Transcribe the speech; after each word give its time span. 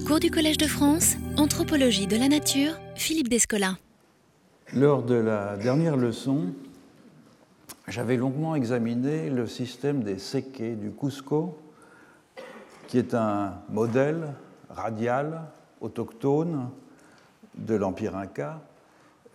Cours 0.00 0.20
du 0.20 0.30
Collège 0.30 0.56
de 0.56 0.66
France, 0.66 1.16
Anthropologie 1.36 2.06
de 2.06 2.16
la 2.16 2.26
Nature, 2.26 2.72
Philippe 2.94 3.28
Descola. 3.28 3.76
Lors 4.74 5.02
de 5.02 5.14
la 5.14 5.56
dernière 5.58 5.98
leçon, 5.98 6.54
j'avais 7.88 8.16
longuement 8.16 8.54
examiné 8.54 9.28
le 9.28 9.46
système 9.46 10.02
des 10.02 10.18
séqués 10.18 10.76
du 10.76 10.92
Cusco, 10.92 11.58
qui 12.88 12.96
est 12.96 13.12
un 13.12 13.60
modèle 13.68 14.32
radial, 14.70 15.42
autochtone 15.82 16.70
de 17.54 17.74
l'Empire 17.74 18.16
Inca, 18.16 18.62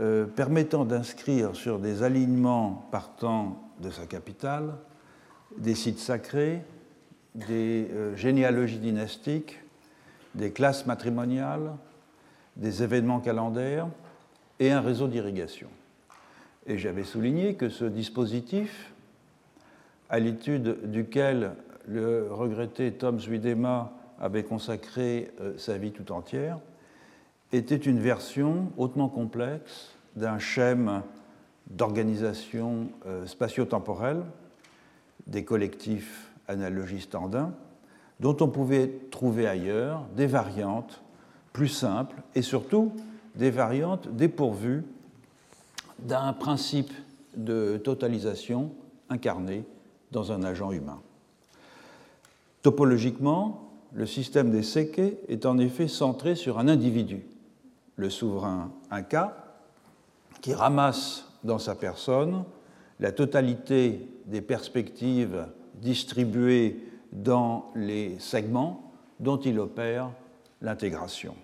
euh, 0.02 0.26
permettant 0.26 0.86
d'inscrire 0.86 1.56
sur 1.56 1.78
des 1.78 2.02
alignements 2.02 2.88
partant 2.92 3.70
de 3.80 3.92
sa 3.92 4.08
capitale 4.08 4.74
des 5.56 5.76
sites 5.76 6.00
sacrés, 6.00 6.64
des 7.36 7.88
euh, 7.92 8.16
généalogies 8.16 8.80
dynastiques, 8.80 9.60
des 10.38 10.52
classes 10.52 10.86
matrimoniales, 10.86 11.72
des 12.56 12.84
événements 12.84 13.20
calendaires 13.20 13.88
et 14.60 14.72
un 14.72 14.82
réseau 14.82 15.08
d'irrigation. 15.08 15.68
Et 16.66 16.78
j'avais 16.78 17.04
souligné 17.04 17.56
que 17.56 17.70
ce 17.70 17.86
dispositif, 17.86 18.94
à 20.10 20.20
l'étude 20.20 20.90
duquel 20.92 21.54
le 21.88 22.28
regretté 22.32 22.92
Tom 22.92 23.20
Zwiedema 23.20 23.92
avait 24.20 24.44
consacré 24.44 25.32
euh, 25.42 25.58
sa 25.58 25.78
vie 25.78 25.92
tout 25.92 26.12
entière, 26.12 26.60
était 27.52 27.76
une 27.76 28.00
version 28.00 28.72
hautement 28.78 29.10
complexe 29.10 29.96
d'un 30.16 30.40
schème 30.40 31.02
d'organisation 31.70 32.90
euh, 33.06 33.26
spatio-temporelle 33.26 34.24
des 35.28 35.44
collectifs 35.44 36.32
analogistes 36.48 37.16
andins, 37.16 37.54
dont 38.20 38.38
on 38.42 38.48
pouvait 38.48 38.92
trouver 39.12 39.48
ailleurs 39.48 40.06
des 40.16 40.28
variantes 40.28 41.02
plus 41.54 41.68
simples 41.68 42.22
et 42.36 42.42
surtout 42.42 42.92
des 43.36 43.52
variantes 43.52 44.08
dépourvues 44.16 44.84
d'un 46.00 46.34
principe 46.34 46.92
de 47.36 47.78
totalisation 47.78 48.72
incarné 49.10 49.64
dans 50.12 50.32
un 50.32 50.44
agent 50.44 50.72
humain. 50.72 51.02
Topologiquement, 52.62 53.70
le 53.94 54.06
système 54.06 54.52
des 54.52 54.64
séqués 54.64 55.18
est 55.28 55.46
en 55.46 55.58
effet 55.58 55.88
centré 55.88 56.36
sur 56.36 56.60
un 56.60 56.68
individu, 56.68 57.24
le 57.96 58.10
souverain 58.10 58.72
Inca, 58.92 59.38
qui 60.42 60.54
ramasse 60.54 61.26
dans 61.44 61.60
sa 61.60 61.76
personne 61.76 62.44
la 63.00 63.12
totalité 63.12 64.08
des 64.26 64.42
perspectives 64.42 65.48
distribuées 65.76 66.87
dans 67.12 67.72
les 67.76 68.18
segments 68.20 68.92
dont 69.20 69.38
il 69.38 69.60
opère 69.60 70.12
l'intégration. 70.62 71.36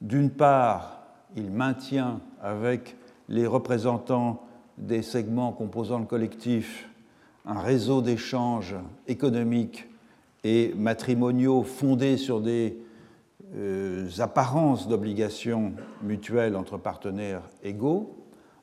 D'une 0.00 0.30
part, 0.30 1.02
il 1.36 1.50
maintient 1.50 2.20
avec 2.40 2.96
les 3.28 3.46
représentants 3.46 4.42
des 4.78 5.02
segments 5.02 5.52
composant 5.52 5.98
le 5.98 6.06
collectif 6.06 6.88
un 7.44 7.60
réseau 7.60 8.02
d'échanges 8.02 8.76
économiques 9.08 9.88
et 10.44 10.72
matrimoniaux 10.76 11.62
fondés 11.62 12.16
sur 12.16 12.40
des 12.40 12.78
euh, 13.56 14.08
apparences 14.18 14.88
d'obligations 14.88 15.72
mutuelles 16.02 16.56
entre 16.56 16.78
partenaires 16.78 17.42
égaux. 17.62 18.16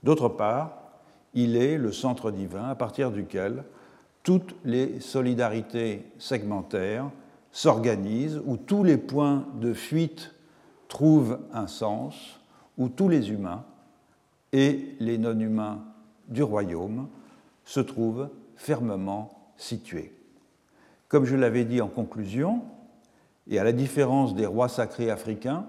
D'autre 0.03 0.30
part, 0.30 0.77
il 1.33 1.55
est 1.55 1.77
le 1.77 1.91
centre 1.91 2.31
divin 2.31 2.69
à 2.69 2.75
partir 2.75 3.11
duquel 3.11 3.63
toutes 4.23 4.55
les 4.65 4.99
solidarités 4.99 6.05
segmentaires 6.17 7.09
s'organisent, 7.51 8.41
où 8.45 8.57
tous 8.57 8.83
les 8.83 8.97
points 8.97 9.47
de 9.59 9.73
fuite 9.73 10.33
trouvent 10.87 11.39
un 11.53 11.67
sens, 11.67 12.39
où 12.77 12.89
tous 12.89 13.09
les 13.09 13.31
humains 13.31 13.63
et 14.51 14.95
les 14.99 15.17
non-humains 15.17 15.83
du 16.27 16.43
royaume 16.43 17.07
se 17.65 17.79
trouvent 17.79 18.29
fermement 18.55 19.52
situés. 19.58 20.13
Comme 21.08 21.25
je 21.25 21.35
l'avais 21.35 21.65
dit 21.65 21.81
en 21.81 21.87
conclusion, 21.87 22.63
et 23.49 23.58
à 23.58 23.63
la 23.63 23.71
différence 23.71 24.35
des 24.35 24.45
rois 24.45 24.69
sacrés 24.69 25.09
africains, 25.09 25.65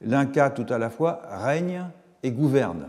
l'Inca 0.00 0.50
tout 0.50 0.66
à 0.68 0.78
la 0.78 0.90
fois 0.90 1.22
règne 1.30 1.86
et 2.22 2.32
gouverne. 2.32 2.88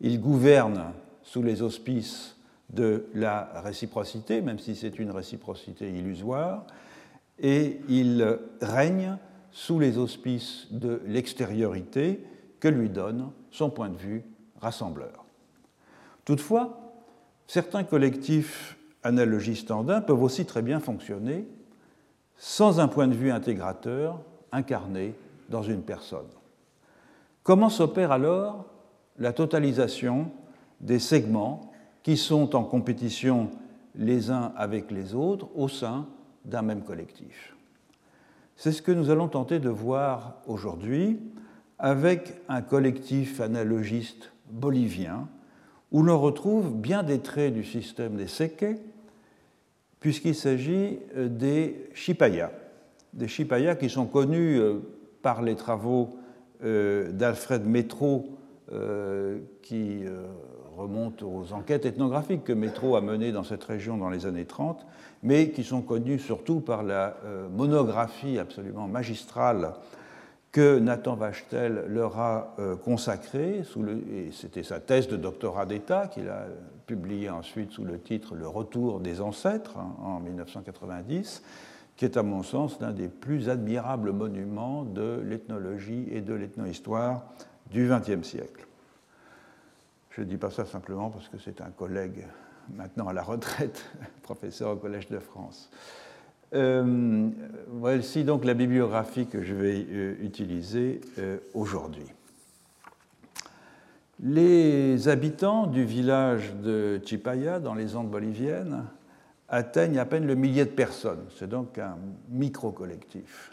Il 0.00 0.20
gouverne 0.20 0.92
sous 1.22 1.42
les 1.42 1.62
auspices 1.62 2.33
de 2.70 3.06
la 3.14 3.60
réciprocité, 3.62 4.40
même 4.40 4.58
si 4.58 4.74
c'est 4.74 4.98
une 4.98 5.10
réciprocité 5.10 5.90
illusoire, 5.90 6.66
et 7.38 7.80
il 7.88 8.38
règne 8.60 9.18
sous 9.50 9.78
les 9.78 9.98
auspices 9.98 10.66
de 10.70 11.00
l'extériorité 11.06 12.24
que 12.60 12.68
lui 12.68 12.88
donne 12.88 13.30
son 13.50 13.70
point 13.70 13.88
de 13.88 13.96
vue 13.96 14.24
rassembleur. 14.60 15.24
Toutefois, 16.24 16.94
certains 17.46 17.84
collectifs 17.84 18.76
analogistes 19.02 19.70
andins 19.70 20.00
peuvent 20.00 20.22
aussi 20.22 20.46
très 20.46 20.62
bien 20.62 20.80
fonctionner 20.80 21.46
sans 22.36 22.80
un 22.80 22.88
point 22.88 23.06
de 23.06 23.14
vue 23.14 23.30
intégrateur 23.30 24.20
incarné 24.50 25.14
dans 25.50 25.62
une 25.62 25.82
personne. 25.82 26.26
Comment 27.42 27.68
s'opère 27.68 28.10
alors 28.10 28.66
la 29.18 29.32
totalisation 29.32 30.30
des 30.80 30.98
segments 30.98 31.73
qui 32.04 32.16
sont 32.16 32.54
en 32.54 32.62
compétition 32.62 33.50
les 33.96 34.30
uns 34.30 34.52
avec 34.56 34.92
les 34.92 35.14
autres 35.14 35.48
au 35.56 35.68
sein 35.68 36.06
d'un 36.44 36.62
même 36.62 36.82
collectif. 36.82 37.56
C'est 38.56 38.70
ce 38.70 38.82
que 38.82 38.92
nous 38.92 39.10
allons 39.10 39.28
tenter 39.28 39.58
de 39.58 39.70
voir 39.70 40.36
aujourd'hui 40.46 41.18
avec 41.78 42.34
un 42.48 42.62
collectif 42.62 43.40
analogiste 43.40 44.30
bolivien 44.50 45.28
où 45.90 46.02
l'on 46.02 46.20
retrouve 46.20 46.74
bien 46.74 47.02
des 47.02 47.20
traits 47.20 47.54
du 47.54 47.64
système 47.64 48.16
des 48.16 48.28
séquets, 48.28 48.76
puisqu'il 49.98 50.34
s'agit 50.34 50.98
euh, 51.16 51.28
des 51.28 51.88
chipayas, 51.94 52.50
des 53.12 53.28
chipayas 53.28 53.76
qui 53.76 53.88
sont 53.88 54.06
connus 54.06 54.58
euh, 54.58 54.80
par 55.22 55.40
les 55.40 55.56
travaux 55.56 56.16
euh, 56.62 57.10
d'Alfred 57.12 57.64
Métro, 57.64 58.30
qui 59.62 60.02
remonte 60.76 61.22
aux 61.22 61.52
enquêtes 61.52 61.86
ethnographiques 61.86 62.44
que 62.44 62.52
Métro 62.52 62.96
a 62.96 63.00
menées 63.00 63.32
dans 63.32 63.44
cette 63.44 63.64
région 63.64 63.96
dans 63.96 64.10
les 64.10 64.26
années 64.26 64.44
30, 64.44 64.86
mais 65.22 65.50
qui 65.50 65.64
sont 65.64 65.82
connues 65.82 66.18
surtout 66.18 66.60
par 66.60 66.82
la 66.82 67.16
euh, 67.24 67.48
monographie 67.48 68.38
absolument 68.38 68.88
magistrale 68.88 69.72
que 70.52 70.78
Nathan 70.78 71.16
Vachtel 71.16 71.84
leur 71.88 72.18
a 72.20 72.54
euh, 72.60 72.76
consacrée, 72.76 73.62
et 74.12 74.30
c'était 74.30 74.62
sa 74.62 74.78
thèse 74.78 75.08
de 75.08 75.16
doctorat 75.16 75.66
d'État 75.66 76.06
qu'il 76.06 76.28
a 76.28 76.46
publiée 76.86 77.28
ensuite 77.28 77.72
sous 77.72 77.84
le 77.84 77.98
titre 77.98 78.36
Le 78.36 78.46
retour 78.46 79.00
des 79.00 79.20
ancêtres 79.20 79.78
hein, 79.78 79.96
en 80.00 80.20
1990, 80.20 81.42
qui 81.96 82.04
est 82.04 82.16
à 82.16 82.22
mon 82.22 82.42
sens 82.42 82.78
l'un 82.80 82.92
des 82.92 83.08
plus 83.08 83.48
admirables 83.48 84.12
monuments 84.12 84.84
de 84.84 85.20
l'ethnologie 85.24 86.06
et 86.12 86.20
de 86.20 86.34
l'ethnohistoire 86.34 87.22
du 87.70 87.88
XXe 87.88 88.26
siècle. 88.26 88.66
Je 90.14 90.20
ne 90.20 90.26
dis 90.26 90.36
pas 90.36 90.50
ça 90.50 90.64
simplement 90.64 91.10
parce 91.10 91.28
que 91.28 91.38
c'est 91.38 91.60
un 91.60 91.70
collègue 91.70 92.24
maintenant 92.72 93.08
à 93.08 93.12
la 93.12 93.22
retraite, 93.22 93.84
professeur 94.22 94.70
au 94.70 94.76
Collège 94.76 95.08
de 95.08 95.18
France. 95.18 95.70
Euh, 96.54 97.30
voici 97.68 98.22
donc 98.22 98.44
la 98.44 98.54
bibliographie 98.54 99.26
que 99.26 99.42
je 99.42 99.54
vais 99.54 99.84
euh, 99.90 100.14
utiliser 100.20 101.00
euh, 101.18 101.38
aujourd'hui. 101.52 102.06
Les 104.22 105.08
habitants 105.08 105.66
du 105.66 105.84
village 105.84 106.54
de 106.62 107.00
Chipaya, 107.04 107.58
dans 107.58 107.74
les 107.74 107.96
Andes 107.96 108.10
boliviennes, 108.10 108.84
atteignent 109.48 109.98
à 109.98 110.04
peine 110.04 110.28
le 110.28 110.36
millier 110.36 110.64
de 110.64 110.70
personnes. 110.70 111.24
C'est 111.36 111.48
donc 111.48 111.76
un 111.78 111.96
micro-collectif. 112.28 113.52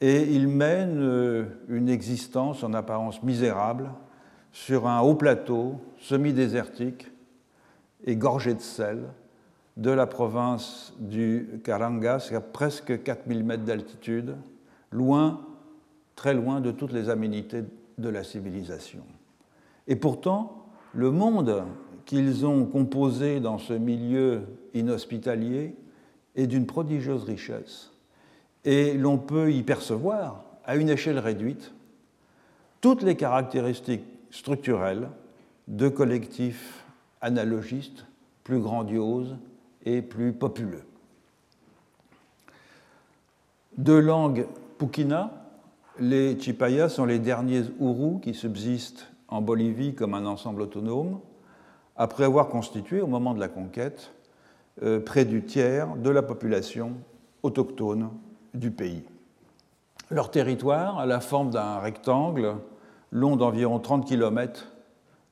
Et 0.00 0.22
ils 0.22 0.48
mènent 0.48 1.46
une 1.68 1.88
existence 1.88 2.64
en 2.64 2.74
apparence 2.74 3.22
misérable, 3.22 3.88
sur 4.52 4.86
un 4.86 5.00
haut 5.00 5.14
plateau 5.14 5.80
semi-désertique 5.98 7.10
et 8.04 8.16
gorgé 8.16 8.54
de 8.54 8.60
sel 8.60 9.04
de 9.78 9.90
la 9.90 10.06
province 10.06 10.92
du 10.98 11.60
Carangas, 11.64 12.30
à 12.34 12.40
presque 12.40 13.02
4000 13.02 13.42
mètres 13.42 13.64
d'altitude, 13.64 14.36
loin, 14.90 15.40
très 16.14 16.34
loin 16.34 16.60
de 16.60 16.70
toutes 16.70 16.92
les 16.92 17.08
aménités 17.08 17.62
de 17.96 18.08
la 18.08 18.22
civilisation. 18.22 19.02
Et 19.88 19.96
pourtant, 19.96 20.66
le 20.92 21.10
monde 21.10 21.64
qu'ils 22.04 22.44
ont 22.44 22.66
composé 22.66 23.40
dans 23.40 23.58
ce 23.58 23.72
milieu 23.72 24.42
inhospitalier 24.74 25.74
est 26.36 26.46
d'une 26.46 26.66
prodigieuse 26.66 27.24
richesse. 27.24 27.92
Et 28.64 28.94
l'on 28.94 29.18
peut 29.18 29.52
y 29.52 29.62
percevoir, 29.62 30.44
à 30.64 30.76
une 30.76 30.90
échelle 30.90 31.18
réduite, 31.18 31.72
toutes 32.80 33.02
les 33.02 33.16
caractéristiques 33.16 34.04
structurelle 34.32 35.08
de 35.68 35.88
collectifs 35.88 36.84
analogistes 37.20 38.06
plus 38.42 38.58
grandioses 38.58 39.36
et 39.84 40.02
plus 40.02 40.32
populeux. 40.32 40.82
De 43.78 43.92
langue 43.92 44.46
Pukina, 44.78 45.30
les 46.00 46.38
Chipayas 46.40 46.88
sont 46.88 47.04
les 47.04 47.20
derniers 47.20 47.62
Uru 47.80 48.20
qui 48.20 48.34
subsistent 48.34 49.06
en 49.28 49.40
Bolivie 49.40 49.94
comme 49.94 50.14
un 50.14 50.26
ensemble 50.26 50.62
autonome, 50.62 51.20
après 51.96 52.24
avoir 52.24 52.48
constitué, 52.48 53.00
au 53.00 53.06
moment 53.06 53.34
de 53.34 53.40
la 53.40 53.48
conquête, 53.48 54.12
euh, 54.82 54.98
près 55.00 55.24
du 55.24 55.44
tiers 55.44 55.96
de 55.96 56.10
la 56.10 56.22
population 56.22 56.94
autochtone 57.42 58.10
du 58.54 58.70
pays. 58.70 59.04
Leur 60.10 60.30
territoire 60.30 60.98
a 60.98 61.06
la 61.06 61.20
forme 61.20 61.50
d'un 61.50 61.78
rectangle 61.78 62.56
long 63.12 63.36
d'environ 63.36 63.78
30 63.78 64.06
km 64.06 64.66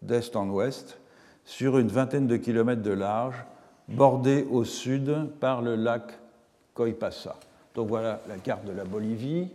d'est 0.03 0.37
en 0.37 0.49
ouest, 0.49 0.99
sur 1.45 1.79
une 1.79 1.89
vingtaine 1.89 2.27
de 2.27 2.37
kilomètres 2.37 2.83
de 2.83 2.93
large, 2.93 3.45
bordé 3.89 4.47
au 4.51 4.65
sud 4.65 5.31
par 5.41 5.63
le 5.63 5.75
lac 5.75 6.19
Coipasa. 6.75 7.37
Donc 7.75 7.89
voilà 7.89 8.21
la 8.29 8.37
carte 8.37 8.65
de 8.65 8.73
la 8.73 8.85
Bolivie. 8.85 9.49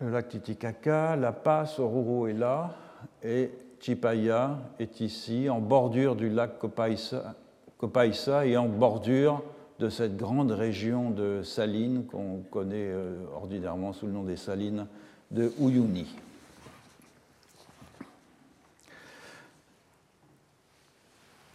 Le 0.00 0.10
lac 0.10 0.28
Titicaca, 0.28 1.16
La 1.16 1.32
Paz, 1.32 1.78
Oruro 1.78 2.26
est 2.26 2.34
là, 2.34 2.74
et 3.22 3.50
Chipaya 3.80 4.58
est 4.78 5.00
ici, 5.00 5.48
en 5.48 5.60
bordure 5.60 6.16
du 6.16 6.28
lac 6.28 6.58
Copaissa, 6.58 8.46
et 8.46 8.56
en 8.56 8.66
bordure 8.66 9.42
de 9.78 9.88
cette 9.88 10.16
grande 10.16 10.50
région 10.50 11.10
de 11.10 11.42
salines 11.42 12.04
qu'on 12.06 12.42
connaît 12.50 12.90
euh, 12.90 13.16
ordinairement 13.34 13.92
sous 13.92 14.06
le 14.06 14.12
nom 14.12 14.22
des 14.22 14.36
salines 14.36 14.86
de 15.30 15.52
Uyuni. 15.60 16.06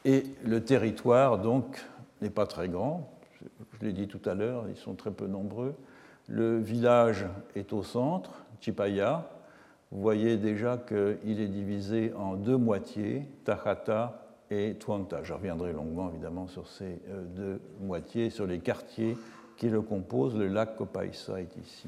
Et 0.05 0.23
le 0.45 0.63
territoire, 0.63 1.39
donc, 1.39 1.83
n'est 2.21 2.29
pas 2.29 2.45
très 2.45 2.69
grand. 2.69 3.11
Je 3.79 3.85
l'ai 3.85 3.93
dit 3.93 4.07
tout 4.07 4.21
à 4.29 4.33
l'heure, 4.33 4.65
ils 4.69 4.77
sont 4.77 4.93
très 4.93 5.11
peu 5.11 5.27
nombreux. 5.27 5.75
Le 6.27 6.59
village 6.59 7.25
est 7.55 7.73
au 7.73 7.83
centre, 7.83 8.31
Chipaya. 8.61 9.29
Vous 9.91 10.01
voyez 10.01 10.37
déjà 10.37 10.77
qu'il 10.77 11.41
est 11.41 11.47
divisé 11.47 12.13
en 12.13 12.35
deux 12.35 12.57
moitiés, 12.57 13.25
Tajata 13.43 14.21
et 14.51 14.75
Tuanta. 14.79 15.23
Je 15.23 15.33
reviendrai 15.33 15.73
longuement, 15.73 16.09
évidemment, 16.09 16.47
sur 16.47 16.67
ces 16.67 17.01
euh, 17.09 17.23
deux 17.35 17.61
moitiés, 17.81 18.29
sur 18.29 18.45
les 18.45 18.59
quartiers 18.59 19.17
qui 19.57 19.69
le 19.69 19.81
composent. 19.81 20.35
Le 20.35 20.47
lac 20.47 20.75
Copaissa 20.75 21.41
est 21.41 21.55
ici. 21.57 21.87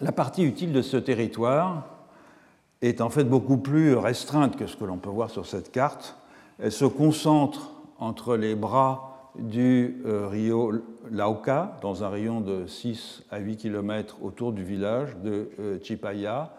La 0.00 0.12
partie 0.12 0.44
utile 0.44 0.72
de 0.72 0.82
ce 0.82 0.96
territoire, 0.96 1.97
est 2.82 3.00
en 3.00 3.10
fait 3.10 3.24
beaucoup 3.24 3.58
plus 3.58 3.94
restreinte 3.94 4.56
que 4.56 4.66
ce 4.66 4.76
que 4.76 4.84
l'on 4.84 4.98
peut 4.98 5.10
voir 5.10 5.30
sur 5.30 5.46
cette 5.46 5.72
carte. 5.72 6.16
Elle 6.58 6.72
se 6.72 6.84
concentre 6.84 7.72
entre 7.98 8.36
les 8.36 8.54
bras 8.54 9.32
du 9.38 10.02
euh, 10.04 10.28
rio 10.28 10.72
Lauca, 11.10 11.78
dans 11.82 12.04
un 12.04 12.08
rayon 12.08 12.40
de 12.40 12.66
6 12.66 13.24
à 13.30 13.38
8 13.38 13.56
km 13.56 14.18
autour 14.22 14.52
du 14.52 14.64
village 14.64 15.16
de 15.22 15.50
euh, 15.60 15.78
Chipaya, 15.82 16.52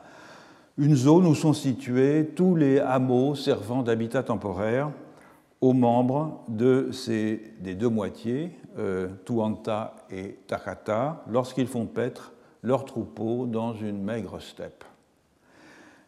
une 0.78 0.96
zone 0.96 1.26
où 1.26 1.36
sont 1.36 1.54
situés 1.54 2.30
tous 2.36 2.56
les 2.56 2.80
hameaux 2.80 3.36
servant 3.36 3.84
d'habitat 3.84 4.24
temporaire 4.24 4.92
aux 5.60 5.74
membres 5.74 6.42
de 6.48 6.90
ces, 6.94 7.54
des 7.60 7.76
deux 7.76 7.90
moitiés, 7.90 8.52
euh, 8.78 9.10
Tuanta 9.26 9.94
et 10.10 10.38
Takata, 10.48 11.24
lorsqu'ils 11.30 11.68
font 11.68 11.86
paître 11.86 12.32
leurs 12.64 12.86
troupeaux 12.86 13.46
dans 13.46 13.74
une 13.74 14.02
maigre 14.02 14.40
steppe. 14.42 14.86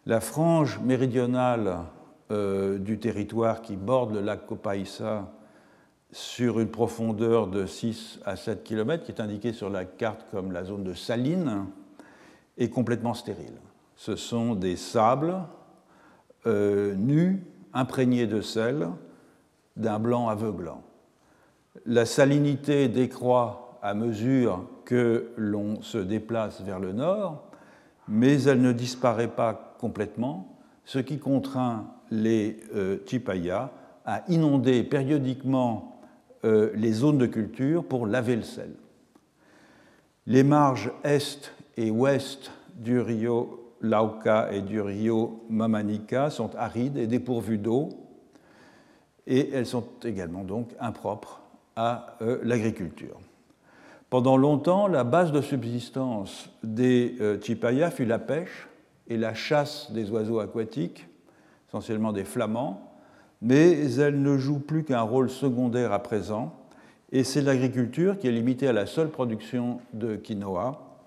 La 0.08 0.20
frange 0.20 0.80
méridionale 0.80 1.78
euh, 2.32 2.80
du 2.80 2.98
territoire 2.98 3.62
qui 3.62 3.76
borde 3.76 4.16
le 4.16 4.22
lac 4.22 4.48
Copaïssa 4.48 5.32
sur 6.12 6.60
une 6.60 6.70
profondeur 6.70 7.46
de 7.46 7.68
6 7.68 8.20
à 8.26 8.36
7 8.36 8.64
km, 8.64 9.04
qui 9.04 9.12
est 9.12 9.22
indiquée 9.22 9.54
sur 9.54 9.70
la 9.70 9.86
carte 9.86 10.26
comme 10.32 10.52
la 10.52 10.64
zone 10.64 10.84
de 10.84 10.96
saline, 10.96 11.68
est 12.58 12.70
complètement 12.70 13.14
stérile. 13.14 13.60
Ce 13.96 14.16
sont 14.16 14.56
des 14.56 14.76
sables 14.76 15.36
euh, 16.48 16.96
nus, 16.96 17.44
imprégnés 17.72 18.26
de 18.26 18.42
sel, 18.42 18.90
d'un 19.78 20.00
blanc 20.00 20.30
aveuglant. 20.30 20.82
La 21.86 22.08
salinité 22.08 22.88
décroît 22.88 23.78
à 23.84 23.94
mesure 23.94 24.66
que 24.84 25.32
l'on 25.38 25.80
se 25.84 26.00
déplace 26.00 26.62
vers 26.62 26.80
le 26.80 26.92
nord, 26.92 27.44
mais 28.08 28.42
elle 28.44 28.62
ne 28.62 28.72
disparaît 28.72 29.28
pas 29.28 29.71
complètement, 29.82 30.56
ce 30.86 31.00
qui 31.00 31.18
contraint 31.18 31.88
les 32.12 32.60
euh, 32.76 32.98
à 34.06 34.24
inonder 34.30 34.84
périodiquement 34.84 36.00
euh, 36.46 36.72
les 36.76 36.92
zones 36.92 37.18
de 37.18 37.26
culture 37.26 37.84
pour 37.84 38.06
laver 38.06 38.36
le 38.36 38.44
sel. 38.44 38.72
Les 40.28 40.44
marges 40.44 40.92
est 41.04 41.52
et 41.78 41.90
ouest 41.90 42.52
du 42.76 43.00
rio 43.00 43.74
Lauca 43.82 44.52
et 44.52 44.62
du 44.62 44.80
rio 44.82 45.44
Mamanica 45.50 46.30
sont 46.30 46.56
arides 46.56 46.98
et 46.98 47.08
dépourvues 47.08 47.58
d'eau, 47.58 47.90
et 49.26 49.50
elles 49.52 49.66
sont 49.66 49.86
également 50.04 50.44
donc 50.44 50.70
impropres 50.80 51.42
à 51.76 52.18
euh, 52.22 52.40
l'agriculture. 52.44 53.20
Pendant 54.12 54.38
longtemps, 54.38 54.88
la 54.88 55.04
base 55.04 55.32
de 55.32 55.42
subsistance 55.42 56.50
des 56.64 57.16
Chipaya 57.42 57.90
fut 57.90 58.06
la 58.06 58.20
pêche, 58.20 58.68
et 59.12 59.18
la 59.18 59.34
chasse 59.34 59.92
des 59.92 60.10
oiseaux 60.10 60.40
aquatiques, 60.40 61.06
essentiellement 61.68 62.14
des 62.14 62.24
flamands, 62.24 62.94
mais 63.42 63.98
elle 63.98 64.22
ne 64.22 64.38
joue 64.38 64.60
plus 64.60 64.86
qu'un 64.86 65.02
rôle 65.02 65.30
secondaire 65.30 65.92
à 65.92 66.00
présent, 66.00 66.56
et 67.12 67.26
c'est 67.26 67.42
l'agriculture 67.42 68.18
qui 68.18 68.30
est 68.30 68.32
limitée 68.32 68.70
à 68.70 68.74
la 68.74 68.86
seule 68.86 69.10
production 69.10 69.82
de 69.92 70.16
quinoa, 70.16 71.02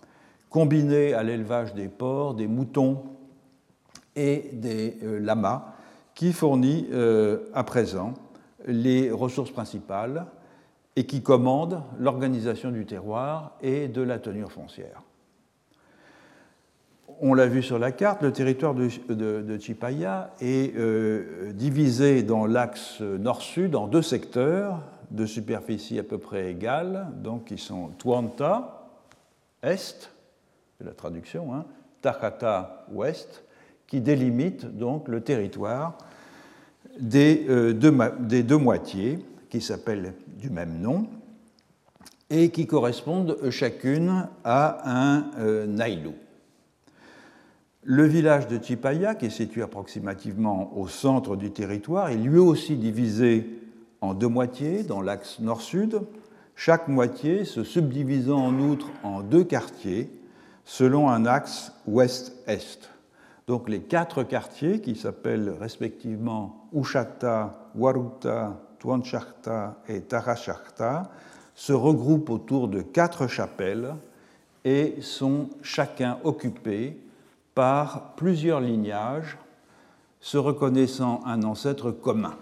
combinée 0.51 1.15
à 1.15 1.23
l'élevage 1.23 1.73
des 1.73 1.89
porcs, 1.89 2.35
des 2.35 2.47
moutons 2.47 3.05
et 4.15 4.51
des 4.53 4.99
euh, 5.03 5.19
lamas, 5.19 5.73
qui 6.15 6.35
fournit 6.35 6.87
euh, 6.93 7.39
à 7.55 7.65
présent 7.65 8.13
les 8.67 9.11
ressources 9.11 9.51
principales 9.51 10.27
et 10.95 11.07
qui 11.07 11.23
commande 11.23 11.83
l'organisation 11.99 12.71
du 12.71 12.85
terroir 12.85 13.57
et 13.63 13.89
de 13.89 14.03
la 14.03 14.19
tenue 14.19 14.47
foncière 14.47 15.03
on 17.21 17.35
l'a 17.35 17.47
vu 17.47 17.63
sur 17.63 17.79
la 17.79 17.93
carte, 17.93 18.23
le 18.23 18.33
territoire 18.33 18.75
de, 18.75 19.59
Chipaya 19.59 20.35
est 20.41 20.77
euh, 20.77 21.53
divisé 21.53 22.23
dans 22.23 22.47
l'axe 22.47 23.01
nord-sud 23.01 23.75
en 23.75 23.87
deux 23.87 24.03
secteurs 24.03 24.81
de 25.11 25.27
superficie 25.27 25.99
à 25.99 26.03
peu 26.03 26.19
près 26.19 26.51
égale, 26.51 27.09
donc 27.23 27.47
qui 27.47 27.59
sont 27.59 27.91
Tuanta, 27.99 28.89
est, 29.63 30.11
c'est 30.79 30.85
la 30.85 30.93
traduction, 30.93 31.55
hein, 31.55 31.65
ouest, 32.93 33.45
qui 33.87 34.01
délimitent 34.01 34.67
donc 34.77 35.09
le 35.09 35.21
territoire 35.21 35.97
des, 36.99 37.47
euh, 37.49 37.73
deux, 37.73 38.59
moitiés, 38.59 39.25
qui 39.51 39.61
s'appellent 39.61 40.15
du 40.39 40.51
même 40.51 40.81
nom, 40.81 41.07
et 42.31 42.51
qui 42.51 42.67
correspondent 42.67 43.39
chacune 43.51 44.29
à 44.43 44.79
un 44.85 45.31
euh. 45.39 45.67
Le 47.87 48.07
village 48.07 48.47
de 48.49 48.59
Chipaya, 48.63 49.15
qui 49.15 49.27
est 49.27 49.31
situé 49.31 49.61
approximativement 49.61 50.73
au 50.75 50.89
centre 50.89 51.37
du 51.37 51.51
territoire, 51.51 52.09
est 52.09 52.17
lui 52.17 52.39
aussi 52.39 52.77
divisé 52.77 53.61
en 54.01 54.15
deux 54.15 54.29
moitiés 54.29 54.83
dans 54.85 55.03
l'axe 55.03 55.39
nord-sud, 55.39 56.01
chaque 56.57 56.89
moitié 56.89 57.45
se 57.45 57.63
subdivisant 57.63 58.39
en 58.39 58.59
outre 58.59 58.87
en 59.03 59.21
deux 59.21 59.45
quartiers 59.45 60.11
selon 60.65 61.11
un 61.11 61.27
axe 61.27 61.73
ouest-est. 61.87 62.89
Donc 63.47 63.69
les 63.69 63.81
quatre 63.81 64.23
quartiers, 64.23 64.81
qui 64.81 64.97
s'appellent 64.97 65.55
respectivement 65.61 66.67
Ushata, 66.75 67.69
Waruta, 67.75 68.63
Tuanchakta 68.79 69.77
et 69.89 70.01
Tarashakta, 70.01 71.11
se 71.55 71.75
regroupent 71.75 72.31
autour 72.31 72.69
de 72.69 72.81
quatre 72.81 73.27
chapelles 73.27 73.95
et 74.65 74.97
sont 75.03 75.51
chacun 75.61 76.17
occupés 76.25 77.04
par 77.55 78.15
plusieurs 78.17 78.61
lignages 78.61 79.39
se 80.21 80.39
reconnaissant 80.39 81.21
un 81.27 81.43
ancêtre 81.43 81.91
commun. 81.91 82.37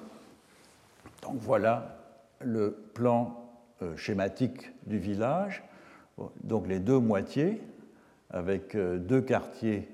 Donc 1.22 1.36
voilà 1.38 1.96
le 2.40 2.72
plan 2.94 3.42
euh, 3.82 3.96
schématique 3.96 4.70
du 4.86 4.98
village. 4.98 5.62
Donc 6.44 6.68
les 6.68 6.78
deux 6.78 6.98
moitiés, 6.98 7.60
avec 8.30 8.74
euh, 8.74 8.98
deux 8.98 9.20
quartiers 9.20 9.88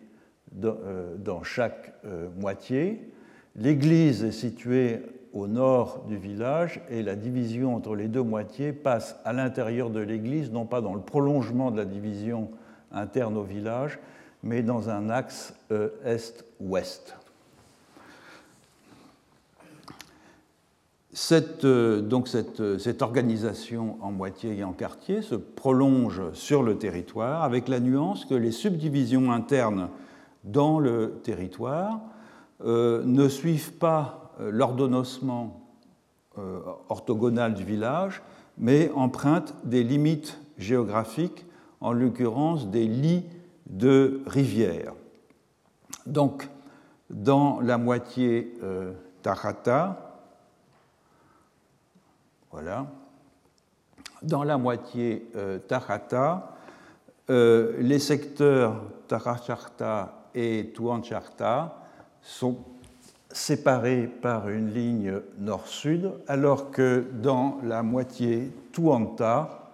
euh, 0.64 1.16
dans 1.16 1.42
chaque 1.42 1.92
moitié. 2.38 3.12
L'église 3.56 4.24
est 4.24 4.32
située 4.32 5.02
au 5.32 5.46
nord 5.46 6.04
du 6.08 6.16
village 6.16 6.80
et 6.88 7.02
la 7.02 7.16
division 7.16 7.74
entre 7.74 7.94
les 7.94 8.08
deux 8.08 8.22
moitiés 8.22 8.72
passe 8.72 9.16
à 9.24 9.32
l'intérieur 9.32 9.90
de 9.90 10.00
l'église, 10.00 10.50
non 10.50 10.64
pas 10.64 10.80
dans 10.80 10.94
le 10.94 11.00
prolongement 11.00 11.70
de 11.70 11.76
la 11.76 11.84
division 11.84 12.50
interne 12.92 13.36
au 13.36 13.42
village, 13.42 13.98
mais 14.42 14.62
dans 14.62 14.88
un 14.88 15.10
axe 15.10 15.54
est-ouest. 16.04 17.16
Cette, 21.12 21.66
donc 21.66 22.28
cette, 22.28 22.78
cette, 22.78 23.02
organisation 23.02 23.96
en 24.00 24.12
moitié 24.12 24.58
et 24.58 24.64
en 24.64 24.72
quartier 24.72 25.20
se 25.20 25.34
prolonge 25.34 26.32
sur 26.32 26.62
le 26.62 26.78
territoire 26.78 27.42
avec 27.42 27.66
la 27.66 27.80
nuance 27.80 28.24
que 28.24 28.34
les 28.34 28.52
subdivisions 28.52 29.32
internes 29.32 29.88
dans 30.44 30.78
le 30.78 31.20
territoire 31.24 32.00
euh, 32.64 33.02
ne 33.04 33.28
suivent 33.28 33.72
pas 33.72 34.32
l'ordonnancement 34.40 35.68
euh, 36.38 36.60
orthogonal 36.88 37.54
du 37.54 37.64
village, 37.64 38.22
mais 38.58 38.90
empruntent 38.94 39.54
des 39.64 39.82
limites 39.82 40.38
géographiques, 40.56 41.46
en 41.80 41.92
l'occurrence 41.92 42.68
des 42.68 42.86
lits 42.86 43.24
de 43.68 44.22
rivières. 44.26 44.94
Donc, 46.06 46.48
dans 47.10 47.60
la 47.60 47.78
moitié 47.78 48.54
euh, 48.62 48.92
Tarata, 49.22 50.20
voilà, 52.50 52.86
dans 54.22 54.42
la 54.42 54.58
moitié 54.58 55.30
euh, 55.36 55.58
euh, 57.30 57.76
les 57.78 57.98
secteurs 57.98 58.82
Taracharta 59.06 60.28
et 60.34 60.72
Tuancharta 60.74 61.82
sont 62.22 62.58
séparés 63.30 64.06
par 64.06 64.48
une 64.48 64.72
ligne 64.72 65.20
nord-sud, 65.38 66.10
alors 66.26 66.70
que 66.70 67.04
dans 67.12 67.58
la 67.62 67.82
moitié 67.82 68.50
Tuanta, 68.72 69.67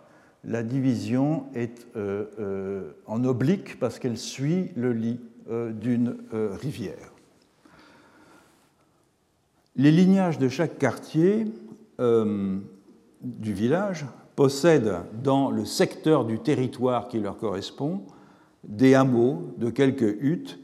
la 0.46 0.62
division 0.62 1.46
est 1.54 1.86
euh, 1.96 2.26
euh, 2.38 2.92
en 3.06 3.24
oblique 3.24 3.78
parce 3.78 3.98
qu'elle 3.98 4.18
suit 4.18 4.70
le 4.76 4.92
lit 4.92 5.20
euh, 5.50 5.72
d'une 5.72 6.16
rivière. 6.32 7.12
Les 9.76 9.90
lignages 9.90 10.38
de 10.38 10.48
chaque 10.48 10.78
quartier 10.78 11.46
du 11.98 13.52
village 13.52 14.06
possèdent 14.36 14.98
dans 15.22 15.50
le 15.50 15.64
secteur 15.64 16.24
du 16.24 16.38
territoire 16.38 17.08
qui 17.08 17.18
leur 17.18 17.38
correspond 17.38 18.02
des 18.62 18.94
hameaux 18.94 19.52
de 19.58 19.70
quelques 19.70 20.16
huttes 20.20 20.60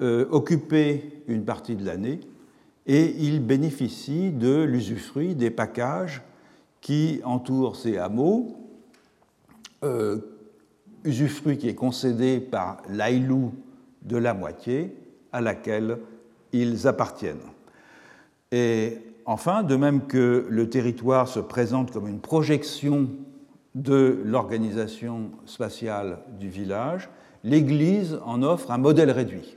occupés 0.00 1.22
une 1.28 1.44
partie 1.44 1.76
de 1.76 1.84
l'année 1.84 2.20
et 2.86 3.14
ils 3.18 3.44
bénéficient 3.44 4.30
de 4.30 4.62
l'usufruit 4.62 5.34
des 5.34 5.50
packages 5.50 6.22
qui 6.80 7.20
entourent 7.24 7.76
ces 7.76 7.98
hameaux, 7.98 8.63
euh, 9.84 10.18
usufruit 11.04 11.58
qui 11.58 11.68
est 11.68 11.74
concédé 11.74 12.40
par 12.40 12.78
l'aïlou 12.88 13.52
de 14.02 14.16
la 14.16 14.34
moitié 14.34 14.96
à 15.32 15.40
laquelle 15.40 15.98
ils 16.52 16.86
appartiennent. 16.86 17.36
Et 18.52 18.98
enfin, 19.26 19.62
de 19.62 19.76
même 19.76 20.06
que 20.06 20.46
le 20.48 20.70
territoire 20.70 21.28
se 21.28 21.40
présente 21.40 21.90
comme 21.90 22.08
une 22.08 22.20
projection 22.20 23.08
de 23.74 24.20
l'organisation 24.24 25.32
spatiale 25.44 26.18
du 26.38 26.48
village, 26.48 27.10
l'Église 27.42 28.18
en 28.24 28.42
offre 28.42 28.70
un 28.70 28.78
modèle 28.78 29.10
réduit. 29.10 29.56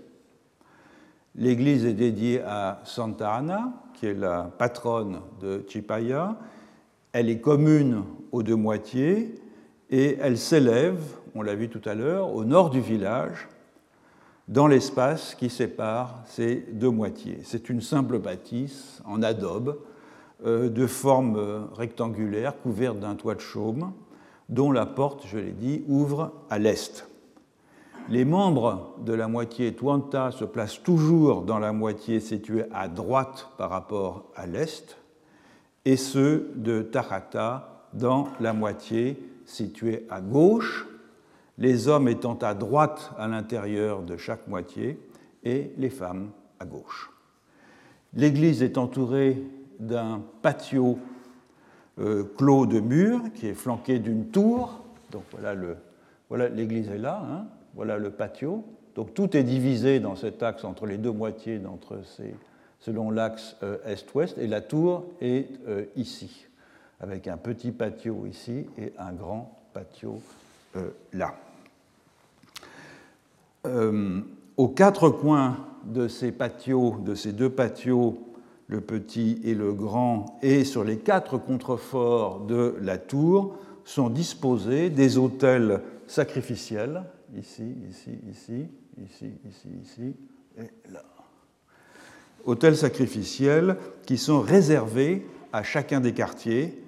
L'église 1.36 1.86
est 1.86 1.94
dédiée 1.94 2.42
à 2.42 2.82
Santa 2.84 3.36
Ana, 3.36 3.72
qui 3.94 4.08
est 4.08 4.16
la 4.16 4.52
patronne 4.58 5.20
de 5.40 5.64
Chipaya. 5.68 6.36
Elle 7.14 7.30
est 7.30 7.40
commune 7.40 8.04
aux 8.32 8.42
deux 8.42 8.56
moitiés 8.56 9.36
et 9.90 10.18
elle 10.22 10.38
s'élève, 10.38 11.00
on 11.36 11.42
l'a 11.42 11.56
vu 11.56 11.70
tout 11.70 11.82
à 11.86 11.96
l'heure, 11.96 12.34
au 12.34 12.44
nord 12.44 12.70
du 12.70 12.82
village, 12.82 13.48
dans 14.48 14.68
l'espace 14.68 15.36
qui 15.36 15.50
sépare 15.50 16.22
ces 16.26 16.68
deux 16.72 16.90
moitiés. 16.90 17.40
C'est 17.44 17.70
une 17.70 17.82
simple 17.82 18.20
bâtisse 18.20 19.02
en 19.06 19.22
adobe 19.22 19.78
euh, 20.46 20.70
de 20.70 20.88
forme 20.88 21.68
rectangulaire 21.74 22.60
couverte 22.62 23.00
d'un 23.00 23.16
toit 23.16 23.36
de 23.36 23.42
chaume 23.42 23.92
dont 24.50 24.72
la 24.72 24.86
porte, 24.86 25.26
je 25.28 25.38
l'ai 25.38 25.52
dit, 25.52 25.84
ouvre 25.88 26.32
à 26.50 26.60
l'est. 26.60 27.08
Les 28.10 28.24
membres 28.24 28.96
de 29.04 29.14
la 29.14 29.28
moitié 29.28 29.76
Tuanta 29.76 30.32
se 30.32 30.46
placent 30.46 30.82
toujours 30.82 31.42
dans 31.42 31.60
la 31.60 31.74
moitié 31.74 32.22
située 32.22 32.64
à 32.74 32.88
droite 32.88 33.50
par 33.58 33.70
rapport 33.70 34.32
à 34.36 34.48
l'est, 34.48 34.98
et 35.84 35.98
ceux 35.98 36.52
de 36.56 36.82
Tarata 36.82 37.86
dans 37.94 38.30
la 38.40 38.54
moitié 38.54 39.20
située 39.48 40.06
à 40.12 40.22
gauche, 40.22 40.86
les 41.58 41.88
hommes 41.88 42.08
étant 42.08 42.36
à 42.36 42.54
droite 42.54 43.12
à 43.18 43.28
l'intérieur 43.28 44.04
de 44.04 44.16
chaque 44.18 44.48
moitié 44.48 45.00
et 45.44 45.72
les 45.78 45.90
femmes 45.90 46.30
à 46.60 46.66
gauche. 46.66 47.10
L'église 48.14 48.62
est 48.62 48.78
entourée 48.78 49.42
d'un 49.80 50.22
patio 50.42 51.00
euh, 52.00 52.24
clos 52.38 52.68
de 52.68 52.80
murs 52.80 53.22
qui 53.34 53.48
est 53.48 53.56
flanqué 53.56 53.98
d'une 53.98 54.28
tour. 54.28 54.84
Donc 55.12 55.24
voilà, 55.32 55.56
l'église 56.50 56.86
voilà, 56.86 56.96
est 56.96 57.02
là. 57.02 57.24
Hein. 57.28 57.46
Voilà 57.74 57.98
le 57.98 58.12
patio. 58.12 58.64
Donc 58.96 59.14
tout 59.14 59.36
est 59.36 59.44
divisé 59.44 60.00
dans 60.00 60.16
cet 60.16 60.44
axe 60.44 60.64
entre 60.64 60.86
les 60.86 60.98
deux 60.98 61.12
moitiés 61.12 61.62
ces, 62.04 62.34
selon 62.80 63.12
l'axe 63.12 63.56
euh, 63.64 63.78
est-ouest, 63.86 64.38
et 64.38 64.48
la 64.48 64.62
tour 64.62 65.06
est 65.22 65.50
euh, 65.68 65.86
ici, 65.96 66.47
avec 67.00 67.28
un 67.28 67.38
petit 67.38 67.72
patio 67.72 68.26
ici 68.26 68.66
et 68.78 68.94
un 68.98 69.14
grand 69.14 69.60
patio 69.74 70.22
euh, 70.76 70.90
là. 71.14 71.36
aux 74.58 74.68
quatre 74.70 75.10
coins 75.10 75.58
de 75.86 76.08
ces 76.08 76.32
patios, 76.32 76.96
de 77.06 77.16
ces 77.16 77.34
deux 77.34 77.50
patios, 77.50 78.18
le 78.68 78.82
petit 78.82 79.40
et 79.44 79.54
le 79.54 79.74
grand, 79.74 80.38
et 80.42 80.64
sur 80.64 80.84
les 80.84 80.98
quatre 80.98 81.38
contreforts 81.38 82.42
de 82.42 82.76
la 82.82 82.98
tour, 82.98 83.58
sont 83.86 84.10
disposés 84.10 84.90
des 84.90 85.18
autels 85.18 85.82
sacrificiels 86.08 87.04
ici, 87.36 87.76
ici, 87.90 88.12
ici, 88.30 88.68
ici, 89.02 89.32
ici, 89.48 89.68
ici, 89.82 90.16
et 90.58 90.92
là. 90.92 91.04
Hôtels 92.46 92.78
sacrificiels 92.78 93.78
qui 94.06 94.18
sont 94.18 94.42
réservés 94.42 95.26
à 95.52 95.64
chacun 95.64 96.00
des 96.00 96.14
quartiers, 96.14 96.82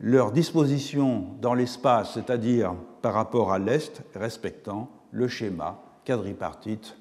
leur 0.00 0.32
disposition 0.32 1.24
dans 1.40 1.54
l'espace, 1.54 2.14
c'est-à-dire 2.14 2.74
par 3.02 3.14
rapport 3.14 3.52
à 3.52 3.58
l'Est, 3.58 4.02
respectant 4.14 4.90
le 5.10 5.28
schéma 5.28 5.80
quadripartite 6.04 6.96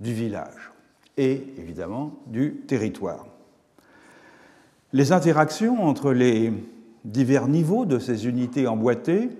du 0.00 0.12
village 0.12 0.72
et 1.16 1.54
évidemment 1.58 2.12
du 2.26 2.62
territoire. 2.66 3.26
Les 4.92 5.12
interactions 5.12 5.84
entre 5.84 6.12
les 6.12 6.52
divers 7.04 7.48
niveaux 7.48 7.84
de 7.84 7.98
ces 7.98 8.26
unités 8.26 8.66
emboîtées 8.66 9.30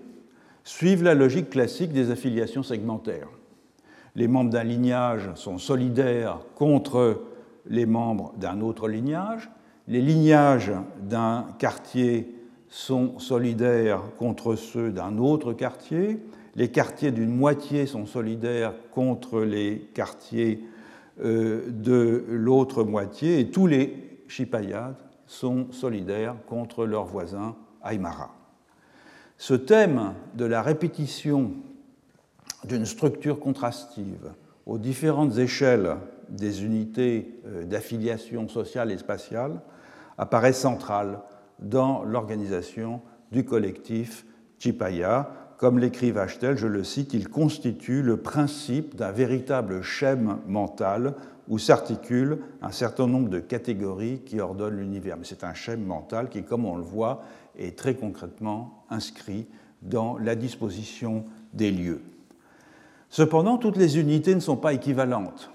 suivent 0.63 1.03
la 1.03 1.15
logique 1.15 1.51
classique 1.51 1.93
des 1.93 2.11
affiliations 2.11 2.63
segmentaires. 2.63 3.29
Les 4.17 4.29
membres 4.29 4.51
d'un 4.51 4.65
lignage 4.65 5.31
sont 5.35 5.59
solidaires 5.59 6.39
contre 6.55 7.23
les 7.67 7.87
membres 7.87 8.33
d'un 8.37 8.61
autre 8.61 8.89
lignage. 8.89 9.51
Les 9.89 10.01
lignages 10.01 10.73
d'un 11.01 11.47
quartier 11.59 12.33
sont 12.75 13.21
solidaires 13.21 14.03
contre 14.19 14.57
ceux 14.57 14.91
d'un 14.91 15.19
autre 15.19 15.53
quartier. 15.53 16.19
Les 16.57 16.73
quartiers 16.73 17.13
d'une 17.13 17.31
moitié 17.31 17.87
sont 17.87 18.05
solidaires 18.05 18.75
contre 18.91 19.43
les 19.43 19.89
quartiers 19.95 20.61
euh, 21.23 21.71
de 21.71 22.25
l'autre 22.29 22.83
moitié. 22.83 23.39
Et 23.39 23.51
tous 23.51 23.69
les 23.69 24.19
Chipayades 24.27 24.97
sont 25.25 25.71
solidaires 25.71 26.35
contre 26.49 26.85
leurs 26.85 27.05
voisins 27.05 27.55
Aymara. 27.89 28.35
Ce 29.39 29.55
thème 29.55 30.13
de 30.35 30.45
la 30.45 30.61
répétition 30.61 31.53
d'une 32.65 32.87
structure 32.87 33.39
contrastive 33.39 34.33
aux 34.67 34.79
différentes 34.79 35.39
échelles 35.39 35.95
des 36.29 36.65
unités 36.65 37.41
euh, 37.47 37.63
d'affiliation 37.63 38.49
sociale 38.49 38.91
et 38.91 38.99
spatiale 38.99 39.61
apparaît 40.19 40.53
central 40.53 41.21
dans 41.59 42.03
l'organisation 42.05 43.01
du 43.33 43.45
collectif 43.45 44.27
Chipaya. 44.59 45.31
Comme 45.59 45.79
l'écrit 45.79 46.11
Vachtel, 46.11 46.57
je 46.57 46.67
le 46.67 46.85
cite, 46.85 47.15
il 47.15 47.29
constitue 47.29 48.03
le 48.03 48.17
principe 48.17 48.97
d'un 48.97 49.13
véritable 49.13 49.83
schème 49.83 50.39
mental 50.47 51.15
où 51.49 51.59
s'articulent 51.59 52.39
un 52.63 52.71
certain 52.71 53.07
nombre 53.07 53.29
de 53.29 53.39
catégories 53.39 54.21
qui 54.25 54.41
ordonnent 54.41 54.79
l'univers. 54.79 55.17
Mais 55.17 55.25
c'est 55.25 55.45
un 55.45 55.55
schème 55.55 55.85
mental 55.85 56.29
qui, 56.29 56.43
comme 56.43 56.65
on 56.65 56.77
le 56.77 56.83
voit, 56.83 57.23
est 57.59 57.79
très 57.79 57.95
concrètement 57.95 58.85
inscrit 58.91 59.47
dans 59.83 60.19
la 60.19 60.35
disposition 60.35 61.25
des 61.53 61.71
lieux. 61.71 62.01
Cependant, 63.11 63.59
toutes 63.59 63.77
les 63.77 63.99
unités 63.99 64.35
ne 64.35 64.41
sont 64.41 64.57
pas 64.57 64.73
équivalentes. 64.73 65.51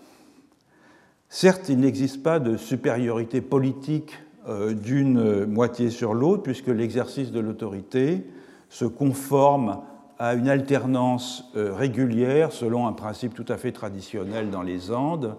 Certes, 1.27 1.69
il 1.69 1.79
n'existe 1.79 2.23
pas 2.23 2.39
de 2.39 2.55
supériorité 2.55 3.41
politique 3.41 4.17
d'une 4.47 5.45
moitié 5.45 5.89
sur 5.89 6.13
l'autre, 6.13 6.43
puisque 6.43 6.67
l'exercice 6.67 7.31
de 7.31 7.39
l'autorité 7.39 8.25
se 8.69 8.85
conforme 8.85 9.81
à 10.17 10.33
une 10.33 10.49
alternance 10.49 11.45
euh, 11.55 11.73
régulière 11.73 12.51
selon 12.51 12.87
un 12.87 12.93
principe 12.93 13.33
tout 13.33 13.45
à 13.47 13.57
fait 13.57 13.71
traditionnel 13.71 14.49
dans 14.49 14.61
les 14.61 14.91
Andes. 14.91 15.35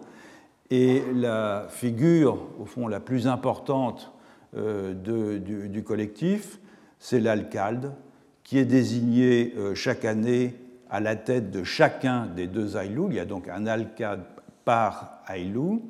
Et 0.70 1.02
la 1.14 1.66
figure, 1.68 2.38
au 2.60 2.64
fond, 2.64 2.86
la 2.86 3.00
plus 3.00 3.26
importante 3.26 4.12
du, 4.54 5.82
collectif, 5.84 6.58
c'est 6.98 7.20
l'alcalde 7.20 7.92
qui 8.44 8.58
est 8.58 8.64
désigné 8.64 9.54
chaque 9.74 10.04
année 10.04 10.54
à 10.90 11.00
la 11.00 11.16
tête 11.16 11.50
de 11.50 11.62
chacun 11.62 12.26
des 12.26 12.46
deux 12.46 12.76
Aïlous. 12.76 13.08
Il 13.10 13.16
y 13.16 13.20
a 13.20 13.24
donc 13.24 13.48
un 13.48 13.66
alcalde 13.66 14.24
par 14.64 15.20
Aïlou, 15.26 15.82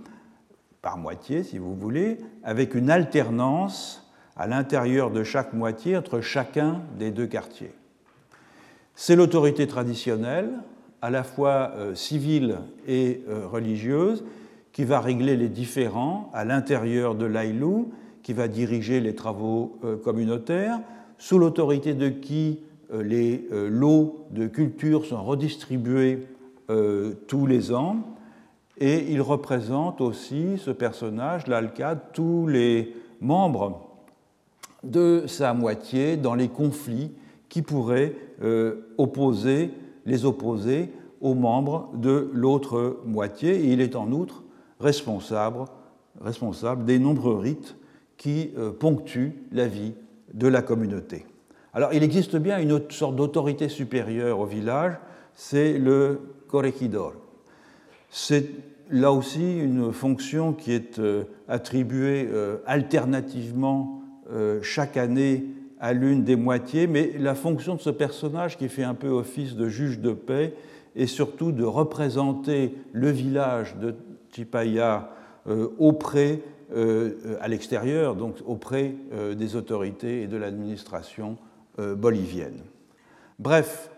par 0.83 0.99
moitié 0.99 1.43
si 1.43 1.59
vous 1.59 1.75
voulez, 1.75 2.19
avec 2.43 2.75
une 2.75 2.91
alternance 2.91 4.11
à 4.37 4.47
l'intérieur 4.47 5.11
de 5.11 5.23
chaque 5.23 5.53
moitié 5.53 5.97
entre 5.97 6.21
chacun 6.21 6.81
des 6.99 7.11
deux 7.11 7.27
quartiers. 7.27 7.73
C'est 8.95 9.17
l'autorité 9.17 9.67
traditionnelle, 9.67 10.51
à 11.03 11.11
la 11.11 11.23
fois 11.23 11.73
euh, 11.77 11.95
civile 11.95 12.59
et 12.87 13.23
euh, 13.29 13.47
religieuse, 13.47 14.25
qui 14.73 14.85
va 14.85 15.01
régler 15.01 15.37
les 15.37 15.49
différends 15.49 16.31
à 16.33 16.45
l'intérieur 16.45 17.15
de 17.15 17.27
l'Aïlou, 17.27 17.93
qui 18.23 18.33
va 18.33 18.49
diriger 18.49 19.01
les 19.01 19.15
travaux 19.15 19.79
euh, 19.85 19.97
communautaires, 19.97 20.81
sous 21.19 21.39
l'autorité 21.39 21.95
de 21.95 22.09
qui 22.09 22.61
les 22.93 23.47
lots 23.69 24.27
de 24.33 24.49
culture 24.49 25.05
sont 25.05 25.23
redistribués 25.23 26.27
tous 27.29 27.47
les 27.47 27.73
ans. 27.73 27.99
Et 28.81 29.13
il 29.13 29.21
représente 29.21 30.01
aussi, 30.01 30.59
ce 30.59 30.71
personnage, 30.71 31.47
l'Alcade, 31.47 32.01
tous 32.13 32.47
les 32.47 32.95
membres 33.21 33.87
de 34.83 35.25
sa 35.27 35.53
moitié 35.53 36.17
dans 36.17 36.35
les 36.35 36.49
conflits 36.49 37.13
qui 37.51 37.61
pourraient 37.61 38.15
opposer, 38.97 39.71
les 40.07 40.25
opposer 40.25 40.91
aux 41.21 41.35
membres 41.35 41.91
de 41.95 42.31
l'autre 42.33 43.01
moitié. 43.05 43.57
Et 43.57 43.73
il 43.73 43.81
est 43.83 43.97
en 43.97 44.11
outre 44.13 44.43
responsable, 44.81 45.65
responsable 46.21 46.85
des 46.85 46.99
nombreux 46.99 47.37
rites 47.37 47.77
qui 48.17 48.51
euh, 48.59 48.71
ponctuent 48.71 49.35
la 49.53 49.67
vie 49.67 49.95
de 50.35 50.47
la 50.47 50.63
communauté. 50.63 51.27
Alors 51.73 51.93
il 51.93 52.03
existe 52.03 52.37
bien 52.37 52.59
une 52.59 52.73
autre 52.73 52.95
sorte 52.95 53.17
d'autorité 53.17 53.69
supérieure 53.69 54.41
au 54.41 54.47
village, 54.47 54.95
c'est 55.35 55.79
le 55.79 56.21
corregidor. 56.49 57.13
C'est 58.11 58.47
là 58.91 59.13
aussi 59.13 59.59
une 59.59 59.93
fonction 59.93 60.53
qui 60.53 60.73
est 60.73 60.99
euh, 60.99 61.25
attribuée 61.49 62.29
euh, 62.31 62.59
alternativement 62.67 63.97
chaque 64.63 64.97
année 64.97 65.45
à 65.81 65.93
l'une 65.93 66.23
des 66.23 66.37
moitiés, 66.37 66.87
mais 66.87 67.15
la 67.19 67.35
fonction 67.35 67.75
de 67.75 67.81
ce 67.81 67.91
personnage 67.91 68.57
qui 68.57 68.69
fait 68.69 68.85
un 68.85 68.95
peu 68.95 69.09
office 69.09 69.57
de 69.57 69.69
juge 69.69 69.99
de 69.99 70.13
paix 70.13 70.55
et 70.95 71.07
surtout 71.07 71.51
de 71.51 71.65
représenter 71.65 72.75
le 72.93 73.11
village 73.11 73.75
de 73.77 73.97
Chipaya 74.33 75.11
euh, 75.47 75.69
auprès, 75.79 76.43
euh, 76.75 77.37
à 77.41 77.49
l'extérieur, 77.49 78.15
donc 78.15 78.37
auprès 78.47 78.95
euh, 79.13 79.35
des 79.35 79.57
autorités 79.57 80.23
et 80.23 80.27
de 80.27 80.37
l'administration 80.37 81.37
bolivienne. 81.97 82.61
Bref, 83.39 83.91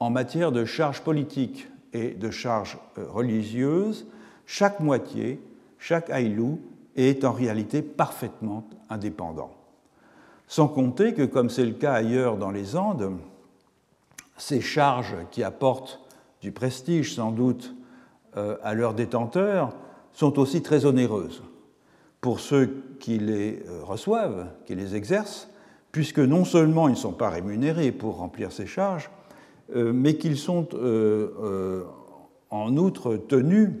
en 0.00 0.10
matière 0.10 0.50
de 0.50 0.64
charges 0.64 1.02
politiques 1.02 1.68
et 1.92 2.08
de 2.08 2.32
charges 2.32 2.78
religieuses, 2.96 4.08
chaque 4.48 4.80
moitié, 4.80 5.38
chaque 5.78 6.08
Aïlou 6.08 6.58
est 6.96 7.22
en 7.26 7.32
réalité 7.32 7.82
parfaitement 7.82 8.66
indépendant. 8.88 9.50
Sans 10.46 10.68
compter 10.68 11.12
que, 11.12 11.22
comme 11.22 11.50
c'est 11.50 11.66
le 11.66 11.74
cas 11.74 11.92
ailleurs 11.92 12.38
dans 12.38 12.50
les 12.50 12.74
Andes, 12.74 13.12
ces 14.38 14.62
charges 14.62 15.16
qui 15.30 15.42
apportent 15.42 16.00
du 16.40 16.50
prestige 16.50 17.14
sans 17.14 17.30
doute 17.30 17.74
euh, 18.38 18.56
à 18.62 18.72
leurs 18.72 18.94
détenteurs 18.94 19.76
sont 20.14 20.38
aussi 20.38 20.62
très 20.62 20.86
onéreuses 20.86 21.42
pour 22.22 22.40
ceux 22.40 22.82
qui 23.00 23.18
les 23.18 23.62
euh, 23.68 23.84
reçoivent, 23.84 24.46
qui 24.64 24.74
les 24.74 24.96
exercent, 24.96 25.50
puisque 25.92 26.20
non 26.20 26.46
seulement 26.46 26.88
ils 26.88 26.92
ne 26.92 26.96
sont 26.96 27.12
pas 27.12 27.28
rémunérés 27.28 27.92
pour 27.92 28.16
remplir 28.16 28.50
ces 28.50 28.66
charges, 28.66 29.10
euh, 29.76 29.92
mais 29.92 30.16
qu'ils 30.16 30.38
sont 30.38 30.68
en 32.50 32.76
outre 32.78 33.16
tenus 33.16 33.72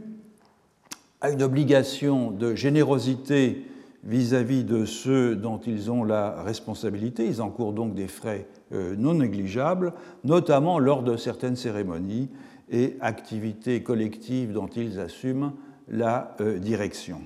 à 1.20 1.30
une 1.30 1.42
obligation 1.42 2.30
de 2.30 2.54
générosité 2.54 3.64
vis-à-vis 4.04 4.64
de 4.64 4.84
ceux 4.84 5.34
dont 5.34 5.58
ils 5.58 5.90
ont 5.90 6.04
la 6.04 6.42
responsabilité. 6.42 7.26
Ils 7.26 7.42
encourent 7.42 7.72
donc 7.72 7.94
des 7.94 8.06
frais 8.06 8.46
non 8.70 9.14
négligeables, 9.14 9.92
notamment 10.24 10.78
lors 10.78 11.02
de 11.02 11.16
certaines 11.16 11.56
cérémonies 11.56 12.28
et 12.70 12.96
activités 13.00 13.82
collectives 13.82 14.52
dont 14.52 14.66
ils 14.66 15.00
assument 15.00 15.52
la 15.88 16.36
euh, 16.40 16.58
direction. 16.58 17.20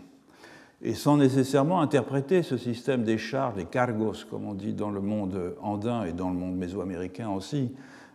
Et 0.83 0.95
sans 0.95 1.17
nécessairement 1.17 1.81
interpréter 1.81 2.43
ce 2.43 2.57
système 2.57 3.05
des 3.05 3.19
charges, 3.19 3.55
des 3.55 3.65
cargos, 3.65 4.25
comme 4.29 4.47
on 4.47 4.55
dit 4.55 4.73
dans 4.73 4.91
le 4.91 5.01
monde 5.01 5.55
andin 5.63 6.05
et 6.05 6.13
dans 6.13 6.31
le 6.31 6.37
monde 6.37 6.57
mésoaméricain 6.57 7.31
aussi, 7.31 7.73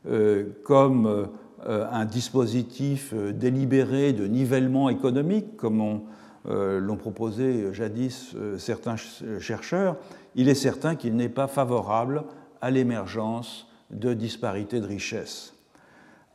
euh, 0.07 0.45
comme 0.63 1.05
euh, 1.05 1.25
un 1.65 2.05
dispositif 2.05 3.13
délibéré 3.13 4.13
de 4.13 4.25
nivellement 4.25 4.89
économique, 4.89 5.57
comme 5.57 6.01
l'ont 6.45 6.95
proposé 6.97 7.73
jadis 7.73 8.35
certains 8.57 8.95
chercheurs, 9.39 9.97
il 10.35 10.49
est 10.49 10.55
certain 10.55 10.95
qu'il 10.95 11.15
n'est 11.15 11.29
pas 11.29 11.47
favorable 11.47 12.23
à 12.61 12.69
l'émergence 12.71 13.67
de 13.89 14.13
disparités 14.13 14.79
de 14.79 14.87
richesse. 14.87 15.53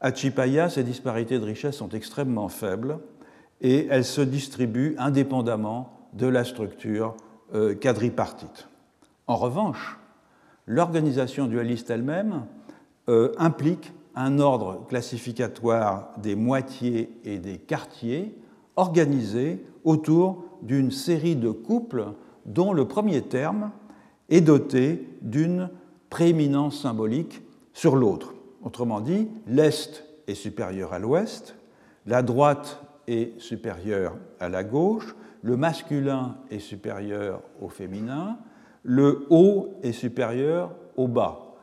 À 0.00 0.12
Chipaya, 0.12 0.68
ces 0.68 0.82
disparités 0.82 1.38
de 1.38 1.44
richesse 1.44 1.76
sont 1.76 1.90
extrêmement 1.90 2.48
faibles 2.48 2.98
et 3.60 3.86
elles 3.88 4.04
se 4.04 4.20
distribuent 4.20 4.96
indépendamment 4.98 6.08
de 6.12 6.26
la 6.26 6.44
structure 6.44 7.16
euh, 7.54 7.74
quadripartite. 7.74 8.68
En 9.28 9.36
revanche, 9.36 9.98
l'organisation 10.66 11.46
dualiste 11.46 11.90
elle-même 11.90 12.46
euh, 13.08 13.32
implique 13.38 13.92
un 14.14 14.38
ordre 14.38 14.86
classificatoire 14.88 16.10
des 16.18 16.34
moitiés 16.34 17.10
et 17.24 17.38
des 17.38 17.58
quartiers 17.58 18.36
organisé 18.76 19.64
autour 19.84 20.44
d'une 20.62 20.90
série 20.90 21.36
de 21.36 21.50
couples 21.50 22.06
dont 22.46 22.72
le 22.72 22.86
premier 22.86 23.22
terme 23.22 23.70
est 24.28 24.40
doté 24.40 25.08
d'une 25.22 25.70
prééminence 26.10 26.80
symbolique 26.82 27.42
sur 27.72 27.96
l'autre. 27.96 28.34
Autrement 28.62 29.00
dit, 29.00 29.28
l'Est 29.46 30.04
est 30.26 30.34
supérieur 30.34 30.92
à 30.92 30.98
l'Ouest, 30.98 31.56
la 32.06 32.22
droite 32.22 32.82
est 33.06 33.38
supérieure 33.40 34.16
à 34.40 34.48
la 34.48 34.62
gauche, 34.64 35.16
le 35.42 35.56
masculin 35.56 36.36
est 36.50 36.60
supérieur 36.60 37.42
au 37.60 37.68
féminin, 37.68 38.38
le 38.84 39.26
haut 39.30 39.74
est 39.82 39.92
supérieur 39.92 40.72
au 40.96 41.08
bas. 41.08 41.56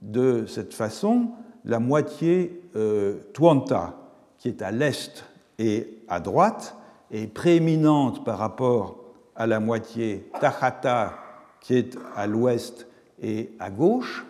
De 0.00 0.46
cette 0.46 0.74
façon, 0.74 1.32
la 1.68 1.78
moitié 1.78 2.62
euh, 2.74 3.18
Tuanta, 3.34 3.94
qui 4.38 4.48
est 4.48 4.62
à 4.62 4.72
l'est 4.72 5.24
et 5.58 5.98
à 6.08 6.18
droite, 6.18 6.74
est 7.10 7.32
prééminente 7.32 8.24
par 8.24 8.38
rapport 8.38 8.96
à 9.36 9.46
la 9.46 9.60
moitié 9.60 10.28
Tajata, 10.40 11.14
qui 11.60 11.76
est 11.76 11.96
à 12.16 12.26
l'ouest 12.26 12.86
et 13.22 13.50
à 13.60 13.70
gauche, 13.70 14.24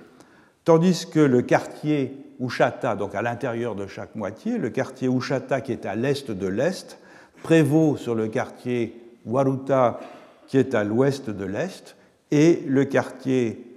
Tandis 0.69 1.07
que 1.11 1.21
le 1.21 1.41
quartier 1.41 2.15
Ushata, 2.39 2.95
donc 2.95 3.15
à 3.15 3.23
l'intérieur 3.23 3.75
de 3.75 3.87
chaque 3.87 4.15
moitié, 4.15 4.59
le 4.59 4.69
quartier 4.69 5.09
Ushata 5.09 5.63
qui 5.63 5.73
est 5.73 5.87
à 5.87 5.95
l'est 5.95 6.31
de 6.31 6.47
l'est, 6.47 6.99
prévaut 7.43 7.97
sur 7.97 8.15
le 8.15 8.29
quartier 8.29 8.95
Waruta 9.25 9.99
qui 10.47 10.59
est 10.59 10.75
à 10.75 10.85
l'ouest 10.85 11.31
de 11.31 11.45
l'est, 11.47 11.97
et 12.31 12.63
le 12.67 12.85
quartier 12.85 13.68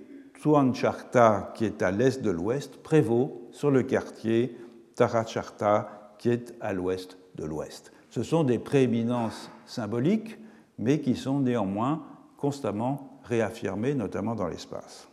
Tuancharta 0.41 1.54
qui 1.54 1.65
est 1.65 1.84
à 1.84 1.91
l'est 1.91 2.21
de 2.23 2.32
l'ouest 2.32 2.77
prévaut 2.77 3.47
sur 3.51 3.69
le 3.69 3.84
quartier 3.84 4.58
Taracharta 4.95 6.15
qui 6.17 6.30
est 6.30 6.56
à 6.60 6.73
l'ouest 6.73 7.17
de 7.36 7.45
l'ouest. 7.45 7.91
Ce 8.10 8.23
sont 8.23 8.43
des 8.43 8.58
prééminences 8.58 9.51
symboliques, 9.67 10.38
mais 10.80 10.99
qui 10.99 11.15
sont 11.15 11.39
néanmoins 11.39 12.04
constamment 12.38 13.19
réaffirmées, 13.23 13.93
notamment 13.93 14.34
dans 14.34 14.47
l'espace. 14.47 15.08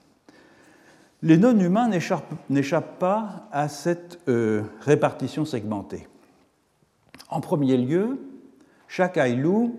Les 1.23 1.37
non-humains 1.37 1.91
n'échappent 2.49 2.99
pas 2.99 3.49
à 3.53 3.69
cette 3.69 4.21
euh, 4.29 4.63
répartition 4.81 5.45
segmentée. 5.45 6.09
En 7.29 7.41
premier 7.41 7.77
lieu, 7.77 8.19
chaque 8.87 9.19
Aïlou 9.19 9.79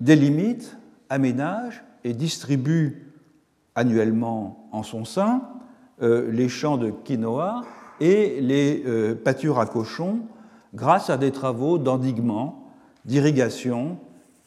délimite, 0.00 0.76
aménage 1.08 1.84
et 2.02 2.14
distribue 2.14 3.09
annuellement 3.80 4.68
en 4.72 4.82
son 4.82 5.04
sein 5.04 5.42
euh, 6.02 6.30
les 6.30 6.48
champs 6.48 6.76
de 6.76 6.90
quinoa 6.90 7.62
et 8.00 8.40
les 8.40 8.82
euh, 8.86 9.14
pâtures 9.14 9.58
à 9.58 9.66
cochons 9.66 10.20
grâce 10.74 11.10
à 11.10 11.16
des 11.16 11.32
travaux 11.32 11.78
d'endiguement, 11.78 12.72
d'irrigation 13.04 13.98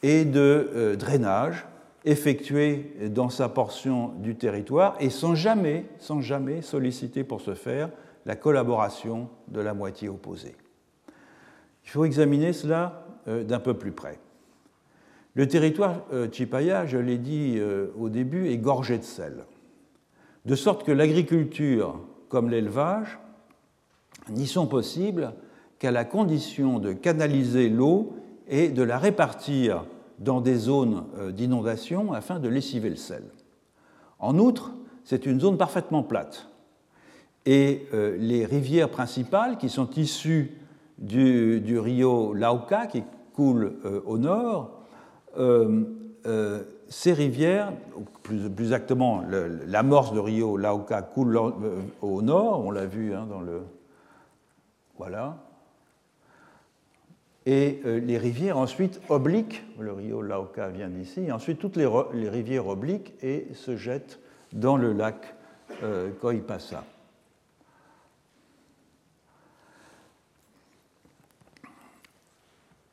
et 0.02 0.24
de 0.24 0.96
drainage 0.98 1.66
effectué 2.04 2.92
dans 3.10 3.30
sa 3.30 3.48
portion 3.48 4.12
du 4.18 4.36
territoire 4.36 4.96
et 5.00 5.10
sans 5.10 5.34
jamais, 5.34 5.86
sans 5.98 6.20
jamais 6.20 6.62
solliciter 6.62 7.24
pour 7.24 7.40
ce 7.40 7.54
faire 7.54 7.90
la 8.26 8.36
collaboration 8.36 9.28
de 9.48 9.60
la 9.60 9.74
moitié 9.74 10.08
opposée. 10.08 10.56
Il 11.84 11.90
faut 11.90 12.04
examiner 12.04 12.52
cela 12.52 13.06
euh, 13.28 13.44
d'un 13.44 13.60
peu 13.60 13.74
plus 13.74 13.92
près. 13.92 14.18
Le 15.34 15.48
territoire 15.48 16.02
euh, 16.12 16.28
Chipaya, 16.30 16.86
je 16.86 16.96
l'ai 16.96 17.18
dit 17.18 17.54
euh, 17.56 17.88
au 17.98 18.08
début, 18.08 18.48
est 18.48 18.58
gorgé 18.58 18.98
de 18.98 19.02
sel. 19.02 19.44
De 20.44 20.54
sorte 20.54 20.84
que 20.84 20.92
l'agriculture 20.92 22.00
comme 22.28 22.50
l'élevage 22.50 23.18
n'y 24.30 24.46
sont 24.46 24.66
possibles 24.66 25.34
qu'à 25.78 25.90
la 25.90 26.04
condition 26.04 26.78
de 26.78 26.92
canaliser 26.92 27.68
l'eau 27.68 28.14
et 28.48 28.68
de 28.68 28.82
la 28.82 28.98
répartir 28.98 29.84
dans 30.20 30.40
des 30.40 30.54
zones 30.54 31.04
euh, 31.18 31.32
d'inondation 31.32 32.12
afin 32.12 32.38
de 32.38 32.48
lessiver 32.48 32.88
le 32.90 32.96
sel. 32.96 33.24
En 34.20 34.38
outre, 34.38 34.72
c'est 35.02 35.26
une 35.26 35.40
zone 35.40 35.58
parfaitement 35.58 36.04
plate. 36.04 36.48
Et 37.46 37.88
les 37.92 38.46
rivières 38.46 38.88
principales 38.88 39.58
qui 39.58 39.68
sont 39.68 39.90
issues 39.98 40.52
du, 40.96 41.78
rio 41.78 42.32
Lauca, 42.32 42.86
qui 42.86 43.02
coule 43.34 43.74
au 44.06 44.16
nord, 44.16 44.73
ces 46.88 47.12
rivières, 47.12 47.72
plus, 48.22 48.46
exactement 48.46 49.22
l'amorce 49.66 50.12
de 50.12 50.20
Rio 50.20 50.56
Lauca 50.56 51.02
coule 51.02 51.36
euh, 51.36 51.50
au 52.02 52.22
nord, 52.22 52.64
on 52.64 52.70
l'a 52.70 52.86
vu 52.86 53.14
hein, 53.14 53.26
dans 53.28 53.40
le. 53.40 53.62
Voilà. 54.96 55.36
Et 57.46 57.80
les 57.84 58.16
rivières 58.16 58.56
ensuite 58.56 59.02
obliquent, 59.10 59.62
le 59.78 59.92
Rio 59.92 60.22
Lauca 60.22 60.68
vient 60.68 60.88
d'ici, 60.88 61.30
ensuite 61.30 61.58
toutes 61.58 61.76
les, 61.76 61.86
rivières 62.30 62.68
obliquent 62.68 63.12
et 63.22 63.48
se 63.52 63.76
jettent 63.76 64.18
dans 64.54 64.78
le 64.78 64.94
lac 64.94 65.34
Coipassa. 66.22 66.84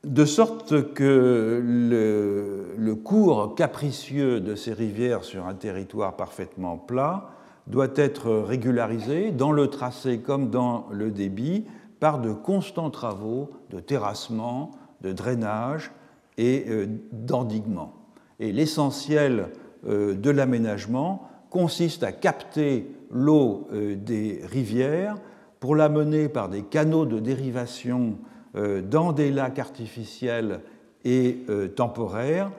De 0.04 0.26
sorte 0.26 0.94
que 0.94 1.62
le, 1.64 2.96
cours 2.96 3.56
capricieux 3.56 4.40
de 4.40 4.56
ces 4.56 4.74
rivières 4.74 5.24
sur 5.24 5.48
un 5.48 5.54
territoire 5.54 6.16
parfaitement 6.16 6.78
plat 6.78 7.30
doit 7.68 7.90
être 7.96 8.32
régularisé 8.32 9.32
dans 9.32 9.52
le 9.52 9.68
tracé 9.68 10.20
comme 10.20 10.50
dans 10.50 10.88
le 10.92 11.12
débit 11.12 11.66
par 12.00 12.20
de 12.20 12.32
constants 12.32 12.90
travaux 12.90 13.50
de 13.70 13.80
terrassement, 13.80 14.72
de 15.02 15.14
drainage 15.14 15.92
et 16.38 16.66
euh, 16.68 16.88
d'endiguement. 17.12 17.94
Et 18.40 18.52
l'essentiel 18.52 19.50
euh, 19.88 20.16
de 20.16 20.30
l'aménagement 20.30 21.30
consiste 21.50 22.04
à 22.04 22.12
capter 22.12 22.88
l'eau 23.12 23.68
euh, 23.72 23.96
des 23.96 24.42
rivières 24.44 25.16
pour 25.60 25.76
la 25.76 25.90
mener 25.90 26.28
par 26.28 26.50
des 26.50 26.64
canaux 26.64 27.06
de 27.06 27.20
dérivation 27.20 28.18
dans 28.54 29.14
des 29.14 29.32
lacs 29.32 29.60
artificiels 29.60 30.62
et 31.06 31.40
euh, 31.50 31.68
temporaires, 31.68 32.52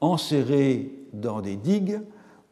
enserrés 0.00 0.92
dans 1.12 1.40
des 1.40 1.56
digues 1.56 2.00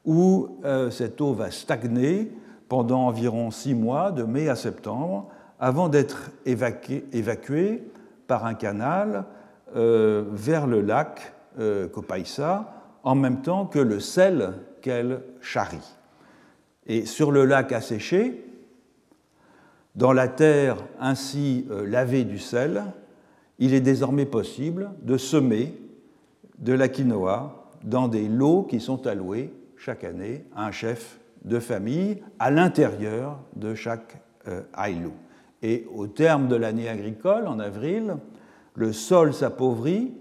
où 0.05 0.59
euh, 0.65 0.91
cette 0.91 1.21
eau 1.21 1.33
va 1.35 1.51
stagner 1.51 2.33
pendant 2.69 3.07
environ 3.07 3.51
six 3.51 3.75
mois, 3.75 4.11
de 4.11 4.23
mai 4.23 4.49
à 4.49 4.57
septembre, 4.57 5.29
avant 5.61 5.89
d'être 5.89 6.31
évacuée 6.45 7.83
par 8.27 8.45
un 8.45 8.55
canal 8.55 9.25
vers 9.73 10.67
le 10.67 10.81
lac 10.81 11.33
Copaïsa, 11.93 12.77
en 13.05 13.15
même 13.15 13.41
temps 13.43 13.67
que 13.67 13.79
le 13.79 14.01
sel 14.01 14.53
qu'elle 14.83 15.23
charrie. 15.41 15.97
Et 16.87 17.07
sur 17.07 17.31
le 17.33 17.45
lac 17.45 17.73
asséché, 17.73 18.46
dans 19.97 20.13
la 20.13 20.29
terre 20.29 20.77
ainsi 21.01 21.67
euh, 21.71 21.87
lavée 21.87 22.25
du 22.25 22.39
sel, 22.39 22.85
il 23.59 23.75
est 23.75 23.81
désormais 23.81 24.27
possible 24.27 24.91
de 25.03 25.17
semer 25.17 25.75
de 26.59 26.75
la 26.75 26.89
quinoa 26.89 27.71
dans 27.83 28.07
des 28.09 28.29
lots 28.29 28.63
qui 28.63 28.81
sont 28.81 29.07
alloués 29.07 29.53
chaque 29.77 30.05
année 30.05 30.45
à 30.55 30.67
un 30.67 30.71
chef 30.71 31.19
de 31.45 31.59
famille 31.59 32.23
à 32.39 32.51
l'intérieur 32.51 33.39
de 33.57 33.75
chaque 33.75 34.21
euh. 34.49 34.63
Et 35.63 35.87
au 35.95 36.07
terme 36.07 36.49
de 36.49 36.57
l'année 36.57 36.89
agricole, 36.89 37.47
en 37.47 37.59
avril, 37.59 38.17
le 38.75 38.93
sol 38.93 39.33
s'appauvrit, 39.33 40.13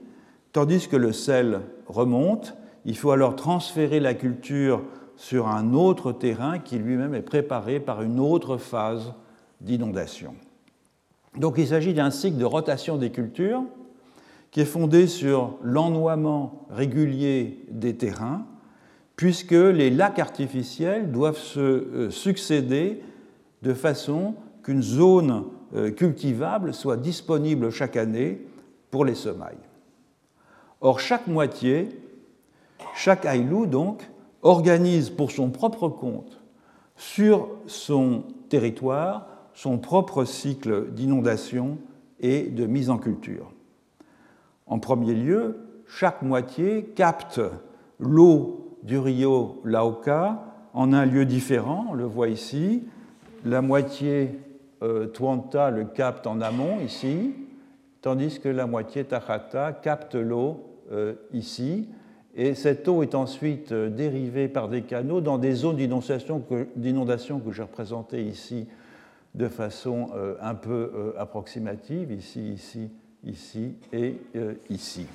tandis 0.53 0.87
que 0.87 0.95
le 0.95 1.11
sel 1.11 1.59
remonte. 1.87 2.55
Il 2.85 2.97
faut 2.97 3.11
alors 3.11 3.35
transférer 3.35 3.99
la 3.99 4.13
culture 4.13 4.81
sur 5.17 5.47
un 5.47 5.73
autre 5.73 6.11
terrain 6.11 6.59
qui 6.59 6.77
lui-même 6.77 7.13
est 7.13 7.21
préparé 7.21 7.79
par 7.79 8.01
une 8.01 8.19
autre 8.19 8.57
phase 8.57 9.13
d'inondation. 9.61 10.35
Donc 11.37 11.55
il 11.57 11.67
s'agit 11.67 11.93
d'un 11.93 12.11
cycle 12.11 12.37
de 12.37 12.45
rotation 12.45 12.97
des 12.97 13.11
cultures 13.11 13.63
qui 14.51 14.61
est 14.61 14.65
fondé 14.65 15.07
sur 15.07 15.57
l'ennoiement 15.61 16.65
régulier 16.69 17.65
des 17.69 17.95
terrains, 17.97 18.45
puisque 19.17 19.51
les 19.51 19.89
lacs 19.89 20.19
artificiels 20.19 21.11
doivent 21.11 21.37
se 21.37 21.59
euh, 21.59 22.09
succéder 22.09 23.01
de 23.63 23.73
façon 23.73 24.35
qu'une 24.63 24.81
zone 24.81 25.45
euh, 25.75 25.91
cultivable 25.91 26.73
soit 26.73 26.97
disponible 26.97 27.69
chaque 27.69 27.97
année 27.97 28.45
pour 28.91 29.03
les 29.03 29.15
semailles. 29.15 29.57
Or, 30.79 30.99
chaque 30.99 31.27
moitié, 31.27 31.89
chaque 32.95 33.25
aïlou, 33.25 33.65
donc, 33.65 34.09
organise 34.41 35.09
pour 35.09 35.31
son 35.31 35.49
propre 35.49 35.89
compte 35.89 36.39
sur 36.95 37.49
son 37.67 38.23
territoire 38.47 39.27
son 39.55 39.77
propre 39.77 40.25
cycle 40.25 40.91
d'inondation 40.91 41.79
et 42.19 42.43
de 42.43 42.67
mise 42.67 42.89
en 42.89 42.97
culture. 42.97 43.51
En 44.67 44.79
premier 44.79 45.13
lieu, 45.13 45.57
chaque 45.87 46.21
moitié 46.21 46.83
capte 46.95 47.39
l'eau 47.99 48.77
du 48.83 48.99
rio 48.99 49.61
Lauca 49.63 50.43
en 50.73 50.91
un 50.93 51.05
lieu 51.05 51.25
différent, 51.25 51.87
on 51.89 51.93
le 51.93 52.03
voit 52.03 52.27
ici. 52.27 52.83
La 53.45 53.61
moitié 53.61 54.39
euh, 54.83 55.07
Tuanta 55.07 55.71
le 55.71 55.85
capte 55.85 56.27
en 56.27 56.41
amont, 56.41 56.81
ici, 56.81 57.33
tandis 58.01 58.39
que 58.39 58.49
la 58.49 58.67
moitié 58.67 59.05
Tajata 59.05 59.71
capte 59.71 60.15
l'eau 60.15 60.65
euh, 60.91 61.13
ici. 61.31 61.87
Et 62.35 62.55
cette 62.55 62.87
eau 62.89 63.03
est 63.03 63.15
ensuite 63.15 63.71
euh, 63.71 63.89
dérivée 63.89 64.49
par 64.49 64.67
des 64.67 64.81
canaux 64.81 65.21
dans 65.21 65.37
des 65.37 65.53
zones 65.53 65.77
d'inondation 65.77 66.41
que 67.39 67.51
j'ai 67.51 67.61
représentées 67.61 68.23
ici 68.23 68.67
de 69.35 69.49
façon 69.49 70.09
euh, 70.15 70.35
un 70.41 70.55
peu 70.55 70.91
euh, 70.95 71.13
approximative, 71.19 72.11
ici, 72.11 72.53
ici, 72.53 72.89
ici 73.23 73.75
et 73.91 74.17
euh, 74.35 74.53
ici. 74.69 75.07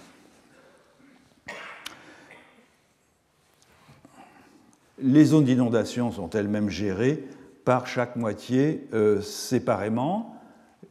Les 5.03 5.25
zones 5.25 5.45
d'inondation 5.45 6.13
sont 6.13 6.29
elles-mêmes 6.31 6.69
gérées 6.69 7.25
par 7.65 7.87
chaque 7.87 8.17
moitié 8.17 8.87
séparément. 9.23 10.37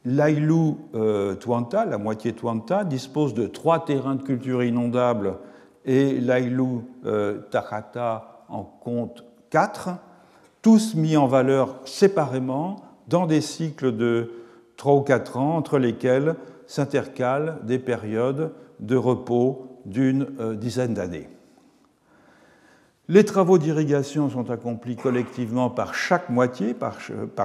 L'Ailou 0.03 0.79
Tuanta, 1.39 1.85
la 1.85 1.99
moitié 1.99 2.33
Tuanta, 2.33 2.85
dispose 2.85 3.35
de 3.35 3.45
trois 3.45 3.85
terrains 3.85 4.15
de 4.15 4.23
culture 4.23 4.63
inondables 4.63 5.35
et 5.85 6.19
l'Ailou 6.19 6.85
Takata 7.51 8.45
en 8.49 8.63
compte 8.63 9.23
quatre, 9.51 9.89
tous 10.63 10.95
mis 10.95 11.15
en 11.15 11.27
valeur 11.27 11.79
séparément 11.85 12.88
dans 13.09 13.25
des 13.25 13.41
cycles 13.41 13.95
de 13.95 14.31
3 14.77 14.95
ou 14.95 15.01
4 15.01 15.37
ans 15.37 15.57
entre 15.57 15.79
lesquels 15.79 16.35
s'intercalent 16.67 17.57
des 17.63 17.79
périodes 17.79 18.51
de 18.79 18.95
repos 18.95 19.79
d'une 19.85 20.27
euh, 20.39 20.55
dizaine 20.55 20.93
d'années. 20.93 21.27
Les 23.07 23.25
travaux 23.25 23.57
d'irrigation 23.57 24.29
sont 24.29 24.51
accomplis 24.51 24.95
collectivement 24.95 25.71
par 25.71 25.95
chaque 25.95 26.29
moitié, 26.29 26.75
par, 26.75 27.01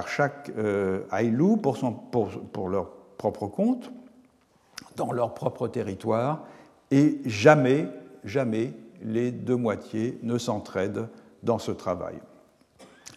chaque 0.07 0.51
euh, 0.57 1.01
pour 2.51 2.69
leur 2.69 2.91
propre 3.17 3.47
compte, 3.47 3.91
dans 4.95 5.11
leur 5.11 5.33
propre 5.33 5.67
territoire, 5.67 6.45
et 6.91 7.19
jamais, 7.25 7.87
jamais 8.23 8.73
les 9.01 9.31
deux 9.31 9.55
moitiés 9.55 10.19
ne 10.21 10.37
s'entraident 10.37 11.09
dans 11.41 11.57
ce 11.57 11.71
travail. 11.71 12.15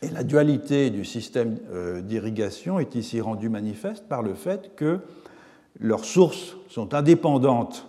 Et 0.03 0.09
la 0.11 0.23
dualité 0.23 0.91
du 0.91 1.05
système 1.05 1.59
euh, 1.73 2.01
d'irrigation 2.01 2.79
est 2.79 2.95
ici 2.95 3.21
rendue 3.21 3.49
manifeste 3.49 4.09
par 4.09 4.23
le 4.23 4.35
fait 4.35 4.75
que 4.77 5.01
leurs 5.81 6.05
sources 6.05 6.57
sont 6.69 6.95
indépendantes 6.95 7.89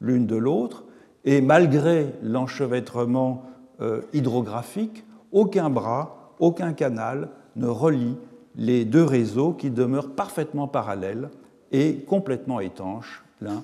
l'une 0.00 0.26
de 0.26 0.36
l'autre 0.36 0.84
et 1.24 1.40
malgré 1.40 2.14
l'enchevêtrement 2.22 3.44
euh, 3.80 4.02
hydrographique, 4.12 5.04
aucun 5.32 5.70
bras, 5.70 6.34
aucun 6.38 6.72
canal 6.72 7.30
ne 7.56 7.66
relie 7.66 8.16
les 8.56 8.84
deux 8.84 9.04
réseaux 9.04 9.52
qui 9.52 9.70
demeurent 9.70 10.10
parfaitement 10.10 10.68
parallèles 10.68 11.30
et 11.72 12.00
complètement 12.00 12.60
étanches 12.60 13.24
l'un 13.40 13.62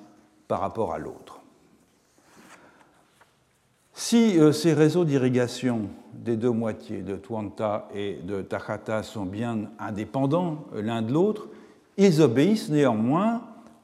par 0.49 0.61
rapport 0.61 0.93
à 0.93 0.99
l'autre. 0.99 1.41
Si 3.93 4.39
euh, 4.39 4.53
ces 4.53 4.73
réseaux 4.73 5.05
d'irrigation 5.05 5.83
des 6.23 6.37
deux 6.37 6.51
moitiés 6.51 7.03
de 7.03 7.17
Tuanta 7.17 7.89
et 7.95 8.19
de 8.23 8.43
Tajata 8.43 9.03
sont 9.03 9.25
bien 9.25 9.71
indépendants 9.79 10.65
l'un 10.75 11.03
de 11.03 11.13
l'autre, 11.13 11.49
ils 11.97 12.21
obéissent 12.21 12.71
néanmoins 12.71 13.43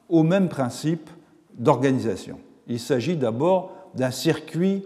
au 0.09 0.23
même 0.23 0.49
principe 0.49 1.09
d'organisation. 1.57 2.39
Il 2.67 2.79
s'agit 2.79 3.15
d'abord 3.15 3.71
d'un 3.95 4.11
circuit 4.11 4.85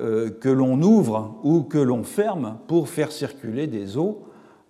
euh, 0.00 0.30
que 0.30 0.48
l'on 0.48 0.82
ouvre 0.82 1.36
ou 1.42 1.62
que 1.62 1.78
l'on 1.78 2.04
ferme 2.04 2.58
pour 2.66 2.88
faire 2.88 3.12
circuler 3.12 3.66
des 3.66 3.96
eaux, 3.96 4.26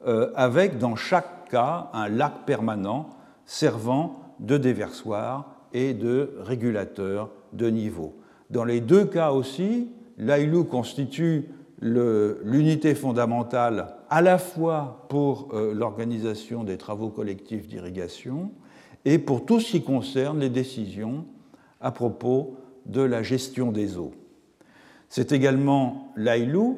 euh, 0.07 0.31
avec 0.37 0.79
dans 0.79 0.97
chaque 0.97 1.49
cas 1.51 1.91
un 1.93 2.09
lac 2.09 2.45
permanent 2.47 3.11
servant 3.45 4.21
de 4.41 4.57
déversoir 4.57 5.51
et 5.73 5.95
de 5.95 6.35
régulateur 6.41 7.31
de 7.53 7.69
niveau. 7.69 8.15
Dans 8.51 8.65
les 8.65 8.81
deux 8.81 9.05
cas 9.05 9.33
aussi, 9.33 9.89
l'AILU 10.19 10.65
constitue 10.65 11.49
l'unité 11.81 12.95
fondamentale 12.95 13.97
à 14.09 14.23
la 14.23 14.39
fois 14.39 15.07
pour 15.09 15.49
euh, 15.53 15.75
l'organisation 15.75 16.65
des 16.65 16.79
travaux 16.79 17.11
collectifs 17.11 17.69
d'irrigation 17.69 18.51
et 19.05 19.19
pour 19.19 19.45
tout 19.45 19.61
ce 19.61 19.73
qui 19.73 19.83
concerne 19.83 20.41
les 20.41 20.49
décisions 20.49 21.27
à 21.81 21.91
propos 21.91 22.57
de 22.87 23.03
la 23.03 23.23
gestion 23.23 23.73
des 23.73 23.99
eaux. 23.99 24.15
C'est 25.09 25.33
également 25.33 26.13
l'AILU, 26.17 26.77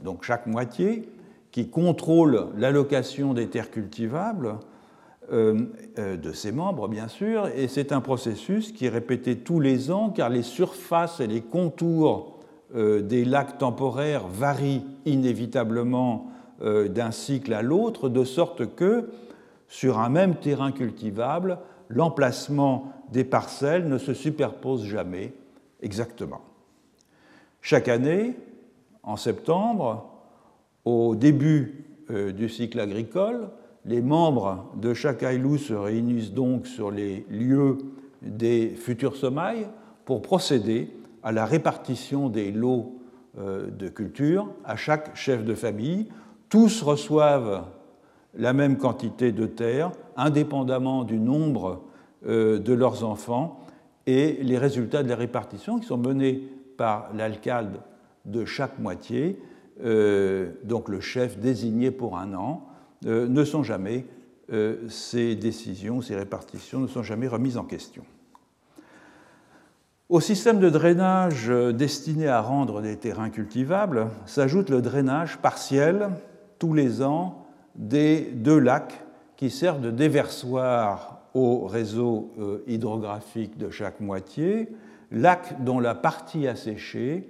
donc 0.00 0.22
chaque 0.22 0.46
moitié, 0.46 1.08
qui 1.50 1.70
contrôle 1.70 2.48
l'allocation 2.56 3.32
des 3.32 3.48
terres 3.48 3.70
cultivables 3.70 4.58
euh, 5.32 5.64
euh, 5.98 6.16
de 6.16 6.32
ses 6.32 6.52
membres, 6.52 6.86
bien 6.86 7.08
sûr, 7.08 7.48
et 7.48 7.66
c'est 7.66 7.90
un 7.90 8.00
processus 8.00 8.72
qui 8.72 8.86
est 8.86 8.90
répété 8.90 9.38
tous 9.38 9.58
les 9.58 9.90
ans 9.90 10.10
car 10.10 10.28
les 10.28 10.42
surfaces 10.42 11.20
et 11.20 11.26
les 11.26 11.40
contours 11.40 12.35
des 12.74 13.24
lacs 13.24 13.58
temporaires 13.58 14.26
varient 14.26 14.84
inévitablement 15.04 16.30
d'un 16.60 17.10
cycle 17.10 17.52
à 17.52 17.62
l'autre, 17.62 18.08
de 18.08 18.24
sorte 18.24 18.74
que, 18.74 19.10
sur 19.68 19.98
un 19.98 20.08
même 20.08 20.36
terrain 20.36 20.72
cultivable, 20.72 21.58
l'emplacement 21.88 22.92
des 23.12 23.24
parcelles 23.24 23.88
ne 23.88 23.98
se 23.98 24.14
superpose 24.14 24.84
jamais 24.84 25.32
exactement. 25.80 26.40
Chaque 27.60 27.88
année, 27.88 28.36
en 29.02 29.16
septembre, 29.16 30.10
au 30.84 31.14
début 31.14 31.84
du 32.08 32.48
cycle 32.48 32.80
agricole, 32.80 33.48
les 33.84 34.00
membres 34.00 34.72
de 34.76 34.94
chaque 34.94 35.22
ILU 35.22 35.58
se 35.58 35.74
réunissent 35.74 36.32
donc 36.32 36.66
sur 36.66 36.90
les 36.90 37.24
lieux 37.30 37.78
des 38.22 38.70
futurs 38.70 39.16
semailles 39.16 39.68
pour 40.04 40.22
procéder 40.22 40.90
à 41.26 41.32
la 41.32 41.44
répartition 41.44 42.28
des 42.28 42.52
lots 42.52 43.00
euh, 43.36 43.68
de 43.68 43.88
culture 43.88 44.48
à 44.64 44.76
chaque 44.76 45.16
chef 45.16 45.44
de 45.44 45.56
famille. 45.56 46.06
Tous 46.48 46.82
reçoivent 46.82 47.64
la 48.38 48.52
même 48.52 48.78
quantité 48.78 49.32
de 49.32 49.46
terre, 49.46 49.90
indépendamment 50.16 51.02
du 51.02 51.18
nombre 51.18 51.82
euh, 52.28 52.60
de 52.60 52.72
leurs 52.72 53.02
enfants, 53.02 53.58
et 54.06 54.38
les 54.40 54.56
résultats 54.56 55.02
de 55.02 55.08
la 55.08 55.16
répartition 55.16 55.80
qui 55.80 55.86
sont 55.86 55.98
menés 55.98 56.48
par 56.76 57.10
l'alcalde 57.12 57.80
de 58.24 58.44
chaque 58.44 58.78
moitié, 58.78 59.42
euh, 59.84 60.52
donc 60.62 60.88
le 60.88 61.00
chef 61.00 61.40
désigné 61.40 61.90
pour 61.90 62.16
un 62.16 62.34
an, 62.34 62.68
ne 63.04 63.44
sont 63.44 63.62
jamais, 63.62 64.06
ces 64.88 65.36
décisions, 65.36 66.00
ces 66.00 66.16
répartitions 66.16 66.80
ne 66.80 66.86
sont 66.86 67.02
jamais 67.02 67.28
remises 67.28 67.58
en 67.58 67.64
question. 67.64 68.04
Au 70.08 70.20
système 70.20 70.60
de 70.60 70.70
drainage 70.70 71.50
euh, 71.50 71.72
destiné 71.72 72.28
à 72.28 72.40
rendre 72.40 72.80
des 72.80 72.96
terrains 72.96 73.28
cultivables 73.28 74.06
s'ajoute 74.24 74.70
le 74.70 74.80
drainage 74.80 75.38
partiel 75.38 76.10
tous 76.60 76.74
les 76.74 77.02
ans 77.02 77.44
des 77.74 78.20
deux 78.20 78.60
lacs 78.60 79.04
qui 79.36 79.50
servent 79.50 79.80
de 79.80 79.90
déversoir 79.90 81.22
au 81.34 81.66
réseau 81.66 82.30
hydrographique 82.66 83.58
de 83.58 83.68
chaque 83.68 84.00
moitié, 84.00 84.68
lacs 85.10 85.62
dont 85.62 85.80
la 85.80 85.94
partie 85.94 86.46
asséchée 86.46 87.28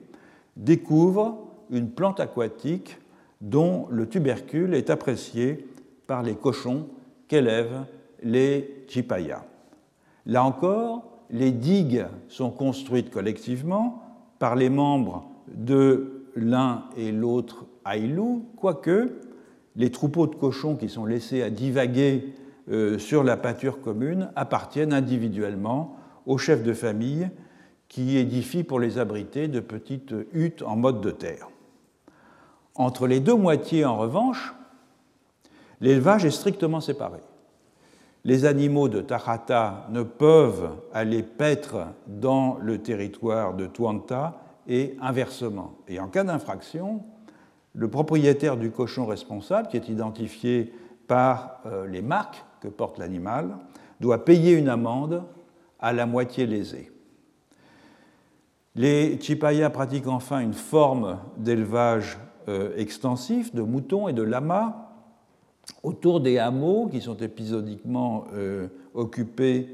découvre 0.56 1.48
une 1.70 1.90
plante 1.90 2.20
aquatique 2.20 2.98
dont 3.40 3.88
le 3.90 4.06
tubercule 4.06 4.74
est 4.74 4.90
apprécié 4.90 5.66
par 6.06 6.22
les 6.22 6.36
cochons 6.36 6.86
qu'élèvent 7.26 7.84
les 8.22 8.84
chipayas. 8.86 9.42
Là 10.26 10.44
encore, 10.44 11.15
les 11.30 11.50
digues 11.50 12.06
sont 12.28 12.50
construites 12.50 13.10
collectivement 13.10 14.02
par 14.38 14.56
les 14.56 14.70
membres 14.70 15.28
de 15.48 16.26
l'un 16.34 16.84
et 16.96 17.12
l'autre 17.12 17.64
Aïlou, 17.84 18.46
quoique 18.56 19.12
les 19.76 19.90
troupeaux 19.90 20.26
de 20.26 20.34
cochons 20.34 20.76
qui 20.76 20.88
sont 20.88 21.06
laissés 21.06 21.42
à 21.42 21.50
divaguer 21.50 22.34
euh, 22.70 22.98
sur 22.98 23.22
la 23.22 23.36
pâture 23.36 23.80
commune 23.80 24.30
appartiennent 24.34 24.92
individuellement 24.92 25.96
aux 26.26 26.38
chefs 26.38 26.64
de 26.64 26.72
famille 26.72 27.30
qui 27.88 28.16
édifient 28.16 28.64
pour 28.64 28.80
les 28.80 28.98
abriter 28.98 29.48
de 29.48 29.60
petites 29.60 30.14
huttes 30.32 30.62
en 30.62 30.76
mode 30.76 31.00
de 31.00 31.10
terre. 31.10 31.48
Entre 32.74 33.06
les 33.06 33.20
deux 33.20 33.36
moitiés, 33.36 33.84
en 33.84 33.96
revanche, 33.96 34.54
l'élevage 35.80 36.24
est 36.24 36.30
strictement 36.30 36.80
séparé. 36.80 37.20
Les 38.26 38.44
animaux 38.44 38.88
de 38.88 39.00
Tarata 39.00 39.86
ne 39.90 40.02
peuvent 40.02 40.70
aller 40.92 41.22
paître 41.22 41.86
dans 42.08 42.58
le 42.60 42.78
territoire 42.78 43.54
de 43.54 43.66
Tuanta 43.66 44.42
et 44.66 44.96
inversement. 45.00 45.76
Et 45.86 46.00
en 46.00 46.08
cas 46.08 46.24
d'infraction, 46.24 47.04
le 47.72 47.86
propriétaire 47.86 48.56
du 48.56 48.72
cochon 48.72 49.06
responsable, 49.06 49.68
qui 49.68 49.76
est 49.76 49.88
identifié 49.88 50.72
par 51.06 51.60
euh, 51.66 51.86
les 51.86 52.02
marques 52.02 52.44
que 52.60 52.66
porte 52.66 52.98
l'animal, 52.98 53.58
doit 54.00 54.24
payer 54.24 54.54
une 54.54 54.68
amende 54.68 55.22
à 55.78 55.92
la 55.92 56.04
moitié 56.04 56.46
lésée. 56.46 56.90
Les 58.74 59.20
Chipayas 59.20 59.70
pratiquent 59.70 60.08
enfin 60.08 60.40
une 60.40 60.52
forme 60.52 61.20
d'élevage 61.36 62.18
euh, 62.48 62.72
extensif 62.76 63.54
de 63.54 63.62
moutons 63.62 64.08
et 64.08 64.12
de 64.12 64.22
lamas 64.22 64.85
autour 65.82 66.20
des 66.20 66.38
hameaux 66.38 66.88
qui 66.88 67.00
sont 67.00 67.16
épisodiquement 67.16 68.24
euh, 68.34 68.68
occupés 68.94 69.68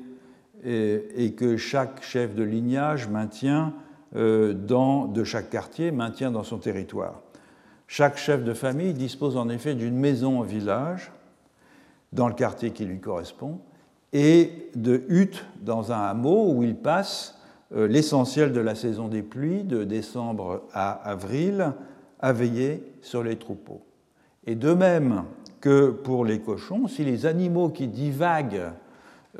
et, 0.64 1.32
que 1.32 1.56
chaque 1.56 2.04
chef 2.04 2.36
de 2.36 2.44
lignage 2.44 3.08
maintient 3.08 3.74
euh, 4.14 4.52
dans, 4.52 5.06
de 5.06 5.24
chaque 5.24 5.50
quartier 5.50 5.90
maintient 5.90 6.30
dans 6.30 6.44
son 6.44 6.58
territoire. 6.58 7.20
Chaque 7.88 8.16
chef 8.16 8.44
de 8.44 8.54
famille 8.54 8.94
dispose 8.94 9.36
en 9.36 9.48
effet 9.48 9.74
d'une 9.74 9.96
maison 9.96 10.38
au 10.38 10.44
village, 10.44 11.10
dans 12.12 12.28
le 12.28 12.34
quartier 12.34 12.70
qui 12.70 12.84
lui 12.84 13.00
correspond, 13.00 13.58
et 14.12 14.68
de 14.76 15.02
huttes 15.08 15.44
dans 15.62 15.90
un 15.90 16.00
hameau 16.00 16.52
où 16.52 16.62
il 16.62 16.76
passe 16.76 17.38
l'essentiel 17.74 18.52
de 18.52 18.60
la 18.60 18.74
saison 18.74 19.08
des 19.08 19.22
pluies, 19.22 19.64
de 19.64 19.82
décembre 19.82 20.62
à 20.72 20.92
avril, 20.92 21.72
à 22.20 22.32
veiller 22.32 22.84
sur 23.00 23.22
les 23.22 23.36
troupeaux. 23.36 23.82
Et 24.46 24.54
de 24.54 24.72
même 24.72 25.24
que 25.62 25.90
pour 25.90 26.26
les 26.26 26.40
cochons, 26.40 26.88
si 26.88 27.04
les 27.04 27.24
animaux 27.24 27.70
qui 27.70 27.86
divaguent 27.86 28.72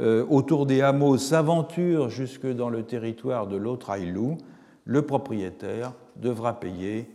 euh, 0.01 0.25
autour 0.31 0.65
des 0.65 0.81
hameaux 0.81 1.19
s'aventurent 1.19 2.09
jusque 2.09 2.47
dans 2.47 2.71
le 2.71 2.85
territoire 2.85 3.47
de 3.47 3.57
l'autre 3.57 3.91
aïlou, 3.91 4.39
le 4.85 5.03
propriétaire 5.03 5.93
devra 6.17 6.59
payer 6.59 7.11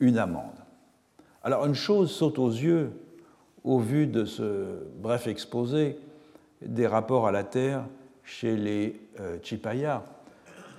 une 0.00 0.18
amende. 0.18 0.44
Alors 1.42 1.64
une 1.64 1.74
chose 1.74 2.10
saute 2.10 2.38
aux 2.38 2.50
yeux 2.50 2.90
au 3.64 3.78
vu 3.78 4.06
de 4.06 4.24
ce 4.24 4.66
bref 5.00 5.28
exposé 5.28 5.96
des 6.60 6.86
rapports 6.86 7.28
à 7.28 7.32
la 7.32 7.44
terre 7.44 7.84
chez 8.24 8.56
les 8.56 9.00
euh, 9.20 9.38
Chipayas. 9.40 10.02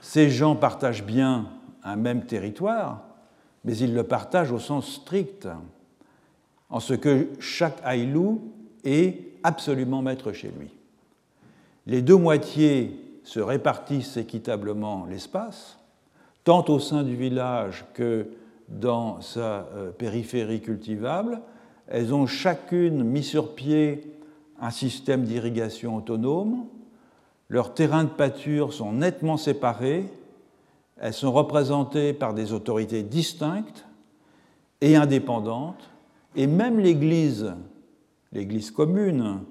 Ces 0.02 0.30
gens 0.30 0.56
partagent 0.56 1.06
bien 1.06 1.48
un 1.84 1.96
même 1.96 2.26
territoire, 2.26 3.04
mais 3.64 3.78
ils 3.78 3.94
le 3.94 4.04
partagent 4.04 4.52
au 4.52 4.60
sens 4.60 4.96
strict, 4.96 5.48
en 6.70 6.80
ce 6.80 6.94
que 6.94 7.28
chaque 7.40 7.80
Aïlou 7.84 8.42
est 8.84 9.34
absolument 9.44 10.02
maître 10.02 10.32
chez 10.32 10.52
lui. 10.58 10.70
Les 11.86 12.02
deux 12.02 12.16
moitiés 12.16 13.00
se 13.24 13.40
répartissent 13.40 14.18
équitablement 14.18 15.06
l'espace, 15.10 15.78
tant 16.44 16.66
au 16.68 16.80
sein 16.80 17.04
du 17.04 17.16
village 17.16 17.86
que 17.94 18.28
dans 18.68 19.22
sa 19.22 19.68
euh, 19.74 19.92
périphérie 19.92 20.62
cultivable. 20.62 21.42
Elles 21.88 22.14
ont 22.14 22.28
chacune 22.28 23.04
mis 23.04 23.24
sur 23.24 23.56
pied 23.56 24.14
un 24.62 24.70
système 24.70 25.24
d'irrigation 25.24 25.96
autonome. 25.96 26.66
Leurs 27.50 27.74
terrains 27.74 28.04
de 28.04 28.10
pâture 28.10 28.74
sont 28.74 28.94
nettement 28.94 29.38
séparés 29.38 30.06
elles 31.00 31.14
sont 31.14 31.32
représentées 31.32 32.14
par 32.14 32.34
des 32.34 32.52
autorités 32.52 33.04
distinctes 33.04 33.86
et 34.82 34.96
indépendantes, 34.96 35.90
et 36.40 36.48
même 36.48 36.80
l'Église, 36.80 37.54
l'Église 38.32 38.72
commune, 38.72 39.42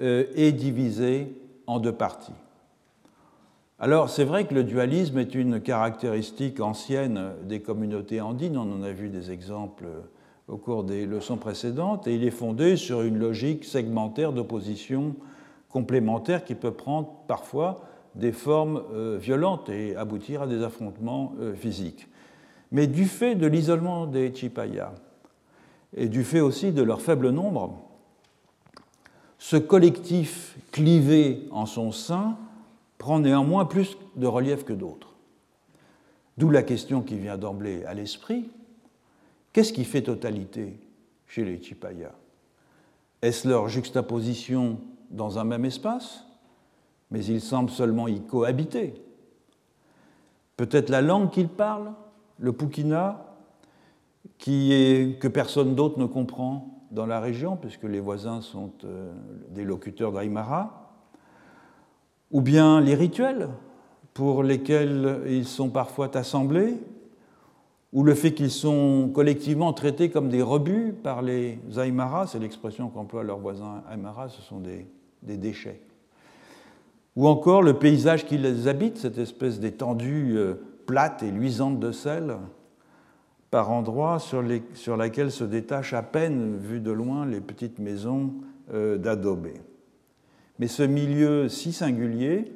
euh, 0.00 0.24
est 0.34 0.52
divisée 0.52 1.36
en 1.66 1.78
deux 1.78 1.92
parties. 1.92 2.32
Alors 3.78 4.08
c'est 4.08 4.24
vrai 4.24 4.46
que 4.46 4.54
le 4.54 4.64
dualisme 4.64 5.18
est 5.18 5.34
une 5.34 5.60
caractéristique 5.60 6.60
ancienne 6.60 7.32
des 7.42 7.60
communautés 7.60 8.22
andines, 8.22 8.56
on 8.56 8.80
en 8.80 8.82
a 8.82 8.92
vu 8.92 9.10
des 9.10 9.30
exemples 9.30 9.84
au 10.48 10.56
cours 10.56 10.84
des 10.84 11.04
leçons 11.04 11.36
précédentes, 11.36 12.06
et 12.06 12.14
il 12.14 12.24
est 12.24 12.30
fondé 12.30 12.76
sur 12.76 13.02
une 13.02 13.18
logique 13.18 13.66
segmentaire 13.66 14.32
d'opposition 14.32 15.16
complémentaire 15.68 16.46
qui 16.46 16.54
peut 16.54 16.70
prendre 16.70 17.12
parfois 17.28 17.82
des 18.14 18.32
formes 18.32 18.82
euh, 18.94 19.18
violentes 19.20 19.68
et 19.68 19.94
aboutir 19.96 20.40
à 20.40 20.46
des 20.46 20.62
affrontements 20.62 21.34
euh, 21.40 21.52
physiques. 21.52 22.08
Mais 22.72 22.86
du 22.86 23.04
fait 23.04 23.34
de 23.34 23.46
l'isolement 23.46 24.06
des 24.06 24.34
Chipaya 24.34 24.94
et 25.94 26.08
du 26.08 26.24
fait 26.24 26.40
aussi 26.40 26.72
de 26.72 26.82
leur 26.82 27.00
faible 27.00 27.30
nombre, 27.30 27.82
ce 29.38 29.56
collectif 29.56 30.56
clivé 30.72 31.46
en 31.50 31.66
son 31.66 31.92
sein 31.92 32.36
prend 32.98 33.20
néanmoins 33.20 33.64
plus 33.64 33.96
de 34.16 34.26
relief 34.26 34.64
que 34.64 34.72
d'autres. 34.72 35.14
D'où 36.38 36.50
la 36.50 36.62
question 36.62 37.02
qui 37.02 37.16
vient 37.16 37.38
d'emblée 37.38 37.84
à 37.84 37.94
l'esprit, 37.94 38.50
qu'est-ce 39.52 39.72
qui 39.72 39.84
fait 39.84 40.02
totalité 40.02 40.78
chez 41.26 41.44
les 41.44 41.62
Chipaya 41.62 42.12
Est-ce 43.22 43.48
leur 43.48 43.68
juxtaposition 43.68 44.80
dans 45.10 45.38
un 45.38 45.44
même 45.44 45.64
espace 45.64 46.24
Mais 47.10 47.24
ils 47.24 47.40
semblent 47.40 47.70
seulement 47.70 48.08
y 48.08 48.20
cohabiter? 48.20 48.94
Peut-être 50.56 50.90
la 50.90 51.02
langue 51.02 51.30
qu'ils 51.30 51.48
parlent, 51.48 51.92
le 52.38 52.52
Pukina, 52.52 53.25
qui 54.38 54.72
est, 54.72 55.18
que 55.18 55.28
personne 55.28 55.74
d'autre 55.74 55.98
ne 55.98 56.06
comprend 56.06 56.76
dans 56.90 57.06
la 57.06 57.20
région, 57.20 57.56
puisque 57.56 57.84
les 57.84 58.00
voisins 58.00 58.40
sont 58.40 58.72
euh, 58.84 59.12
des 59.50 59.64
locuteurs 59.64 60.12
d'Aymara, 60.12 60.94
ou 62.30 62.40
bien 62.40 62.80
les 62.80 62.94
rituels 62.94 63.48
pour 64.14 64.42
lesquels 64.42 65.20
ils 65.26 65.46
sont 65.46 65.68
parfois 65.68 66.16
assemblés, 66.16 66.74
ou 67.92 68.02
le 68.02 68.14
fait 68.14 68.32
qu'ils 68.32 68.50
sont 68.50 69.10
collectivement 69.14 69.72
traités 69.72 70.10
comme 70.10 70.28
des 70.28 70.42
rebuts 70.42 70.94
par 71.02 71.22
les 71.22 71.58
Aymara, 71.76 72.26
c'est 72.26 72.38
l'expression 72.38 72.88
qu'emploient 72.88 73.24
leurs 73.24 73.38
voisins 73.38 73.82
Aymara, 73.92 74.28
ce 74.28 74.42
sont 74.42 74.60
des, 74.60 74.86
des, 75.22 75.36
déchets. 75.36 75.80
Ou 77.14 77.26
encore 77.26 77.62
le 77.62 77.74
paysage 77.74 78.26
qui 78.26 78.36
les 78.36 78.68
habite, 78.68 78.98
cette 78.98 79.18
espèce 79.18 79.60
d'étendue 79.60 80.34
euh, 80.36 80.54
plate 80.86 81.22
et 81.22 81.30
luisante 81.30 81.80
de 81.80 81.92
sel, 81.92 82.36
par 83.50 83.70
endroits 83.70 84.18
sur, 84.18 84.42
les, 84.42 84.62
sur 84.74 84.96
laquelle 84.96 85.30
se 85.30 85.44
détachent 85.44 85.94
à 85.94 86.02
peine, 86.02 86.56
vues 86.58 86.80
de 86.80 86.90
loin, 86.90 87.26
les 87.26 87.40
petites 87.40 87.78
maisons 87.78 88.34
euh, 88.72 88.98
d'adobe. 88.98 89.48
Mais 90.58 90.68
ce 90.68 90.82
milieu 90.82 91.48
si 91.48 91.72
singulier, 91.72 92.52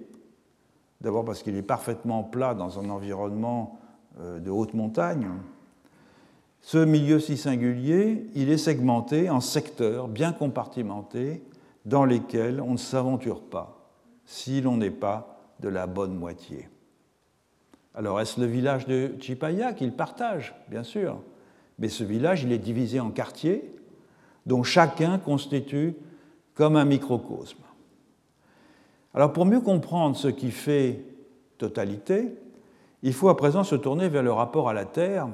d'abord 1.01 1.25
parce 1.25 1.43
qu'il 1.43 1.57
est 1.57 1.63
parfaitement 1.63 2.23
plat 2.23 2.55
dans 2.55 2.79
un 2.79 2.89
environnement 2.91 3.79
euh, 4.21 4.39
de 4.39 4.51
haute 4.51 4.75
montagne, 4.75 5.29
ce 6.63 6.79
milieu 6.79 7.21
si 7.21 7.37
singulier, 7.37 8.27
il 8.35 8.51
est 8.51 8.59
segmenté 8.59 9.31
en 9.31 9.41
secteurs 9.41 10.09
bien 10.09 10.33
compartimentés 10.33 11.43
dans 11.87 12.05
lesquels 12.05 12.61
on 12.61 12.73
ne 12.73 12.79
s'aventure 12.79 13.43
pas 13.43 13.81
si 14.27 14.61
l'on 14.61 14.77
n'est 14.77 14.91
pas 14.91 15.41
de 15.61 15.69
la 15.69 15.87
bonne 15.87 16.15
moitié. 16.15 16.69
Alors 17.95 18.21
est-ce 18.21 18.41
le 18.41 18.47
village 18.47 18.87
de 18.87 19.15
Chipaya 19.21 19.73
qu'il 19.73 19.93
partage 19.93 20.55
Bien 20.69 20.83
sûr. 20.83 21.21
Mais 21.79 21.89
ce 21.89 22.05
village, 22.05 22.45
il 22.45 22.53
est 22.53 22.59
divisé 22.59 23.01
en 23.01 23.11
quartiers 23.11 23.75
dont 24.47 24.63
chacun 24.63 25.19
constitue 25.19 25.95
comme 26.55 26.77
un 26.77 26.85
microcosme. 26.85 27.63
Alors 29.15 29.33
pour 29.33 29.47
mieux 29.47 29.61
comprendre 29.61 30.17
ce 30.17 30.29
qui 30.29 30.51
fait 30.51 31.05
totalité, 31.59 32.35
il 33.03 33.13
faut 33.13 33.29
à 33.29 33.37
présent 33.37 33.65
se 33.65 33.75
tourner 33.75 34.09
vers 34.09 34.23
le 34.23 34.33
rapport 34.33 34.69
à 34.69 34.75
la 34.75 34.85
Terre 34.85 35.29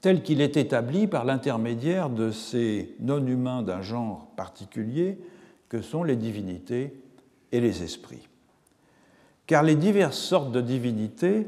tel 0.00 0.22
qu'il 0.22 0.40
est 0.40 0.56
établi 0.56 1.06
par 1.06 1.24
l'intermédiaire 1.24 2.10
de 2.10 2.30
ces 2.30 2.94
non-humains 3.00 3.62
d'un 3.62 3.82
genre 3.82 4.28
particulier 4.36 5.18
que 5.68 5.80
sont 5.80 6.04
les 6.04 6.16
divinités 6.16 6.94
et 7.50 7.60
les 7.60 7.82
esprits 7.82 8.28
car 9.46 9.62
les 9.62 9.76
diverses 9.76 10.18
sortes 10.18 10.52
de 10.52 10.60
divinités 10.60 11.46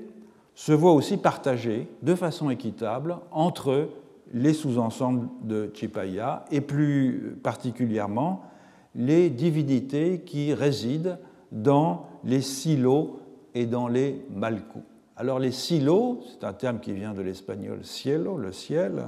se 0.54 0.72
voient 0.72 0.92
aussi 0.92 1.16
partagées 1.16 1.88
de 2.02 2.14
façon 2.14 2.50
équitable 2.50 3.16
entre 3.30 3.88
les 4.32 4.52
sous-ensembles 4.52 5.28
de 5.42 5.70
Chipaya 5.74 6.44
et 6.50 6.60
plus 6.60 7.38
particulièrement 7.42 8.42
les 8.94 9.30
divinités 9.30 10.20
qui 10.20 10.52
résident 10.54 11.18
dans 11.52 12.06
les 12.24 12.42
silos 12.42 13.20
et 13.54 13.66
dans 13.66 13.88
les 13.88 14.24
malcous. 14.34 14.82
Alors 15.16 15.38
les 15.38 15.52
silos, 15.52 16.20
c'est 16.30 16.44
un 16.44 16.52
terme 16.52 16.80
qui 16.80 16.92
vient 16.92 17.14
de 17.14 17.22
l'espagnol 17.22 17.84
cielo, 17.84 18.36
le 18.36 18.52
ciel, 18.52 19.06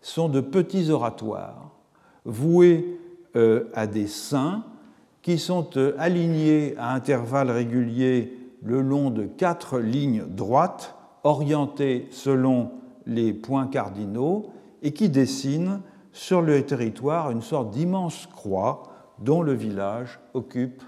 sont 0.00 0.28
de 0.28 0.40
petits 0.40 0.90
oratoires 0.90 1.70
voués 2.24 2.98
euh, 3.36 3.64
à 3.74 3.86
des 3.86 4.06
saints 4.06 4.64
qui 5.22 5.38
sont 5.38 5.76
euh, 5.76 5.94
alignés 5.98 6.74
à 6.78 6.92
intervalles 6.92 7.50
réguliers 7.50 8.36
le 8.62 8.80
long 8.80 9.10
de 9.10 9.24
quatre 9.24 9.78
lignes 9.78 10.24
droites 10.26 10.94
orientées 11.24 12.08
selon 12.10 12.72
les 13.06 13.32
points 13.32 13.66
cardinaux 13.66 14.50
et 14.82 14.92
qui 14.92 15.08
dessinent 15.08 15.80
sur 16.12 16.42
le 16.42 16.64
territoire 16.64 17.30
une 17.30 17.42
sorte 17.42 17.70
d'immense 17.70 18.26
croix 18.26 18.84
dont 19.18 19.42
le 19.42 19.52
village 19.52 20.18
occupe 20.34 20.82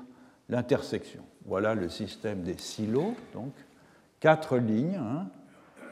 l'intersection. 0.49 1.23
Voilà 1.45 1.75
le 1.75 1.89
système 1.89 2.43
des 2.43 2.57
silos, 2.57 3.15
donc 3.35 3.53
quatre 4.21 4.57
lignes 4.57 4.97
hein, 4.97 5.27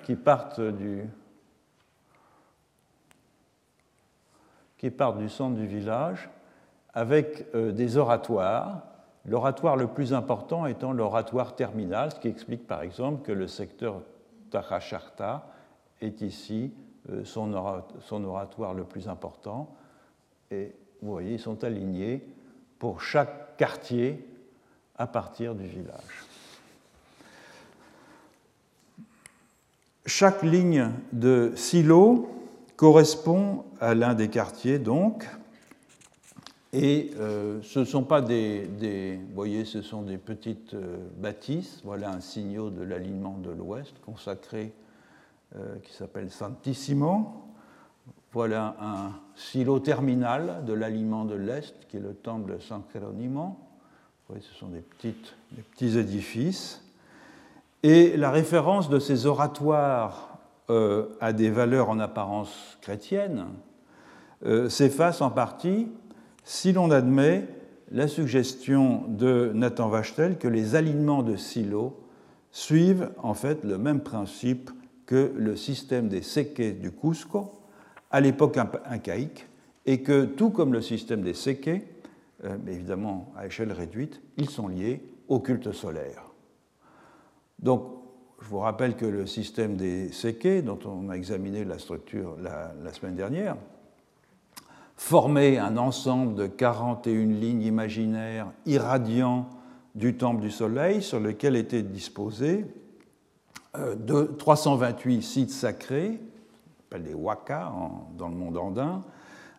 qui 0.05 0.15
partent 0.15 0.61
du 0.61 1.05
qui 4.79 4.91
partent 4.91 5.19
du 5.19 5.29
centre 5.29 5.57
du 5.57 5.67
village 5.67 6.31
avec 6.95 7.47
euh, 7.55 7.73
des 7.73 7.97
oratoires, 7.97 8.83
l'oratoire 9.27 9.77
le 9.77 9.87
plus 9.87 10.13
important 10.13 10.67
étant 10.67 10.93
l'oratoire 10.93 11.55
terminal, 11.55 12.13
ce 12.13 12.21
qui 12.21 12.29
explique 12.29 12.67
par 12.67 12.83
exemple 12.83 13.23
que 13.23 13.33
le 13.33 13.47
secteur 13.47 14.03
Tarasharta 14.51 15.47
est 16.01 16.21
ici 16.23 16.73
euh, 17.11 17.25
son 17.25 18.25
oratoire 18.25 18.75
le 18.75 18.85
plus 18.85 19.09
important. 19.09 19.75
Et 20.51 20.75
vous 21.03 21.13
voyez, 21.13 21.35
ils 21.35 21.41
sont 21.41 21.63
alignés 21.65 22.23
pour 22.79 23.01
chaque 23.01 23.57
quartier 23.57 24.27
à 24.97 25.07
partir 25.07 25.55
du 25.55 25.67
village. 25.67 26.25
Chaque 30.07 30.43
ligne 30.43 30.91
de 31.13 31.53
silo 31.55 32.29
correspond 32.77 33.65
à 33.81 33.95
l'un 33.95 34.15
des 34.15 34.29
quartiers, 34.29 34.79
donc, 34.79 35.27
et 36.73 37.11
euh, 37.19 37.61
ce 37.63 37.81
ne 37.81 37.85
sont 37.85 38.05
pas 38.05 38.21
des, 38.21 39.19
Vous 39.29 39.35
voyez, 39.35 39.65
ce 39.65 39.83
sont 39.83 40.03
des 40.03 40.19
petites 40.19 40.75
euh, 40.75 40.99
bâtisses. 41.17 41.81
Voilà 41.85 42.11
un 42.11 42.21
signaux 42.21 42.71
de 42.71 42.83
l'alignement 42.83 43.39
de 43.39 43.51
l'Ouest 43.51 43.95
consacré 44.05 44.73
euh, 45.57 45.77
qui 45.83 45.93
s'appelle 45.93 46.31
Santissimo. 46.31 47.45
Voilà 48.33 48.77
un 48.81 49.11
silo 49.35 49.81
terminal 49.81 50.65
de 50.65 50.73
l'alignement 50.73 51.25
de 51.25 51.35
l'Est 51.35 51.75
qui 51.89 51.97
est 51.97 52.01
le 52.01 52.15
temple 52.15 52.55
de 52.55 52.61
San 52.61 52.83
Geronimo. 52.93 53.47
Vous 54.29 54.35
voyez, 54.35 54.43
ce 54.43 54.55
sont 54.55 54.69
des, 54.69 54.83
petites, 54.83 55.35
des 55.51 55.63
petits 55.63 55.99
édifices. 55.99 56.85
Et 57.83 58.17
la 58.17 58.31
référence 58.31 58.89
de 58.89 59.01
ces 59.01 59.27
oratoires 59.27 60.29
à 61.21 61.33
des 61.33 61.51
valeurs 61.51 61.91
en 61.91 61.99
apparence 61.99 62.79
chrétiennes 62.81 63.47
s'efface 64.69 65.21
en 65.21 65.31
partie 65.31 65.89
si 66.51 66.73
l'on 66.73 66.91
admet 66.91 67.47
la 67.93 68.09
suggestion 68.09 69.05
de 69.07 69.53
Nathan 69.55 69.89
Vachtel 69.89 70.37
que 70.37 70.49
les 70.49 70.75
alignements 70.75 71.23
de 71.23 71.37
silos 71.37 71.97
suivent 72.51 73.13
en 73.23 73.35
fait 73.35 73.63
le 73.63 73.79
même 73.79 74.01
principe 74.01 74.73
que 75.07 75.33
le 75.37 75.55
système 75.55 76.09
des 76.09 76.23
séqués 76.23 76.73
du 76.73 76.91
Cusco 76.91 77.53
à 78.11 78.21
l'époque 78.21 78.59
incaïque 78.85 79.47
et 79.87 80.03
que 80.03 80.25
tout 80.25 80.51
comme 80.51 80.73
le 80.73 80.83
système 80.83 81.23
des 81.23 81.35
séqués, 81.35 81.85
euh, 82.43 82.57
évidemment 82.67 83.33
à 83.37 83.47
échelle 83.47 83.71
réduite, 83.71 84.21
ils 84.37 84.51
sont 84.51 84.67
liés 84.67 85.05
au 85.29 85.39
culte 85.39 85.71
solaire. 85.71 86.33
Donc, 87.61 87.85
je 88.41 88.49
vous 88.49 88.59
rappelle 88.59 88.97
que 88.97 89.07
le 89.07 89.25
système 89.25 89.77
des 89.77 90.11
séqués, 90.11 90.63
dont 90.63 90.81
on 90.85 91.11
a 91.11 91.15
examiné 91.15 91.65
la 91.65 91.79
structure 91.79 92.37
la 92.41 92.93
semaine 92.93 93.15
dernière, 93.15 93.57
formait 95.01 95.57
un 95.57 95.79
ensemble 95.79 96.35
de 96.35 96.47
41 96.47 97.33
lignes 97.41 97.63
imaginaires 97.63 98.49
irradiant 98.67 99.49
du 99.95 100.19
temple 100.19 100.43
du 100.43 100.51
soleil 100.51 101.01
sur 101.03 101.19
lequel 101.19 101.57
étaient 101.57 101.83
disposés 101.83 102.67
euh, 103.79 103.95
de 103.95 104.25
328 104.25 105.23
sites 105.23 105.51
sacrés, 105.51 106.21
appelle 106.87 107.05
des 107.05 107.15
waka 107.15 107.73
dans 108.19 108.29
le 108.29 108.35
monde 108.35 108.59
andin, 108.59 109.03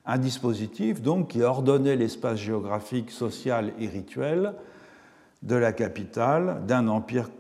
un 0.06 0.20
dispositif 0.20 1.02
donc 1.02 1.30
qui 1.30 1.42
ordonnait 1.42 1.96
l'espace 1.96 2.38
géographique, 2.38 3.10
social 3.10 3.74
et 3.80 3.88
rituel 3.88 4.54
de 5.42 5.56
la 5.56 5.74
capitale 5.74 6.62
d'un 6.68 6.88
empire 6.88 7.32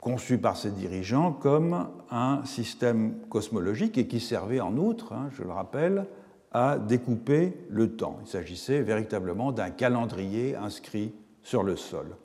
conçu 0.00 0.38
par 0.38 0.56
ses 0.56 0.70
dirigeants 0.70 1.32
comme 1.32 1.88
un 2.10 2.40
système 2.46 3.16
cosmologique 3.28 3.98
et 3.98 4.06
qui 4.06 4.18
servait 4.18 4.60
en 4.60 4.78
outre, 4.78 5.12
hein, 5.12 5.28
je 5.36 5.42
le 5.42 5.52
rappelle, 5.52 6.06
à 6.52 6.78
découper 6.78 7.56
le 7.68 7.92
temps. 7.96 8.18
Il 8.22 8.28
s'agissait 8.28 8.82
véritablement 8.82 9.52
d'un 9.52 9.70
calendrier 9.70 10.56
inscrit 10.56 11.12
sur 11.42 11.62
le 11.62 11.76
sol. 11.76 12.16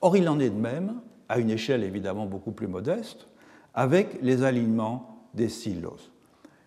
Or, 0.00 0.16
il 0.16 0.28
en 0.28 0.40
est 0.40 0.50
de 0.50 0.58
même, 0.58 1.00
à 1.28 1.38
une 1.38 1.50
échelle 1.50 1.84
évidemment 1.84 2.26
beaucoup 2.26 2.52
plus 2.52 2.66
modeste, 2.66 3.26
avec 3.74 4.18
les 4.22 4.42
alignements 4.42 5.28
des 5.34 5.48
silos. 5.48 6.10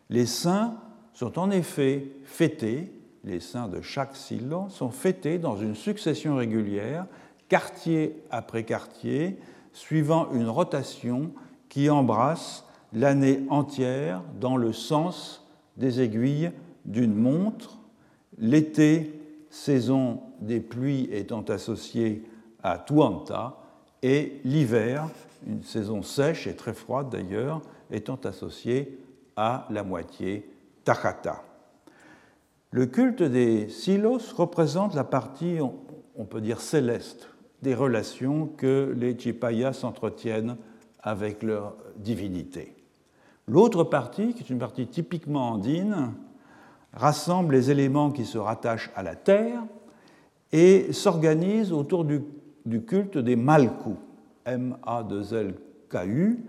Les 0.09 0.26
saints 0.26 0.76
sont 1.13 1.39
en 1.39 1.49
effet 1.51 2.11
fêtés, 2.24 2.91
les 3.24 3.39
saints 3.39 3.68
de 3.68 3.82
chaque 3.82 4.15
silo 4.15 4.68
sont 4.70 4.91
fêtés 4.91 5.38
dans 5.38 5.57
une 5.57 5.76
succession 5.76 6.36
régulière, 6.36 7.05
quartier 7.49 8.22
après 8.30 8.63
quartier, 8.63 9.38
suivant 9.74 10.32
une 10.32 10.47
rotation 10.47 11.32
qui 11.70 11.89
embrasse 11.89 12.65
l'année 12.93 13.41
entière 13.49 14.24
dans 14.39 14.57
le 14.57 14.74
sens 14.74 15.45
des 15.76 16.01
aiguilles 16.01 16.51
d'une 16.88 17.13
montre, 17.13 17.77
l'été, 18.39 19.13
saison 19.49 20.21
des 20.41 20.59
pluies 20.59 21.09
étant 21.11 21.43
associée 21.43 22.23
à 22.63 22.79
Tuanta, 22.79 23.57
et 24.01 24.39
l'hiver, 24.43 25.09
une 25.45 25.63
saison 25.63 26.01
sèche 26.01 26.47
et 26.47 26.55
très 26.55 26.73
froide 26.73 27.09
d'ailleurs, 27.09 27.61
étant 27.91 28.19
associée 28.23 28.99
à 29.35 29.67
la 29.69 29.83
moitié 29.83 30.49
Tajata. 30.83 31.43
Le 32.71 32.85
culte 32.85 33.23
des 33.23 33.69
silos 33.69 34.33
représente 34.35 34.93
la 34.93 35.03
partie, 35.03 35.57
on 36.15 36.25
peut 36.25 36.41
dire, 36.41 36.61
céleste 36.61 37.29
des 37.61 37.73
relations 37.73 38.47
que 38.47 38.93
les 38.95 39.17
Chipayas 39.17 39.73
s'entretiennent 39.73 40.57
avec 41.01 41.43
leur 41.43 41.75
divinité. 41.97 42.75
L'autre 43.47 43.83
partie, 43.83 44.33
qui 44.33 44.43
est 44.43 44.49
une 44.49 44.59
partie 44.59 44.88
typiquement 44.88 45.51
andine, 45.51 46.13
rassemble 46.93 47.55
les 47.55 47.71
éléments 47.71 48.11
qui 48.11 48.25
se 48.25 48.38
rattachent 48.38 48.91
à 48.95 49.03
la 49.03 49.15
terre 49.15 49.63
et 50.51 50.93
s'organise 50.93 51.71
autour 51.71 52.05
du, 52.05 52.21
culte 52.85 53.17
des 53.17 53.35
Malku, 53.35 53.95
M-A-2-L-K-U, 54.45 56.39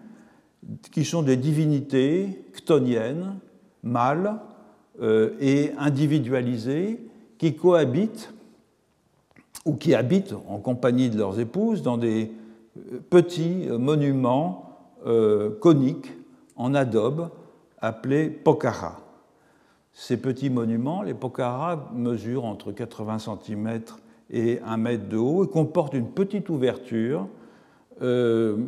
qui 0.93 1.05
sont 1.05 1.22
des 1.22 1.36
divinités 1.36 2.45
chtoniennes, 2.55 3.39
mâles 3.82 4.36
euh, 5.01 5.34
et 5.41 5.72
individualisées, 5.78 7.01
qui 7.39 7.55
cohabitent 7.55 8.32
ou 9.64 9.74
qui 9.74 9.95
habitent 9.95 10.34
en 10.49 10.59
compagnie 10.59 11.11
de 11.11 11.18
leurs 11.18 11.39
épouses 11.39 11.82
dans 11.82 11.99
des 11.99 12.32
euh, 12.76 12.99
petits 13.11 13.68
monuments 13.70 14.68
euh, 15.07 15.51
coniques 15.61 16.12
en 16.57 16.74
adobe 16.74 17.30
appelés 17.80 18.28
pokhara. 18.28 19.08
Ces 20.01 20.16
petits 20.16 20.49
monuments, 20.49 21.03
les 21.03 21.12
pokhara, 21.12 21.90
mesurent 21.92 22.44
entre 22.44 22.70
80 22.70 23.18
cm 23.18 23.80
et 24.30 24.61
1 24.64 24.76
mètre 24.76 25.09
de 25.09 25.16
haut 25.16 25.44
et 25.44 25.49
comportent 25.49 25.94
une 25.94 26.12
petite 26.12 26.49
ouverture 26.51 27.26
euh, 28.01 28.59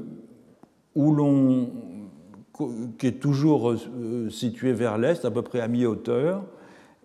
qui 2.99 3.07
est 3.07 3.21
toujours 3.21 3.75
située 4.29 4.73
vers 4.73 4.99
l'est, 4.99 5.25
à 5.25 5.31
peu 5.31 5.43
près 5.43 5.61
à 5.61 5.69
mi-hauteur, 5.69 6.43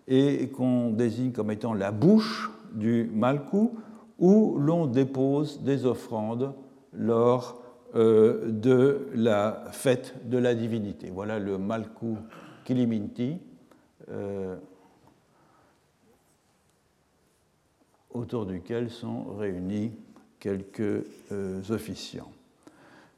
et 0.08 0.48
qu'on 0.48 0.90
désigne 0.90 1.30
comme 1.30 1.52
étant 1.52 1.72
la 1.72 1.92
bouche 1.92 2.50
du 2.74 3.08
Malkou, 3.14 3.76
où 4.18 4.58
l'on 4.58 4.86
dépose 4.86 5.62
des 5.62 5.86
offrandes 5.86 6.52
lors 6.92 7.62
euh, 7.94 8.50
de 8.50 9.06
la 9.14 9.66
fête 9.70 10.16
de 10.28 10.36
la 10.36 10.56
divinité. 10.56 11.12
Voilà 11.14 11.38
le 11.38 11.58
Malkou 11.58 12.18
Kiliminti, 12.64 13.38
euh, 14.10 14.56
autour 18.10 18.46
duquel 18.46 18.90
sont 18.90 19.24
réunis 19.36 19.92
quelques 20.38 21.04
euh, 21.32 21.62
officiants. 21.70 22.30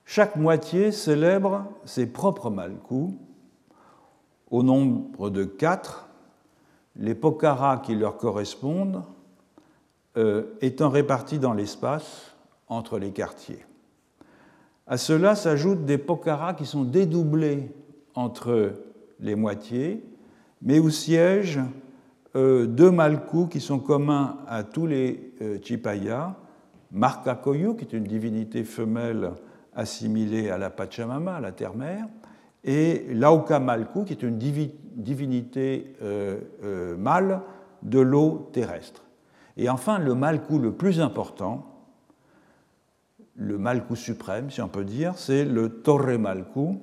Chaque 0.05 0.37
moitié 0.37 0.91
célèbre 0.93 1.67
ses 1.85 2.07
propres 2.07 2.51
Malkou, 2.51 3.19
au 4.51 4.63
nombre 4.63 5.31
de 5.31 5.45
quatre, 5.45 6.09
les 6.97 7.15
Pokhara 7.15 7.79
qui 7.79 7.95
leur 7.95 8.17
correspondent 8.17 9.03
euh, 10.17 10.57
étant 10.63 10.89
répartis 10.89 11.39
dans 11.39 11.53
l'espace 11.53 12.35
entre 12.67 12.99
les 12.99 13.13
quartiers. 13.13 13.65
À 14.89 14.97
cela 14.97 15.37
s'ajoutent 15.37 15.85
des 15.85 15.99
pokaras 15.99 16.55
qui 16.55 16.65
sont 16.65 16.83
dédoublés 16.83 17.71
entre 18.15 18.73
les 19.21 19.35
moitiés, 19.35 20.03
mais 20.63 20.79
où 20.79 20.91
siègent 20.91 21.61
euh, 22.37 22.67
deux 22.67 22.91
malkus 22.91 23.49
qui 23.51 23.61
sont 23.61 23.79
communs 23.79 24.39
à 24.47 24.63
tous 24.63 24.87
les 24.87 25.35
euh, 25.41 25.59
Chipayas, 25.63 26.35
Markakoyu, 26.91 27.77
qui 27.77 27.85
est 27.85 27.93
une 27.97 28.05
divinité 28.05 28.65
femelle 28.65 29.33
assimilée 29.75 30.51
à 30.51 30.59
la 30.59 30.71
Pachamama, 30.71 31.37
à 31.37 31.41
la 31.41 31.53
terre-mère, 31.53 32.07
et 32.65 33.07
Lauka 33.13 33.61
Malku, 33.61 34.05
qui 34.05 34.13
est 34.13 34.23
une 34.23 34.39
divinité 34.39 35.95
mâle 36.99 37.41
de 37.83 38.01
l'eau 38.01 38.51
terrestre. 38.53 39.05
Et 39.57 39.69
enfin, 39.69 39.99
le 39.99 40.15
malkou 40.15 40.59
le 40.59 40.73
plus 40.73 41.01
important, 41.01 41.67
le 43.35 43.59
malkou 43.59 43.97
suprême, 43.97 44.51
si 44.51 44.61
on 44.61 44.69
peut 44.69 44.85
dire, 44.85 45.15
c'est 45.17 45.45
le 45.45 45.81
torre 45.81 46.19
malkou, 46.19 46.81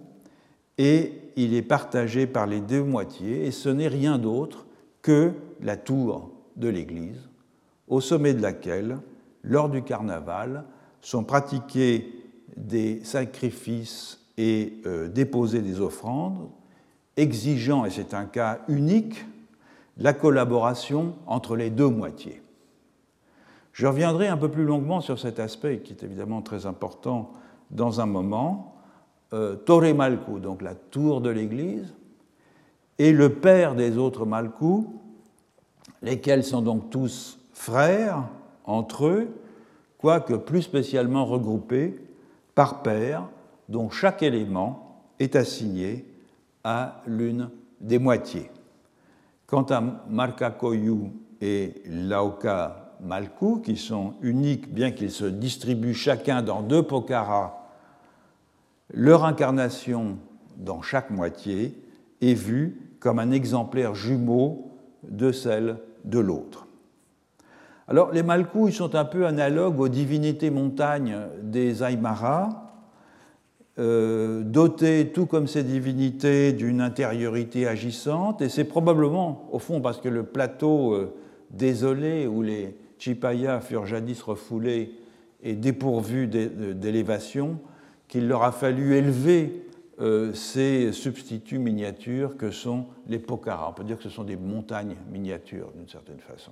et 0.78 1.14
il 1.36 1.54
est 1.54 1.62
partagé 1.62 2.28
par 2.28 2.48
les 2.48 2.62
deux 2.62 2.84
moitiés, 2.84 3.46
et 3.46 3.52
ce 3.52 3.70
n'est 3.70 3.88
rien 3.88 4.18
d'autre 4.18 4.66
que 5.02 5.34
la 5.62 5.78
tour 5.78 6.32
de 6.56 6.68
l'église, 6.68 7.30
au 7.88 8.02
sommet 8.02 8.34
de 8.34 8.42
laquelle, 8.42 8.98
lors 9.44 9.70
du 9.70 9.84
carnaval, 9.84 10.66
sont 11.02 11.24
pratiqués 11.24 12.24
des 12.58 13.04
sacrifices 13.04 14.20
et 14.38 14.82
euh, 14.86 15.08
déposés 15.08 15.62
des 15.62 15.80
offrandes, 15.82 16.50
exigeant, 17.18 17.86
et 17.86 17.90
c'est 17.90 18.14
un 18.14 18.26
cas 18.26 18.60
unique, 18.68 19.26
la 19.98 20.14
collaboration 20.14 21.16
entre 21.26 21.56
les 21.56 21.70
deux 21.70 21.90
moitiés. 21.90 22.42
Je 23.72 23.88
reviendrai 23.88 24.28
un 24.28 24.38
peu 24.38 24.50
plus 24.50 24.64
longuement 24.64 25.02
sur 25.02 25.20
cet 25.20 25.40
aspect 25.40 25.80
qui 25.80 25.94
est 25.94 26.04
évidemment 26.04 26.42
très 26.42 26.66
important 26.66 27.34
dans 27.72 28.00
un 28.00 28.06
moment. 28.06 28.75
Euh, 29.34 29.94
Malku, 29.94 30.40
donc 30.40 30.62
la 30.62 30.76
tour 30.76 31.22
de 31.22 31.30
l'église, 31.30 31.94
et 32.98 33.12
le 33.12 33.30
père 33.34 33.76
des 33.76 33.98
autres 33.98 34.26
Malku, 34.26 34.86
lesquels 36.02 36.44
sont 36.44 36.62
donc 36.62 36.90
tous 36.90 37.40
frères 37.54 38.24
entre 38.66 39.08
eux, 39.08 39.28
quoique 39.98 40.36
plus 40.36 40.62
spécialement 40.62 41.26
regroupés 41.26 42.00
par 42.54 42.84
père, 42.84 43.28
dont 43.68 43.90
chaque 43.90 44.24
élément 44.24 45.02
est 45.20 45.36
assigné 45.36 46.06
à 46.64 47.02
l'une 47.08 47.50
des 47.82 48.00
moitiés. 48.00 48.50
Quant 49.48 49.64
à 49.64 49.82
Markakoyu 50.10 51.12
et 51.42 51.82
Lauka 51.86 52.96
Malkou, 53.02 53.62
qui 53.64 53.78
sont 53.78 54.14
uniques 54.22 54.74
bien 54.74 54.92
qu'ils 54.92 55.12
se 55.12 55.26
distribuent 55.26 55.94
chacun 55.94 56.42
dans 56.42 56.62
deux 56.62 56.84
Pokhara, 56.84 57.65
leur 58.94 59.26
incarnation 59.26 60.18
dans 60.58 60.82
chaque 60.82 61.10
moitié 61.10 61.82
est 62.22 62.34
vue 62.34 62.96
comme 63.00 63.20
un 63.20 63.32
exemplaire 63.32 63.96
jumeau 63.96 64.72
de 65.04 65.32
celle 65.32 65.78
de 66.06 66.20
l'autre. 66.20 66.68
Alors 67.88 68.12
les 68.12 68.24
Malkou, 68.24 68.68
ils 68.68 68.74
sont 68.74 68.96
un 68.96 69.06
peu 69.06 69.28
analogues 69.28 69.80
aux 69.80 69.90
divinités 69.90 70.50
montagnes 70.50 71.18
des 71.44 71.84
Aymara, 71.84 72.66
euh, 73.78 74.42
dotés, 74.44 75.12
tout 75.14 75.26
comme 75.26 75.48
ces 75.48 75.64
divinités, 75.64 76.54
d'une 76.54 76.80
intériorité 76.82 77.68
agissante, 77.68 78.42
et 78.42 78.50
c'est 78.50 78.64
probablement, 78.64 79.50
au 79.52 79.60
fond, 79.60 79.82
parce 79.82 80.00
que 80.00 80.08
le 80.08 80.24
plateau 80.24 80.94
euh, 80.94 81.14
désolé 81.52 82.26
où 82.26 82.42
les 82.42 82.78
Chipaya 82.98 83.60
furent 83.60 83.86
jadis 83.86 84.22
refoulés 84.22 84.94
et 85.44 85.54
dépourvus 85.54 86.28
d'élévation, 86.28 87.60
qu'il 88.08 88.28
leur 88.28 88.44
a 88.44 88.52
fallu 88.52 88.96
élever 88.96 89.66
euh, 90.02 90.34
ces 90.34 90.92
substituts 90.92 91.58
miniatures 91.58 92.36
que 92.36 92.52
sont 92.52 92.88
les 93.08 93.18
Pokhara. 93.18 93.70
On 93.70 93.74
peut 93.74 93.86
dire 93.86 93.96
que 93.96 94.04
ce 94.04 94.10
sont 94.10 94.26
des 94.26 94.36
montagnes 94.36 94.98
miniatures 95.10 95.72
d'une 95.74 95.88
certaine 95.88 96.20
façon. 96.20 96.52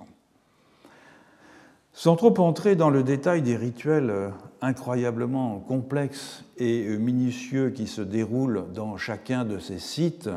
Sans 1.92 2.16
trop 2.16 2.34
entrer 2.38 2.74
dans 2.74 2.88
le 2.88 3.02
détail 3.02 3.42
des 3.42 3.56
rituels 3.56 4.08
euh, 4.08 4.30
incroyablement 4.62 5.60
complexes 5.60 6.42
et 6.56 6.86
euh, 6.86 6.96
minutieux 6.96 7.68
qui 7.68 7.86
se 7.86 8.00
déroulent 8.00 8.64
dans 8.72 8.96
chacun 8.96 9.44
de 9.44 9.58
ces 9.58 9.78
sites, 9.78 10.30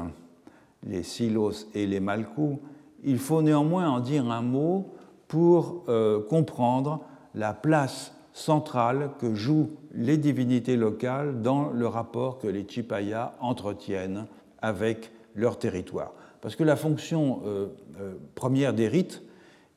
les 0.86 1.02
Silos 1.02 1.68
et 1.74 1.88
les 1.88 2.02
Malkou, 2.02 2.60
il 3.06 3.20
faut 3.20 3.42
néanmoins 3.42 3.90
en 3.90 4.02
dire 4.02 4.30
un 4.30 4.42
mot 4.42 4.94
pour 5.28 5.84
comprendre 6.30 7.02
la 7.36 7.54
place 7.54 8.17
centrale 8.38 9.10
que 9.20 9.34
jouent 9.34 9.72
les 9.94 10.18
divinités 10.18 10.78
locales 10.78 11.42
dans 11.42 11.70
le 11.72 11.88
rapport 11.88 12.38
que 12.38 12.48
les 12.48 12.68
Chipayas 12.68 13.34
entretiennent 13.40 14.28
avec 14.62 15.12
leur 15.34 15.58
territoire. 15.58 16.14
Parce 16.42 16.56
que 16.56 16.64
la 16.64 16.76
fonction 16.76 17.42
euh, 17.46 17.68
euh, 18.00 18.14
première 18.36 18.74
des 18.74 18.88
rites 18.88 19.24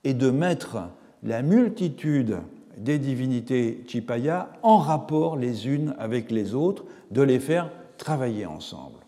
est 0.04 0.12
de 0.12 0.30
mettre 0.30 0.76
la 1.22 1.40
multitude 1.40 2.36
des 2.76 2.98
divinités 2.98 3.82
Chipaya 3.86 4.52
en 4.62 4.76
rapport 4.76 5.36
les 5.36 5.66
unes 5.66 5.94
avec 5.98 6.30
les 6.30 6.54
autres, 6.54 6.84
de 7.10 7.22
les 7.22 7.40
faire 7.40 7.70
travailler 7.96 8.44
ensemble. 8.44 8.98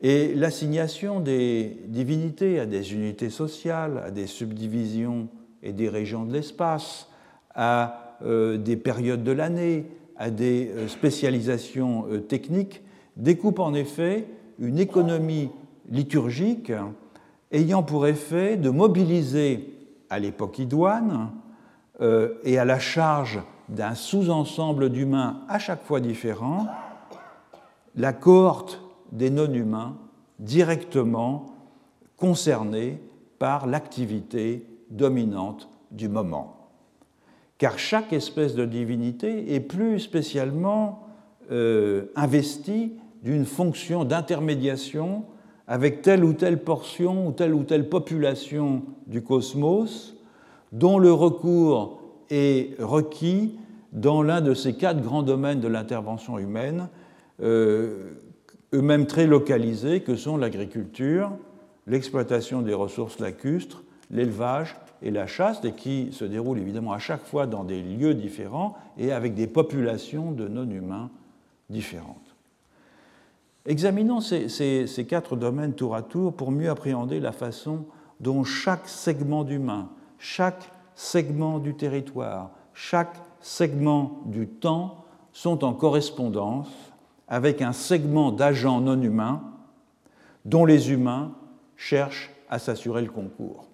Et 0.00 0.32
l'assignation 0.34 1.18
des 1.18 1.76
divinités 1.86 2.60
à 2.60 2.66
des 2.66 2.94
unités 2.94 3.30
sociales, 3.30 4.00
à 4.04 4.12
des 4.12 4.28
subdivisions 4.28 5.28
et 5.64 5.72
des 5.72 5.88
régions 5.88 6.24
de 6.24 6.32
l'espace, 6.32 7.08
à 7.54 8.07
des 8.24 8.76
périodes 8.76 9.22
de 9.22 9.32
l'année, 9.32 9.86
à 10.16 10.30
des 10.30 10.70
euh, 10.70 10.88
spécialisations 10.88 12.06
euh, 12.10 12.20
techniques, 12.20 12.82
découpe 13.16 13.60
en 13.60 13.72
effet 13.74 14.26
une 14.58 14.78
économie 14.78 15.50
liturgique 15.88 16.72
ayant 17.52 17.82
pour 17.82 18.06
effet 18.06 18.56
de 18.56 18.70
mobiliser 18.70 19.72
à 20.10 20.18
l'époque 20.18 20.58
idoine 20.58 21.30
et 22.44 22.58
à 22.58 22.64
la 22.64 22.78
charge 22.78 23.40
d'un 23.68 23.94
sous-ensemble 23.94 24.90
d'humains 24.90 25.40
à 25.48 25.58
chaque 25.58 25.84
fois 25.84 26.00
différents, 26.00 26.66
la 27.96 28.12
cohorte 28.12 28.80
des 29.12 29.30
non-humains 29.30 29.96
directement 30.38 31.46
concernés 32.16 33.00
par 33.38 33.66
l'activité 33.66 34.66
dominante 34.90 35.68
du 35.90 36.08
moment. 36.08 36.57
Car 37.58 37.78
chaque 37.78 38.12
espèce 38.12 38.54
de 38.54 38.64
divinité 38.64 39.54
est 39.54 39.60
plus 39.60 39.98
spécialement 39.98 41.06
euh, 41.50 42.06
investie 42.14 42.92
d'une 43.22 43.44
fonction 43.44 44.04
d'intermédiation 44.04 45.24
avec 45.66 46.02
telle 46.02 46.24
ou 46.24 46.32
telle 46.32 46.62
portion 46.62 47.26
ou 47.26 47.32
telle 47.32 47.54
ou 47.54 47.64
telle 47.64 47.88
population 47.88 48.84
du 49.06 49.22
cosmos 49.22 50.16
dont 50.72 50.98
le 50.98 51.12
recours 51.12 52.00
est 52.30 52.80
requis 52.80 53.58
dans 53.92 54.22
l'un 54.22 54.40
de 54.40 54.54
ces 54.54 54.74
quatre 54.74 55.02
grands 55.02 55.22
domaines 55.22 55.60
de 55.60 55.68
l'intervention 55.68 56.38
humaine, 56.38 56.88
euh, 57.42 58.12
eux-mêmes 58.74 59.06
très 59.06 59.26
localisés, 59.26 60.00
que 60.00 60.14
sont 60.14 60.36
l'agriculture, 60.36 61.32
l'exploitation 61.86 62.62
des 62.62 62.74
ressources 62.74 63.18
lacustres, 63.18 63.82
l'élevage 64.10 64.76
et 65.02 65.10
la 65.10 65.26
chasse, 65.26 65.64
et 65.64 65.72
qui 65.72 66.10
se 66.12 66.24
déroulent 66.24 66.58
évidemment 66.58 66.92
à 66.92 66.98
chaque 66.98 67.24
fois 67.24 67.46
dans 67.46 67.64
des 67.64 67.82
lieux 67.82 68.14
différents 68.14 68.76
et 68.96 69.12
avec 69.12 69.34
des 69.34 69.46
populations 69.46 70.32
de 70.32 70.48
non-humains 70.48 71.10
différentes. 71.70 72.16
Examinons 73.66 74.20
ces, 74.20 74.48
ces, 74.48 75.06
quatre 75.06 75.36
domaines 75.36 75.74
tour 75.74 75.94
à 75.94 76.02
tour 76.02 76.32
pour 76.32 76.50
mieux 76.50 76.70
appréhender 76.70 77.20
la 77.20 77.32
façon 77.32 77.84
dont 78.20 78.42
chaque 78.42 78.88
segment 78.88 79.44
d'humain, 79.44 79.90
chaque 80.18 80.70
segment 80.94 81.58
du 81.58 81.74
territoire, 81.74 82.50
chaque 82.72 83.14
segment 83.40 84.22
du 84.26 84.48
temps 84.48 85.04
sont 85.32 85.64
en 85.64 85.74
correspondance 85.74 86.68
avec 87.28 87.62
un 87.62 87.72
segment 87.72 88.32
d'agents 88.32 88.80
non 88.80 89.00
humains 89.00 89.42
dont 90.44 90.64
les 90.64 90.90
humains 90.90 91.32
cherchent 91.76 92.30
à 92.48 92.58
s'assurer 92.58 93.02
le 93.02 93.10
concours. 93.10 93.66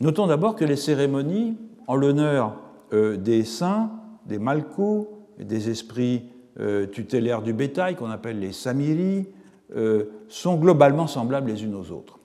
Notons 0.00 0.26
d'abord 0.26 0.56
que 0.56 0.64
les 0.64 0.76
cérémonies 0.76 1.56
en 1.86 1.96
l'honneur 1.96 2.56
euh, 2.92 3.16
des 3.16 3.44
saints, 3.44 3.90
des 4.26 4.38
malkous 4.38 5.08
et 5.38 5.44
des 5.44 5.70
esprits 5.70 6.24
euh, 6.60 6.86
tutélaires 6.86 7.42
du 7.42 7.52
bétail 7.52 7.96
qu'on 7.96 8.10
appelle 8.10 8.38
les 8.38 8.52
samiri 8.52 9.26
euh, 9.76 10.04
sont 10.28 10.56
globalement 10.56 11.06
semblables 11.06 11.50
les 11.50 11.64
unes 11.64 11.74
aux 11.74 11.90
autres. 11.90 12.18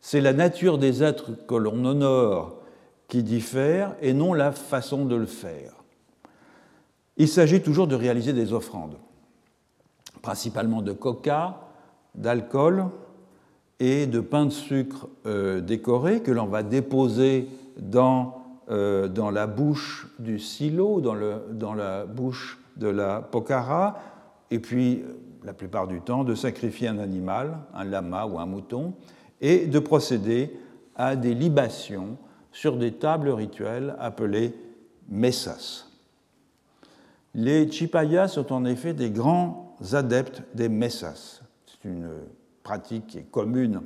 C'est 0.00 0.20
la 0.20 0.32
nature 0.32 0.78
des 0.78 1.02
êtres 1.02 1.32
que 1.46 1.54
l'on 1.54 1.84
honore 1.84 2.60
qui 3.08 3.22
diffère 3.22 3.94
et 4.00 4.12
non 4.12 4.32
la 4.34 4.52
façon 4.52 5.04
de 5.04 5.16
le 5.16 5.26
faire. 5.26 5.72
Il 7.16 7.28
s'agit 7.28 7.62
toujours 7.62 7.86
de 7.86 7.94
réaliser 7.94 8.32
des 8.32 8.52
offrandes, 8.52 8.96
principalement 10.22 10.82
de 10.82 10.92
coca, 10.92 11.60
d'alcool 12.14 12.86
et 13.80 14.06
de 14.06 14.20
pain 14.20 14.46
de 14.46 14.50
sucre 14.50 15.08
euh, 15.26 15.60
décoré 15.60 16.22
que 16.22 16.30
l'on 16.30 16.46
va 16.46 16.62
déposer 16.62 17.48
dans, 17.78 18.44
euh, 18.70 19.08
dans, 19.08 19.30
la 19.30 19.46
bouche 19.46 20.08
du 20.18 20.38
silo, 20.38 21.00
dans, 21.00 21.14
le, 21.14 21.42
dans, 21.52 21.74
la 21.74 22.06
bouche 22.06 22.58
de 22.76 22.88
la 22.88 23.20
pocara, 23.20 23.98
et 24.50 24.58
puis, 24.58 25.02
la 25.44 25.52
plupart 25.52 25.88
du 25.88 26.00
temps, 26.00 26.24
de 26.24 26.34
sacrifier 26.34 26.88
un 26.88 26.98
animal, 26.98 27.58
un 27.74 27.84
lama 27.84 28.26
ou 28.26 28.38
un 28.38 28.46
mouton, 28.46 28.94
et 29.40 29.66
de 29.66 29.78
procéder 29.78 30.56
à 30.94 31.16
des 31.16 31.34
libations 31.34 32.16
sur 32.52 32.76
des 32.76 32.92
tables 32.92 33.28
rituelles 33.28 33.94
appelées 33.98 34.54
messas. 35.08 35.86
Les 37.34 37.70
Chipayas 37.70 38.28
sont 38.28 38.50
en 38.52 38.64
effet 38.64 38.94
des 38.94 39.10
grands 39.10 39.76
adeptes 39.92 40.42
des 40.54 40.70
messas. 40.70 41.42
C'est 41.66 41.88
une 41.88 42.08
pratique 42.66 43.06
qui 43.06 43.18
est 43.18 43.30
commune 43.30 43.80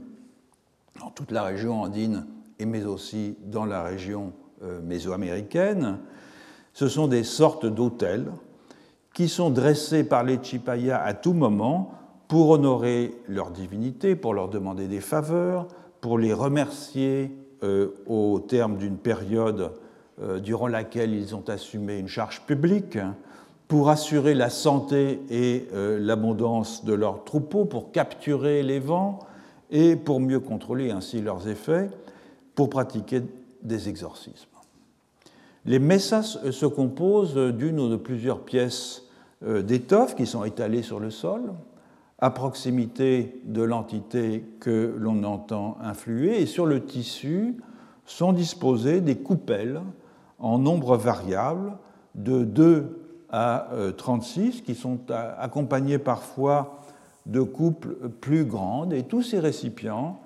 dans 0.99 1.11
toute 1.11 1.33
la 1.33 1.43
région 1.43 1.83
andine, 1.83 2.25
et 2.59 2.65
mais 2.65 2.87
aussi 2.87 3.37
dans 3.45 3.67
la 3.67 3.83
région 3.83 4.33
euh, 4.63 4.81
mésoaméricaine. 4.81 5.99
Ce 6.73 6.89
sont 6.89 7.07
des 7.07 7.23
sortes 7.23 7.67
d'autels 7.67 8.33
qui 9.13 9.29
sont 9.29 9.51
dressés 9.51 10.03
par 10.03 10.25
les 10.25 10.43
Chipayas 10.43 10.99
à 10.99 11.13
tout 11.13 11.35
moment 11.35 11.93
pour 12.27 12.49
honorer 12.49 13.15
leur 13.29 13.51
divinité, 13.51 14.17
pour 14.17 14.33
leur 14.33 14.49
demander 14.49 14.89
des 14.89 15.01
faveurs, 15.01 15.69
pour 16.01 16.19
les 16.19 16.33
remercier 16.33 17.37
euh, 17.63 17.89
au 18.07 18.41
terme 18.41 18.79
d'une 18.79 18.97
période 18.97 19.73
euh, 20.23 20.41
durant 20.41 20.69
laquelle 20.69 21.13
ils 21.13 21.35
ont 21.35 21.47
assumé 21.51 21.99
une 21.99 22.09
charge 22.09 22.41
publique, 22.47 22.97
pour 23.71 23.89
assurer 23.89 24.35
la 24.35 24.51
santé 24.51 25.21
et 25.31 25.69
euh, 25.73 25.97
l'abondance 26.01 26.85
de 26.85 26.93
leurs 26.93 27.23
troupeaux, 27.23 27.67
pour 27.67 27.93
capturer 27.93 28.65
les 28.65 28.81
vents 28.81 29.21
et 29.71 29.95
pour 29.95 30.19
mieux 30.19 30.41
contrôler 30.41 30.91
ainsi 30.91 31.23
leurs 31.23 31.47
effets, 31.47 31.89
pour 32.57 32.69
pratiquer 32.69 33.23
des 33.63 33.89
exorcismes. 33.89 34.49
Les 35.67 35.79
messas 35.79 36.41
se 36.51 36.67
composent 36.67 37.37
d'une 37.37 37.79
ou 37.79 37.89
de 37.89 37.95
plusieurs 37.95 38.41
pièces 38.41 39.05
euh, 39.45 39.63
d'étoffe 39.63 40.17
qui 40.17 40.27
sont 40.27 40.43
étalées 40.43 40.83
sur 40.83 40.99
le 40.99 41.11
sol, 41.11 41.53
à 42.19 42.31
proximité 42.31 43.41
de 43.45 43.63
l'entité 43.63 44.45
que 44.59 44.97
l'on 44.99 45.23
entend 45.23 45.79
influer, 45.81 46.43
et 46.43 46.47
sur 46.47 46.67
le 46.67 46.85
tissu 46.85 47.57
sont 48.05 48.33
disposées 48.33 49.01
des 49.01 49.19
coupelles 49.19 49.81
en 50.41 50.59
nombre 50.59 50.97
variable 50.97 51.79
de 52.17 52.43
2 52.43 53.00
à 53.33 53.69
36, 53.97 54.59
euh, 54.59 54.65
qui 54.65 54.75
sont 54.75 54.99
accompagnés 55.11 55.99
parfois 55.99 56.81
de 57.27 57.41
couples 57.41 57.95
plus 58.21 58.45
grandes, 58.45 58.93
et 58.93 59.03
tous 59.03 59.23
ces 59.23 59.39
récipients 59.39 60.21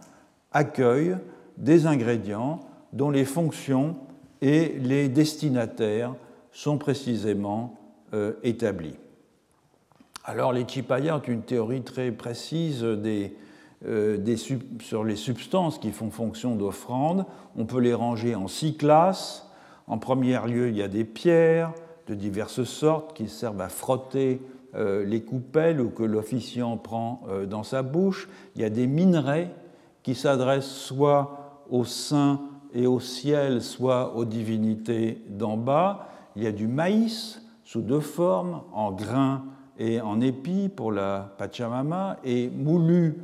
accueillent 0.52 1.16
des 1.58 1.86
ingrédients 1.86 2.60
dont 2.92 3.10
les 3.10 3.24
fonctions 3.24 3.96
et 4.40 4.76
les 4.80 5.08
destinataires 5.08 6.14
sont 6.52 6.78
précisément 6.78 7.74
euh, 8.14 8.34
établis. 8.42 8.96
Alors 10.24 10.52
les 10.52 10.66
Chipayas 10.66 11.16
ont 11.16 11.22
une 11.22 11.42
théorie 11.42 11.82
très 11.82 12.10
précise 12.10 12.82
euh, 12.82 12.96
des 12.96 14.36
sur 14.80 15.04
les 15.04 15.16
substances 15.16 15.78
qui 15.78 15.90
font 15.92 16.10
fonction 16.10 16.56
d'offrande. 16.56 17.26
On 17.56 17.66
peut 17.66 17.80
les 17.80 17.92
ranger 17.92 18.34
en 18.34 18.48
six 18.48 18.76
classes. 18.76 19.46
En 19.86 19.98
premier 19.98 20.38
lieu, 20.46 20.68
il 20.68 20.76
y 20.76 20.82
a 20.82 20.88
des 20.88 21.04
pierres, 21.04 21.72
de 22.06 22.14
diverses 22.14 22.64
sortes 22.64 23.14
qui 23.14 23.28
servent 23.28 23.60
à 23.60 23.68
frotter 23.68 24.40
euh, 24.74 25.04
les 25.04 25.22
coupelles 25.22 25.80
ou 25.80 25.90
que 25.90 26.02
l'officiant 26.02 26.76
prend 26.76 27.22
euh, 27.28 27.46
dans 27.46 27.62
sa 27.62 27.82
bouche. 27.82 28.28
Il 28.56 28.62
y 28.62 28.64
a 28.64 28.70
des 28.70 28.86
minerais 28.86 29.50
qui 30.02 30.14
s'adressent 30.14 30.66
soit 30.66 31.62
aux 31.70 31.84
saints 31.84 32.40
et 32.74 32.86
au 32.86 33.00
ciel, 33.00 33.62
soit 33.62 34.16
aux 34.16 34.24
divinités 34.24 35.22
d'en 35.28 35.56
bas. 35.56 36.08
Il 36.36 36.42
y 36.42 36.46
a 36.46 36.52
du 36.52 36.66
maïs 36.66 37.40
sous 37.64 37.82
deux 37.82 38.00
formes, 38.00 38.62
en 38.72 38.92
grains 38.92 39.44
et 39.78 40.00
en 40.00 40.20
épis 40.20 40.68
pour 40.68 40.92
la 40.92 41.34
Pachamama, 41.38 42.18
et 42.24 42.50
moulu 42.50 43.16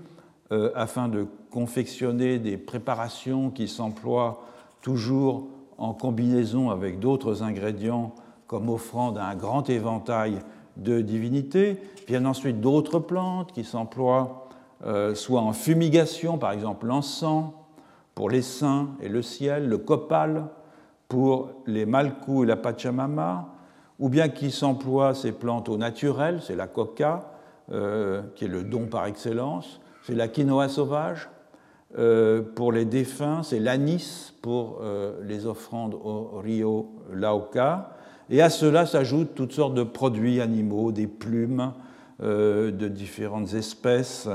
euh, 0.53 0.71
afin 0.75 1.09
de 1.09 1.27
confectionner 1.51 2.39
des 2.39 2.57
préparations 2.57 3.51
qui 3.51 3.69
s'emploient 3.69 4.43
toujours 4.83 5.49
en 5.79 5.95
combinaison 5.95 6.71
avec 6.71 7.01
d'autres 7.01 7.43
ingrédients 7.43 8.15
comme 8.51 8.69
offrande 8.69 9.17
à 9.17 9.27
un 9.27 9.37
grand 9.37 9.71
éventail 9.71 10.41
de 10.77 11.03
divinités. 11.03 11.81
Viennent 12.09 12.27
ensuite 12.27 12.61
d'autres 12.61 12.99
plantes 12.99 13.53
qui 13.53 13.63
s'emploient 13.63 14.49
euh, 14.85 15.15
soit 15.15 15.41
en 15.41 15.53
fumigation, 15.53 16.37
par 16.37 16.51
exemple 16.51 16.87
l'encens 16.87 17.53
pour 18.17 18.29
les 18.29 18.43
saints 18.43 18.89
et 19.01 19.09
le 19.09 19.23
ciel, 19.23 19.69
le 19.69 19.79
copal 19.79 20.47
pour 21.07 21.51
les 21.69 21.87
malkous 21.87 22.43
et 22.43 22.47
la 22.49 22.57
pachamama, 22.57 23.55
ou 24.01 24.09
bien 24.09 24.29
qui 24.29 24.51
s'emploient 24.51 25.15
ces 25.15 25.31
plantes 25.31 25.69
au 25.69 25.77
naturel, 25.77 26.41
c'est 26.43 26.57
la 26.57 26.67
coca, 26.67 27.31
euh, 27.71 28.21
qui 28.35 28.47
est 28.47 28.49
le 28.49 28.65
don 28.65 28.87
par 28.87 29.07
excellence, 29.07 29.81
c'est 30.03 30.17
la 30.17 30.27
quinoa 30.27 30.69
sauvage, 30.69 31.29
pour 32.55 32.73
les 32.73 32.85
défunts, 32.85 33.43
c'est 33.43 33.59
l'anis 33.59 34.33
pour 34.43 34.81
les 35.25 35.47
offrandes 35.47 35.95
au 35.95 36.39
rio 36.41 36.89
Lauca. 37.13 37.97
Et 38.31 38.41
à 38.41 38.51
cela 38.51 38.87
s'ajoutent 38.87 39.35
toutes 39.35 39.53
sortes 39.53 39.75
de 39.75 39.83
produits 39.83 40.41
animaux, 40.41 40.93
des 40.93 41.07
plumes 41.07 41.73
de 42.21 42.89
différentes 42.89 43.55
espèces, 43.55 44.29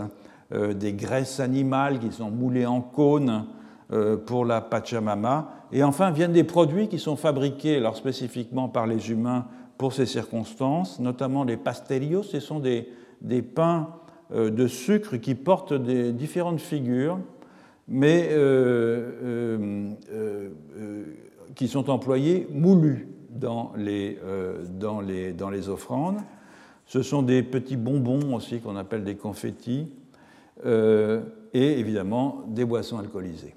des 0.51 0.93
graisses 0.93 1.39
animales 1.39 1.99
qui 1.99 2.11
sont 2.11 2.29
moulées 2.29 2.65
en 2.65 2.81
cônes 2.81 3.45
pour 4.25 4.43
la 4.43 4.59
Pachamama. 4.61 5.49
Et 5.71 5.83
enfin 5.83 6.11
viennent 6.11 6.33
des 6.33 6.43
produits 6.43 6.87
qui 6.87 6.99
sont 6.99 7.15
fabriqués 7.15 7.77
alors 7.77 7.95
spécifiquement 7.95 8.67
par 8.67 8.87
les 8.87 9.11
humains 9.11 9.45
pour 9.77 9.93
ces 9.93 10.05
circonstances, 10.05 10.99
notamment 10.99 11.43
les 11.43 11.57
pasterios. 11.57 12.23
Ce 12.23 12.39
sont 12.39 12.59
des, 12.59 12.87
pains 13.41 13.89
euh, 14.33 14.49
de 14.49 14.67
sucre 14.67 15.17
qui 15.17 15.35
portent 15.35 15.73
différentes 15.73 16.61
figures, 16.61 17.19
mais 17.87 18.29
euh, 18.31 19.91
euh, 20.11 21.05
qui 21.55 21.67
sont 21.67 21.89
employés 21.89 22.47
moulus 22.51 23.07
dans 23.35 23.73
les, 23.75 24.19
dans, 24.69 25.01
les, 25.01 25.33
dans 25.33 25.49
les, 25.49 25.69
offrandes. 25.69 26.19
Ce 26.85 27.01
sont 27.01 27.21
des 27.21 27.43
petits 27.43 27.77
bonbons 27.77 28.35
aussi 28.35 28.59
qu'on 28.61 28.75
appelle 28.75 29.03
des 29.03 29.15
confettis, 29.15 29.89
et 30.63 31.79
évidemment 31.79 32.43
des 32.47 32.65
boissons 32.65 32.97
alcoolisées. 32.97 33.55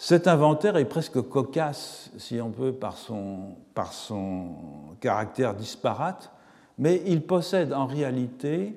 Cet 0.00 0.28
inventaire 0.28 0.76
est 0.76 0.84
presque 0.84 1.20
cocasse, 1.22 2.12
si 2.18 2.40
on 2.40 2.50
peut, 2.50 2.72
par 2.72 2.96
son, 2.96 3.56
par 3.74 3.92
son 3.92 4.54
caractère 5.00 5.54
disparate, 5.54 6.30
mais 6.78 7.02
il 7.06 7.22
possède 7.22 7.72
en 7.72 7.86
réalité 7.86 8.76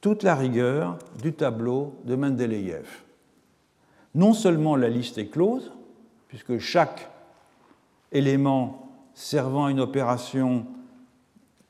toute 0.00 0.22
la 0.22 0.36
rigueur 0.36 0.98
du 1.20 1.32
tableau 1.32 1.94
de 2.04 2.14
Mendeleïev. 2.14 2.86
Non 4.14 4.34
seulement 4.34 4.76
la 4.76 4.88
liste 4.88 5.18
est 5.18 5.26
close, 5.26 5.72
puisque 6.28 6.58
chaque 6.58 7.10
élément 8.12 8.81
servant 9.22 9.66
à 9.66 9.70
une 9.70 9.80
opération 9.80 10.66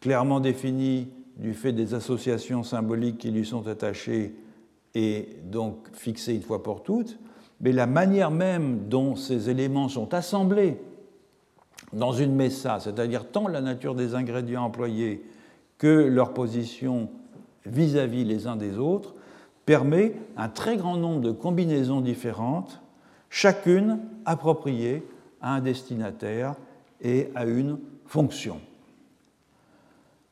clairement 0.00 0.40
définie 0.40 1.08
du 1.36 1.52
fait 1.52 1.72
des 1.72 1.92
associations 1.92 2.62
symboliques 2.62 3.18
qui 3.18 3.30
lui 3.30 3.44
sont 3.44 3.68
attachées 3.68 4.34
est 4.94 5.50
donc 5.50 5.76
fixé 5.92 6.34
une 6.34 6.42
fois 6.42 6.62
pour 6.62 6.82
toutes, 6.82 7.18
mais 7.60 7.72
la 7.72 7.86
manière 7.86 8.30
même 8.30 8.88
dont 8.88 9.16
ces 9.16 9.50
éléments 9.50 9.88
sont 9.88 10.14
assemblés 10.14 10.78
dans 11.92 12.12
une 12.12 12.34
messa, 12.34 12.80
c'est-à-dire 12.80 13.30
tant 13.30 13.48
la 13.48 13.60
nature 13.60 13.94
des 13.94 14.14
ingrédients 14.14 14.64
employés 14.64 15.22
que 15.76 16.06
leur 16.08 16.32
position 16.32 17.10
vis-à-vis 17.66 18.24
les 18.24 18.46
uns 18.46 18.56
des 18.56 18.78
autres, 18.78 19.14
permet 19.66 20.14
un 20.38 20.48
très 20.48 20.76
grand 20.76 20.96
nombre 20.96 21.20
de 21.20 21.32
combinaisons 21.32 22.00
différentes, 22.00 22.80
chacune 23.28 24.00
appropriée 24.24 25.06
à 25.42 25.54
un 25.54 25.60
destinataire 25.60 26.56
et 27.02 27.28
à 27.34 27.44
une 27.44 27.78
fonction. 28.06 28.60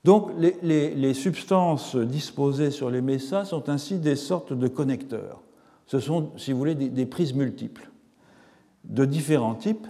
Donc 0.05 0.31
les, 0.39 1.14
substances 1.14 1.97
disposées 1.97 2.71
sur 2.71 2.91
les 2.91 3.03
messas 3.03 3.45
sont 3.45 3.68
ainsi 3.68 3.99
des 3.99 4.16
sortes 4.16 4.55
de 4.55 4.68
connecteurs. 4.68 5.43
Ce 5.87 6.01
sont, 6.01 6.31
si 6.37 6.53
vous 6.53 6.59
voulez, 6.59 6.75
des 6.75 7.07
prises 7.07 7.35
multiples 7.35 7.91
de 8.85 9.05
différents 9.05 9.55
types 9.55 9.87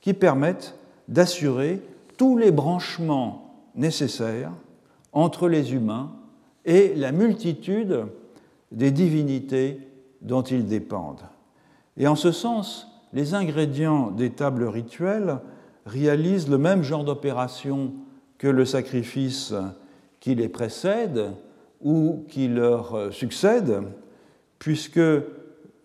qui 0.00 0.14
permettent 0.14 0.76
d'assurer 1.08 1.82
tous 2.16 2.36
les 2.36 2.52
branchements 2.52 3.54
nécessaires 3.74 4.52
entre 5.12 5.48
les 5.48 5.74
humains 5.74 6.12
et 6.64 6.94
la 6.94 7.10
multitude 7.10 8.06
des 8.70 8.92
divinités 8.92 9.80
dont 10.20 10.42
ils 10.42 10.66
dépendent. 10.66 11.26
Et 11.96 12.06
en 12.06 12.14
ce 12.14 12.30
sens, 12.30 12.86
les 13.12 13.34
ingrédients 13.34 14.10
des 14.10 14.30
tables 14.30 14.64
rituelles 14.64 15.38
réalisent 15.90 16.48
le 16.48 16.58
même 16.58 16.82
genre 16.82 17.04
d'opération 17.04 17.92
que 18.38 18.48
le 18.48 18.64
sacrifice 18.64 19.52
qui 20.20 20.34
les 20.34 20.48
précède 20.48 21.32
ou 21.82 22.24
qui 22.28 22.48
leur 22.48 23.12
succède, 23.12 23.82
puisque, 24.58 25.00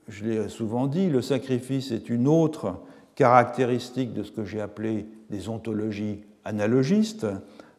je 0.08 0.26
l'ai 0.26 0.50
souvent 0.50 0.88
dit, 0.88 1.10
le 1.10 1.22
sacrifice 1.22 1.92
est 1.92 2.10
une 2.10 2.28
autre 2.28 2.78
caractéristique 3.16 4.14
de 4.14 4.24
ce 4.24 4.32
que 4.32 4.46
j'ai 4.46 4.62
appelé 4.62 5.08
des 5.30 5.50
ontologies 5.50 6.22
analogistes, 6.44 7.28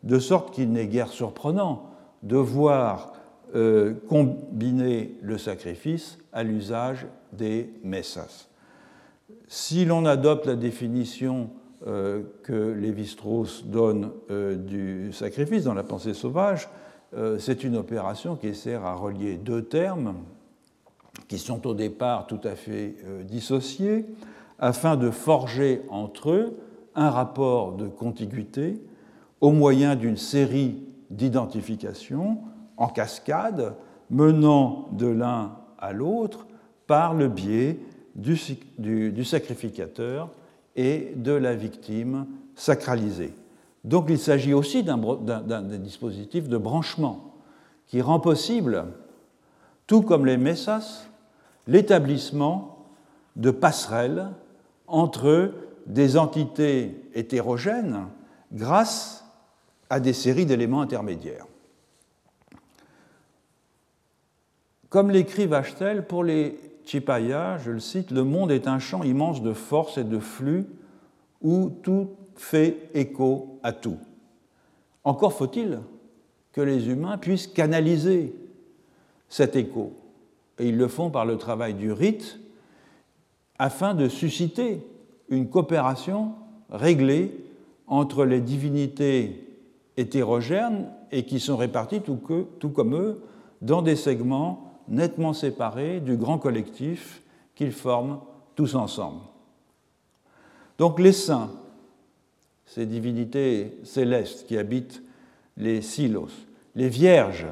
de 0.03 0.18
sorte 0.18 0.53
qu'il 0.55 0.72
n'est 0.72 0.87
guère 0.87 1.09
surprenant 1.09 1.91
de 2.22 2.37
voir 2.37 3.12
euh, 3.55 3.95
combiner 4.09 5.16
le 5.22 5.39
sacrifice 5.39 6.18
à 6.33 6.43
l'usage 6.43 7.07
des 7.33 7.70
messas. 7.85 8.49
Si 9.49 9.85
l'on 9.85 10.05
adopte 10.07 10.47
la 10.47 10.57
définition 10.57 11.45
euh, 11.45 11.66
que 11.87 12.72
Lévi-Strauss 12.72 13.64
donne 13.66 14.11
euh, 14.30 14.57
du 14.57 15.12
sacrifice 15.12 15.64
dans 15.64 15.74
la 15.74 15.84
pensée 15.84 16.14
sauvage, 16.14 16.68
c'est 17.39 17.64
une 17.64 17.76
opération 17.76 18.37
qui 18.37 18.55
sert 18.55 18.84
à 18.84 18.95
relier 18.95 19.37
deux 19.37 19.62
termes 19.62 20.16
qui 21.28 21.39
sont 21.39 21.66
au 21.66 21.72
départ 21.72 22.26
tout 22.26 22.41
à 22.45 22.57
fait 22.57 22.97
dissociés, 23.22 24.05
afin 24.59 24.97
de 24.97 25.11
forger 25.11 25.80
entre 25.89 26.30
eux 26.30 26.59
un 26.95 27.09
rapport 27.09 27.72
de 27.72 27.87
contiguïté 27.87 28.82
au 29.41 29.53
moyen 29.53 29.97
d'une 29.97 30.16
série 30.16 30.82
d'identifications 31.11 32.39
en 32.76 32.89
cascade 32.89 33.74
menant 34.11 34.89
de 34.93 35.07
l'un 35.07 35.57
à 35.78 35.93
l'autre 35.93 36.47
par 36.87 37.14
le 37.14 37.28
biais 37.28 37.78
du, 38.14 38.39
du, 38.78 39.24
sacrificateur 39.24 40.30
et 40.77 41.12
de 41.16 41.33
la 41.33 41.55
victime 41.55 42.27
sacralisée. 42.55 43.33
Donc 43.85 44.07
il 44.09 44.18
s'agit 44.18 44.55
aussi 44.55 44.83
d'un 44.83 45.62
dispositif 45.79 46.49
de 46.49 46.57
branchement 46.57 47.35
qui 47.87 48.03
rend 48.03 48.20
possible, 48.20 48.87
tout 49.87 50.03
comme 50.03 50.27
les 50.27 50.37
messas, 50.37 51.07
l'établissement 51.66 52.87
de 53.37 53.51
passerelles 53.51 54.29
entre 54.87 55.53
des 55.87 56.16
entités 56.16 57.01
hétérogènes 57.14 58.07
grâce 58.53 59.24
à 59.89 60.01
des 60.01 60.12
séries 60.12 60.47
d'éléments 60.47 60.81
intermédiaires. 60.81 61.47
Comme 64.89 65.11
l'écrit 65.11 65.47
Vachtel, 65.47 66.07
pour 66.07 66.24
les 66.24 66.59
Chipaya, 66.87 67.59
je 67.59 67.72
le 67.72 67.80
cite, 67.80 68.12
le 68.12 68.22
monde 68.22 68.53
est 68.53 68.68
un 68.68 68.78
champ 68.78 69.03
immense 69.03 69.43
de 69.43 69.53
force 69.53 69.99
et 69.99 70.05
de 70.05 70.20
flux 70.20 70.66
où 71.43 71.70
tout 71.82 72.11
fait 72.37 72.91
écho 72.95 73.59
à 73.62 73.72
tout. 73.72 73.99
Encore 75.05 75.32
faut-il 75.32 75.80
que 76.53 76.61
les 76.61 76.89
humains 76.89 77.18
puissent 77.18 77.49
canaliser 77.49 78.34
cet 79.28 79.57
écho. 79.57 79.93
Et 80.59 80.68
ils 80.68 80.76
le 80.76 80.89
font 80.89 81.11
par 81.11 81.26
le 81.26 81.37
travail 81.37 81.74
du 81.74 81.93
rite, 81.93 82.39
afin 83.59 83.95
de 83.95 84.09
susciter 84.09 84.80
une 85.28 85.49
coopération 85.49 86.32
réglée 86.70 87.45
entre 87.87 88.24
les 88.24 88.41
divinités 88.41 89.45
hétérogènes 89.97 90.87
et 91.11 91.24
qui 91.24 91.41
sont 91.41 91.57
répartis 91.57 92.01
tout, 92.01 92.20
tout 92.59 92.70
comme 92.70 92.95
eux 92.95 93.22
dans 93.61 93.82
des 93.82 93.97
segments 93.97 94.66
nettement 94.89 95.32
séparés 95.32 96.01
du 96.01 96.16
grand 96.16 96.39
collectif 96.39 97.22
qu'ils 97.55 97.72
forment 97.72 98.20
tous 98.55 98.74
ensemble. 98.74 99.20
Donc 100.78 101.01
les 101.01 101.12
saints, 101.12 101.51
ces 102.66 102.87
divinités 102.87 103.78
célestes 103.84 104.47
qui 104.47 104.59
habitent 104.59 105.03
les 105.57 105.80
silos, 105.80 106.28
les 106.74 106.89
vierges, 106.89 107.47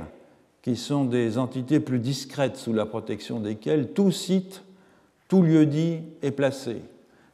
qui 0.62 0.76
sont 0.76 1.04
des 1.04 1.36
entités 1.36 1.80
plus 1.80 1.98
discrètes 1.98 2.56
sous 2.56 2.72
la 2.72 2.86
protection 2.86 3.40
desquelles 3.40 3.92
tout 3.92 4.10
site, 4.10 4.62
tout 5.28 5.42
lieu 5.42 5.66
dit 5.66 6.00
est 6.22 6.30
placé. 6.30 6.80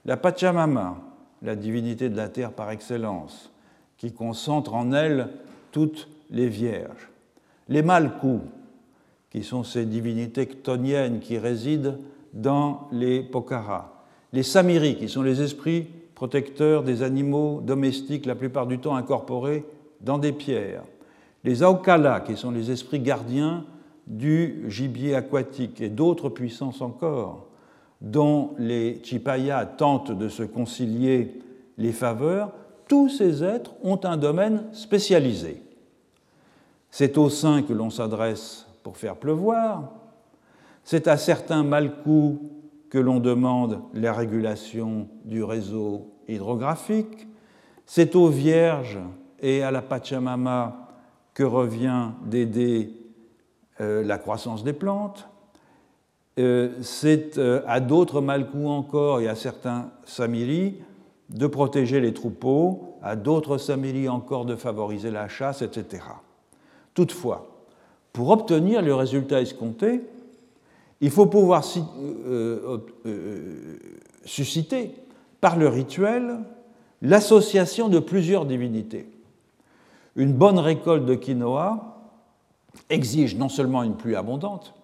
La 0.05 0.17
Pachamama, 0.17 0.99
la 1.43 1.57
divinité 1.57 2.09
de 2.09 2.17
la 2.17 2.29
terre 2.29 2.53
par 2.53 2.71
excellence, 2.71 3.51
qui 3.99 4.13
concentre 4.13 4.75
en 4.75 4.93
elle 4.93 5.29
toutes 5.73 6.09
les 6.31 6.49
vierges. 6.49 7.09
Les 7.69 7.83
Malkou, 7.83 8.41
qui 9.31 9.43
sont 9.43 9.65
ces 9.65 9.87
divinités 9.87 10.47
chtoniennes 10.47 11.21
qui 11.21 11.39
résident 11.39 11.97
dans 12.33 12.89
les 12.93 13.23
Pokhara. 13.23 14.05
Les 14.33 14.43
Samiri, 14.43 14.97
qui 14.97 15.09
sont 15.09 15.23
les 15.23 15.43
esprits 15.43 15.87
protecteurs 16.15 16.83
des 16.83 17.03
animaux 17.03 17.61
domestiques, 17.65 18.27
la 18.27 18.35
plupart 18.35 18.67
du 18.67 18.79
temps 18.79 18.95
incorporés 18.95 19.65
dans 20.01 20.19
des 20.19 20.33
pierres. 20.33 20.83
Les 21.45 21.63
Aokala, 21.63 22.21
qui 22.21 22.37
sont 22.37 22.51
les 22.51 22.71
esprits 22.71 23.01
gardiens 23.01 23.65
du 24.07 24.65
gibier 24.69 25.15
aquatique 25.15 25.81
et 25.81 25.89
d'autres 25.89 26.29
puissances 26.29 26.83
encore, 26.83 27.47
dont 28.01 28.51
les 28.59 29.01
Chipaya 29.03 29.65
tentent 29.65 30.17
de 30.17 30.29
se 30.29 30.43
concilier 30.43 31.41
les 31.79 31.93
faveurs, 31.93 32.53
tous 32.89 33.09
ces 33.09 33.43
êtres 33.43 33.73
ont 33.83 34.01
un 34.05 34.17
domaine 34.17 34.65
spécialisé. 34.73 35.63
C'est 36.91 37.17
aux 37.19 37.31
saints 37.31 37.63
que 37.63 37.73
l'on 37.73 37.91
s'adresse 37.91 38.67
pour 38.83 38.97
faire 38.97 39.17
pleuvoir, 39.17 39.93
c'est 40.85 41.09
à 41.09 41.17
certains 41.17 41.63
malcous 41.63 42.41
que 42.89 42.99
l'on 42.99 43.21
demande 43.21 43.83
la 43.95 44.13
régulation 44.13 45.09
du 45.25 45.45
réseau 45.45 46.13
hydrographique. 46.29 47.29
C'est 47.87 48.17
aux 48.17 48.29
Vierges 48.29 48.99
et 49.41 49.63
à 49.63 49.71
la 49.71 49.83
Pachamama 49.83 50.89
que 51.35 51.45
revient 51.45 52.11
d'aider 52.25 52.93
euh, 53.81 54.03
la 54.03 54.19
croissance 54.19 54.65
des 54.65 54.73
plantes. 54.73 55.29
Euh, 56.39 56.71
c'est 56.83 57.39
euh, 57.39 57.63
à 57.67 57.81
d'autres 57.81 58.21
Malkou 58.21 58.69
encore 58.69 59.21
et 59.21 59.29
à 59.29 59.35
certains 59.35 59.91
Samiri 60.05 60.77
de 61.29 61.47
protéger 61.47 62.01
les 62.01 62.13
troupeaux, 62.13 62.97
à 63.03 63.15
d'autres 63.15 63.59
Samiri 63.59 64.09
encore 64.09 64.45
de 64.45 64.57
favoriser 64.57 65.11
la 65.11 65.29
chasse, 65.29 65.63
etc. 65.63 66.03
Toutefois, 66.95 67.50
pour 68.13 68.31
obtenir 68.31 68.83
le 68.83 68.95
résultat 68.95 69.41
escompté, 69.41 70.03
il 71.01 71.11
faut 71.11 71.27
pouvoir 71.27 71.65
susciter 74.25 74.95
par 75.41 75.57
le 75.57 75.69
rituel 75.69 76.41
l'association 77.03 77.89
de 77.89 77.99
plusieurs 77.99 78.45
divinités. 78.45 79.09
Une 80.17 80.35
bonne 80.35 80.59
récolte 80.59 81.07
de 81.07 81.15
quinoa 81.15 81.97
exige 82.91 83.37
non 83.37 83.49
seulement 83.49 83.83
une 83.83 83.97
pluie 83.97 84.17
abondante, 84.17 84.75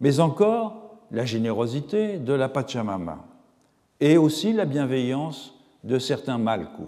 mais 0.00 0.18
encore 0.18 0.98
la 1.10 1.24
générosité 1.24 2.18
de 2.18 2.32
la 2.32 2.48
Pachamama 2.48 3.18
et 4.00 4.16
aussi 4.16 4.52
la 4.52 4.64
bienveillance 4.64 5.54
de 5.84 5.98
certains 5.98 6.38
Malkou. 6.38 6.86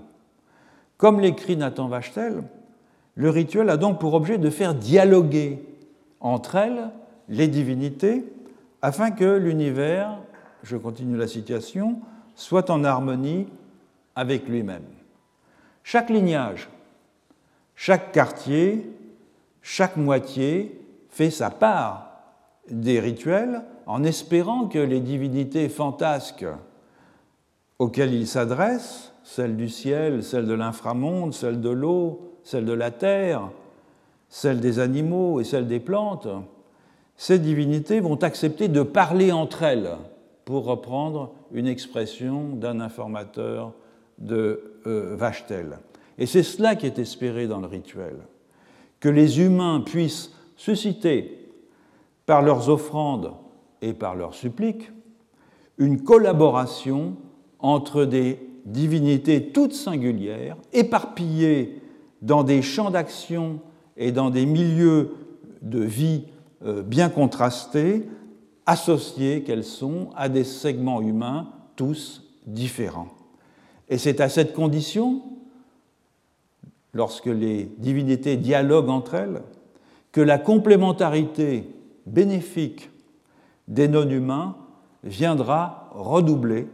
Comme 0.97 1.21
l'écrit 1.21 1.57
Nathan 1.57 1.89
Vachtel, 1.89 2.43
le 3.15 3.31
rituel 3.31 3.69
a 3.71 3.77
donc 3.77 4.01
pour 4.01 4.15
objet 4.15 4.39
de 4.39 4.51
faire 4.51 4.75
dialoguer 4.75 5.63
entre 6.21 6.57
elles 6.57 6.91
les 7.29 7.49
divinités 7.49 8.25
afin 8.81 9.11
que 9.11 9.37
l'univers, 9.37 10.19
je 10.63 10.77
continue 10.77 11.17
la 11.17 11.29
citation, 11.29 12.01
soit 12.35 12.71
en 12.71 12.85
harmonie 12.85 13.47
avec 14.17 14.49
lui-même. 14.49 14.85
Chaque 15.85 16.11
lignage, 16.11 16.69
chaque 17.75 18.13
quartier, 18.13 18.91
chaque 19.61 19.97
moitié 19.97 20.81
fait 21.09 21.31
sa 21.31 21.51
part 21.51 22.11
des 22.71 23.01
rituels 23.01 23.63
en 23.87 24.05
espérant 24.05 24.67
que 24.69 24.79
les 24.79 25.01
divinités 25.01 25.69
fantasques 25.69 26.47
auxquelles 27.79 28.15
il 28.15 28.27
s'adresse, 28.27 29.13
celles 29.25 29.57
du 29.57 29.69
ciel, 29.69 30.23
celles 30.23 30.47
de 30.47 30.55
l'inframonde, 30.55 31.35
celles 31.35 31.61
de 31.61 31.71
l'eau, 31.71 32.32
celles 32.45 32.65
de 32.65 32.73
la 32.73 32.91
terre, 32.91 33.51
celles 34.29 34.61
des 34.61 34.79
animaux 34.79 35.41
et 35.41 35.45
celles 35.45 35.67
des 35.67 35.81
plantes, 35.81 36.29
ces 37.17 37.39
divinités 37.39 38.01
vont 38.01 38.17
accepter 38.17 38.69
de 38.69 38.83
parler 38.83 39.31
entre 39.31 39.63
elles, 39.63 39.91
pour 40.45 40.65
reprendre 40.65 41.33
une 41.53 41.67
expression 41.67 42.49
d'un 42.55 42.81
informateur 42.81 43.73
de 44.19 44.73
euh, 44.87 45.15
Vachtel. 45.17 45.79
Et 46.19 46.27
c'est 46.27 46.43
cela 46.43 46.75
qui 46.75 46.87
est 46.87 46.99
espéré 46.99 47.47
dans 47.47 47.61
le 47.61 47.67
rituel, 47.67 48.17
que 49.01 49.09
les 49.09 49.41
humains 49.41 49.81
puissent 49.81 50.33
susciter 50.57 51.49
par 52.27 52.43
leurs 52.43 52.69
offrandes 52.69 53.33
et 53.81 53.93
par 53.93 54.15
leurs 54.15 54.35
suppliques, 54.35 54.91
une 55.79 56.03
collaboration 56.03 57.17
entre 57.59 58.05
des 58.05 58.39
divinités 58.65 59.49
toutes 59.49 59.75
singulières, 59.75 60.57
éparpillées 60.73 61.82
dans 62.23 62.45
des 62.45 62.63
champs 62.63 62.91
d'action 62.91 63.61
et 63.97 64.13
dans 64.13 64.31
des 64.31 64.47
milieux 64.47 65.15
de 65.61 65.81
vie 65.81 66.25
euh, 66.65 66.83
bien 66.83 67.09
contrastés, 67.09 68.09
associées 68.65 69.43
qu'elles 69.43 69.65
sont 69.65 70.11
à 70.17 70.29
des 70.29 70.45
segments 70.45 71.03
humains 71.03 71.49
tous 71.77 72.23
différents. 72.47 73.09
Et 73.89 73.99
c'est 73.99 74.21
à 74.21 74.29
cette 74.29 74.55
condition, 74.55 75.23
lorsque 76.95 77.27
les 77.27 77.65
divinités 77.79 78.37
dialoguent 78.37 78.91
entre 78.91 79.15
elles, 79.15 79.43
que 80.13 80.21
la 80.21 80.39
complémentarité 80.39 81.69
bénéfique 82.07 82.91
des 83.67 83.89
non-humains 83.89 84.57
viendra 85.03 85.91
redoubler 85.93 86.69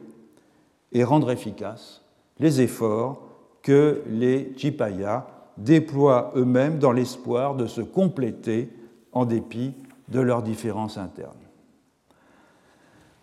et 0.92 1.04
rendre 1.04 1.30
efficaces 1.30 2.02
les 2.38 2.60
efforts 2.60 3.22
que 3.62 4.02
les 4.08 4.52
Chipayas 4.56 5.26
déploient 5.58 6.32
eux-mêmes 6.36 6.78
dans 6.78 6.92
l'espoir 6.92 7.54
de 7.54 7.66
se 7.66 7.80
compléter 7.80 8.70
en 9.12 9.24
dépit 9.24 9.74
de 10.08 10.20
leurs 10.20 10.42
différences 10.42 10.96
internes. 10.96 11.32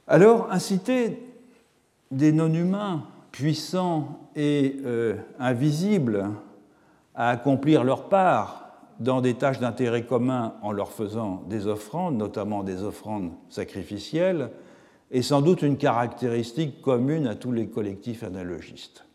Alors, 0.08 0.52
inciter 0.52 1.20
des 2.12 2.32
non-humains 2.32 3.04
puissants 3.32 4.30
et 4.36 4.78
euh, 4.86 5.16
invisibles 5.40 6.30
à 7.16 7.30
accomplir 7.30 7.84
leur 7.84 8.08
part 8.08 8.66
dans 9.00 9.22
des 9.22 9.34
tâches 9.34 9.60
d'intérêt 9.60 10.06
commun 10.06 10.54
en 10.62 10.72
leur 10.72 10.92
faisant 10.92 11.44
des 11.50 11.68
offrandes, 11.68 12.18
notamment 12.18 12.64
des 12.64 12.84
offrandes 12.84 13.32
sacrificielles, 13.50 14.52
est 15.12 15.22
sans 15.22 15.42
doute 15.42 15.62
une 15.62 15.78
caractéristique 15.78 16.82
commune 16.82 17.28
à 17.28 17.36
tous 17.36 17.52
les 17.52 17.68
collectifs 17.68 18.24
analogistes, 18.24 19.06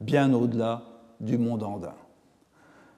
bien 0.00 0.32
au-delà 0.32 0.82
du 1.20 1.38
monde 1.38 1.62
andin. 1.62 1.94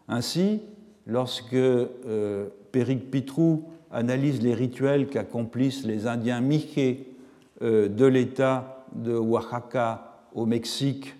Ainsi, 0.08 0.60
lorsque 1.06 1.54
euh, 1.54 2.46
Péric 2.72 3.10
Pitrou 3.10 3.64
analyse 3.90 4.42
les 4.42 4.54
rituels 4.54 5.08
qu'accomplissent 5.08 5.84
les 5.84 6.06
Indiens 6.06 6.40
Miché 6.40 7.14
euh, 7.62 7.88
de 7.88 8.06
l'État 8.06 8.86
de 8.94 9.14
Oaxaca 9.14 10.22
au 10.34 10.46
Mexique 10.46 11.14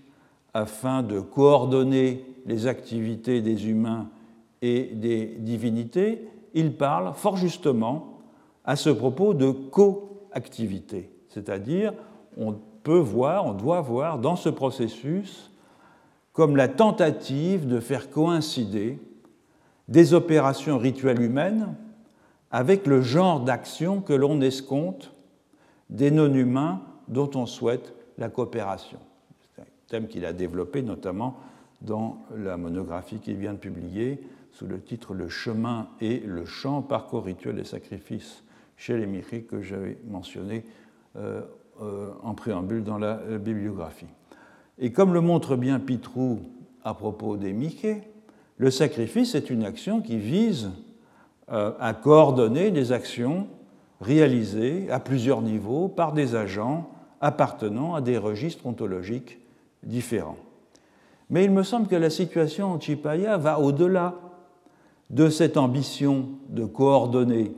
afin 0.55 1.03
de 1.03 1.21
coordonner 1.21 2.25
les 2.47 2.67
activités 2.67 3.43
des 3.43 3.69
humains 3.69 4.09
et 4.63 4.91
des 4.95 5.27
divinités, 5.39 6.27
il 6.55 6.73
parle 6.73 7.13
fort 7.15 7.37
justement 7.37 8.19
à 8.65 8.75
ce 8.77 8.91
propos 8.91 9.35
de 9.35 9.51
coactivité, 9.51 11.11
c'est-à-dire 11.29 11.93
on 12.37 12.55
peut 12.83 12.99
voir, 12.99 13.47
on 13.47 13.53
doit 13.53 13.81
voir 13.81 14.19
dans 14.19 14.37
ce 14.37 14.49
processus 14.49 15.48
comme 16.39 16.55
la 16.55 16.69
tentative 16.69 17.67
de 17.67 17.81
faire 17.81 18.11
coïncider 18.11 19.01
des 19.89 20.15
opérations 20.15 20.79
rituelles 20.79 21.21
humaines 21.21 21.75
avec 22.53 22.87
le 22.87 23.03
genre 23.03 23.41
d'action 23.41 24.01
que 24.01 24.13
l'on 24.13 24.41
escompte 24.41 25.11
des 25.91 26.13
non-humains 26.13 26.81
dont 27.09 27.29
on 27.35 27.45
souhaite 27.45 27.93
la 28.19 28.29
coopération. 28.29 29.01
C'est 29.41 29.63
un 29.63 29.67
thème 29.89 30.07
qu'il 30.07 30.25
a 30.25 30.33
développé 30.33 30.83
notamment 30.83 31.41
dans 31.81 32.19
la 32.37 32.57
monographie 32.57 33.19
qu'il 33.19 33.39
vient 33.39 33.55
de 33.55 33.59
publier 33.59 34.23
sous 34.53 34.69
le 34.69 34.81
titre 34.81 35.15
Le 35.15 35.29
chemin 35.29 35.89
et 36.01 36.21
le 36.21 36.45
chant, 36.45 36.83
parcours 36.83 37.25
rituel 37.25 37.59
et 37.59 37.65
sacrifice 37.65 38.45
chez 38.77 38.97
les 38.97 39.07
Michi 39.09 39.43
que 39.43 39.61
j'avais 39.61 39.99
mentionné 40.09 40.65
euh, 41.17 41.43
euh, 41.83 42.13
en 42.23 42.35
préambule 42.35 42.85
dans 42.85 42.99
la, 42.99 43.17
bibliographie. 43.39 44.07
Et 44.79 44.93
comme 44.93 45.13
le 45.13 45.21
montre 45.21 45.57
bien 45.57 45.81
Pitrou 45.81 46.39
à 46.85 46.95
propos 46.95 47.37
des 47.37 47.53
Mickey, 47.53 48.03
le 48.57 48.71
sacrifice 48.71 49.35
est 49.35 49.51
une 49.51 49.65
action 49.65 50.01
qui 50.01 50.19
vise 50.19 50.71
euh, 51.51 51.73
à 51.81 51.95
coordonner 51.95 52.71
des 52.71 52.93
actions 52.93 53.49
réalisées 54.01 54.91
à 54.91 55.01
plusieurs 55.01 55.43
niveaux 55.43 55.89
par 55.89 56.13
des 56.13 56.35
agents 56.35 56.91
appartenant 57.21 57.95
à 57.95 58.01
des 58.01 58.19
registres 58.19 58.67
ontologiques 58.67 59.39
différents. 59.83 60.39
Mais 61.31 61.45
il 61.45 61.51
me 61.51 61.63
semble 61.63 61.89
que 61.89 61.97
la 61.97 62.11
situation 62.11 62.73
en 62.73 62.81
Chipaya 62.81 63.37
va 63.37 63.61
au-delà 63.61 64.15
de 65.11 65.29
cette 65.29 65.57
ambition 65.57 66.29
de 66.49 66.65
coordonner 66.65 67.53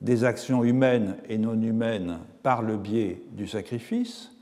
des 0.00 0.24
actions 0.24 0.64
humaines 0.64 1.16
et 1.28 1.38
non 1.38 1.60
humaines 1.60 2.18
par 2.42 2.62
le 2.62 2.76
biais 2.76 3.22
du 3.32 3.46
sacrifice, 3.46 4.32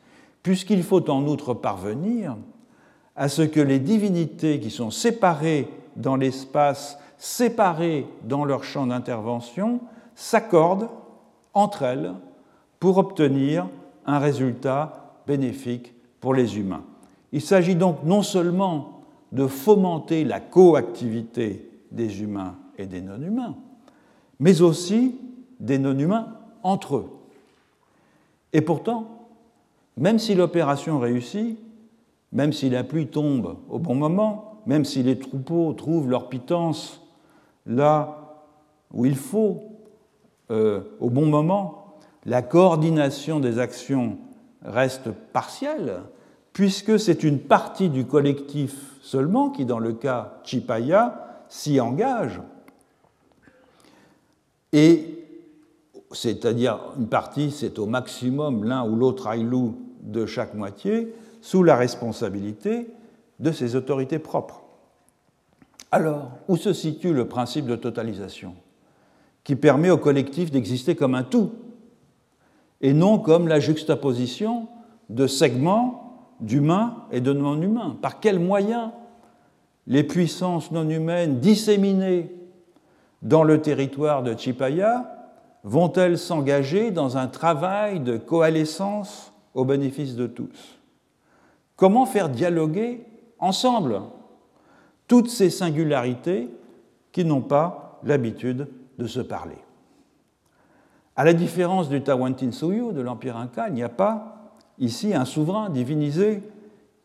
puisqu'il 0.48 0.82
faut 0.82 1.10
en 1.10 1.26
outre 1.26 1.52
parvenir 1.52 2.34
à 3.16 3.28
ce 3.28 3.42
que 3.42 3.60
les 3.60 3.78
divinités 3.78 4.60
qui 4.60 4.70
sont 4.70 4.90
séparées 4.90 5.68
dans 5.94 6.16
l'espace, 6.16 6.98
séparées 7.18 8.06
dans 8.24 8.46
leur 8.46 8.64
champ 8.64 8.86
d'intervention, 8.86 9.80
s'accordent 10.14 10.88
entre 11.52 11.82
elles 11.82 12.14
pour 12.80 12.96
obtenir 12.96 13.68
un 14.06 14.18
résultat 14.18 15.20
bénéfique 15.26 15.92
pour 16.18 16.32
les 16.32 16.56
humains. 16.56 16.84
Il 17.32 17.42
s'agit 17.42 17.74
donc 17.74 18.02
non 18.04 18.22
seulement 18.22 19.02
de 19.32 19.46
fomenter 19.46 20.24
la 20.24 20.40
coactivité 20.40 21.70
des 21.92 22.22
humains 22.22 22.56
et 22.78 22.86
des 22.86 23.02
non-humains, 23.02 23.54
mais 24.40 24.62
aussi 24.62 25.14
des 25.60 25.78
non-humains 25.78 26.38
entre 26.62 26.96
eux. 26.96 27.10
Et 28.54 28.62
pourtant, 28.62 29.17
même 29.98 30.18
si 30.18 30.34
l'opération 30.34 30.98
réussit, 30.98 31.58
même 32.32 32.52
si 32.52 32.70
la 32.70 32.84
pluie 32.84 33.08
tombe 33.08 33.56
au 33.68 33.78
bon 33.78 33.94
moment, 33.94 34.62
même 34.66 34.84
si 34.84 35.02
les 35.02 35.18
troupeaux 35.18 35.72
trouvent 35.72 36.08
leur 36.08 36.28
pitance 36.28 37.00
là 37.66 38.44
où 38.92 39.06
il 39.06 39.16
faut, 39.16 39.62
euh, 40.50 40.80
au 41.00 41.10
bon 41.10 41.26
moment, 41.26 41.98
la 42.24 42.42
coordination 42.42 43.40
des 43.40 43.58
actions 43.58 44.18
reste 44.62 45.10
partielle, 45.32 46.00
puisque 46.52 46.98
c'est 46.98 47.22
une 47.24 47.38
partie 47.38 47.88
du 47.88 48.06
collectif 48.06 48.96
seulement 49.02 49.50
qui, 49.50 49.64
dans 49.64 49.78
le 49.78 49.92
cas 49.92 50.40
Chipaya, 50.44 51.44
s'y 51.48 51.80
engage. 51.80 52.40
Et 54.72 55.18
c'est-à-dire 56.12 56.80
une 56.98 57.08
partie, 57.08 57.50
c'est 57.50 57.78
au 57.78 57.86
maximum 57.86 58.64
l'un 58.64 58.88
ou 58.88 58.96
l'autre 58.96 59.26
aïlou 59.26 59.76
de 60.02 60.26
chaque 60.26 60.54
moitié, 60.54 61.14
sous 61.40 61.62
la 61.62 61.76
responsabilité 61.76 62.90
de 63.38 63.52
ses 63.52 63.76
autorités 63.76 64.18
propres. 64.18 64.62
Alors, 65.90 66.32
où 66.48 66.56
se 66.56 66.72
situe 66.72 67.12
le 67.12 67.28
principe 67.28 67.66
de 67.66 67.76
totalisation 67.76 68.54
qui 69.44 69.56
permet 69.56 69.90
au 69.90 69.96
collectif 69.96 70.50
d'exister 70.50 70.94
comme 70.94 71.14
un 71.14 71.22
tout 71.22 71.52
et 72.80 72.92
non 72.92 73.18
comme 73.18 73.48
la 73.48 73.60
juxtaposition 73.60 74.68
de 75.08 75.26
segments 75.26 76.28
d'humains 76.40 77.04
et 77.10 77.20
de 77.20 77.32
non-humains? 77.32 77.96
Par 78.02 78.20
quels 78.20 78.38
moyens 78.38 78.90
les 79.86 80.04
puissances 80.04 80.70
non 80.70 80.88
humaines 80.88 81.40
disséminées 81.40 82.30
dans 83.22 83.42
le 83.42 83.62
territoire 83.62 84.22
de 84.22 84.36
Chipaya 84.36 85.14
vont-elles 85.64 86.18
s'engager 86.18 86.90
dans 86.90 87.16
un 87.16 87.26
travail 87.26 88.00
de 88.00 88.16
coalescence 88.16 89.32
au 89.54 89.64
bénéfice 89.64 90.14
de 90.14 90.26
tous 90.26 90.78
Comment 91.78 92.06
faire 92.06 92.28
dialoguer 92.28 93.04
ensemble 93.38 94.00
toutes 95.06 95.30
ces 95.30 95.48
singularités 95.48 96.50
qui 97.12 97.24
n'ont 97.24 97.40
pas 97.40 98.00
l'habitude 98.02 98.66
de 98.98 99.06
se 99.06 99.20
parler? 99.20 99.58
À 101.14 101.24
la 101.24 101.32
différence 101.32 101.88
du 101.88 102.02
Tawantinsuyu 102.02 102.92
de 102.92 103.00
l'Empire 103.00 103.36
Inca, 103.36 103.68
il 103.68 103.74
n'y 103.74 103.82
a 103.82 103.88
pas 103.88 104.54
ici 104.78 105.14
un 105.14 105.24
souverain 105.24 105.70
divinisé 105.70 106.42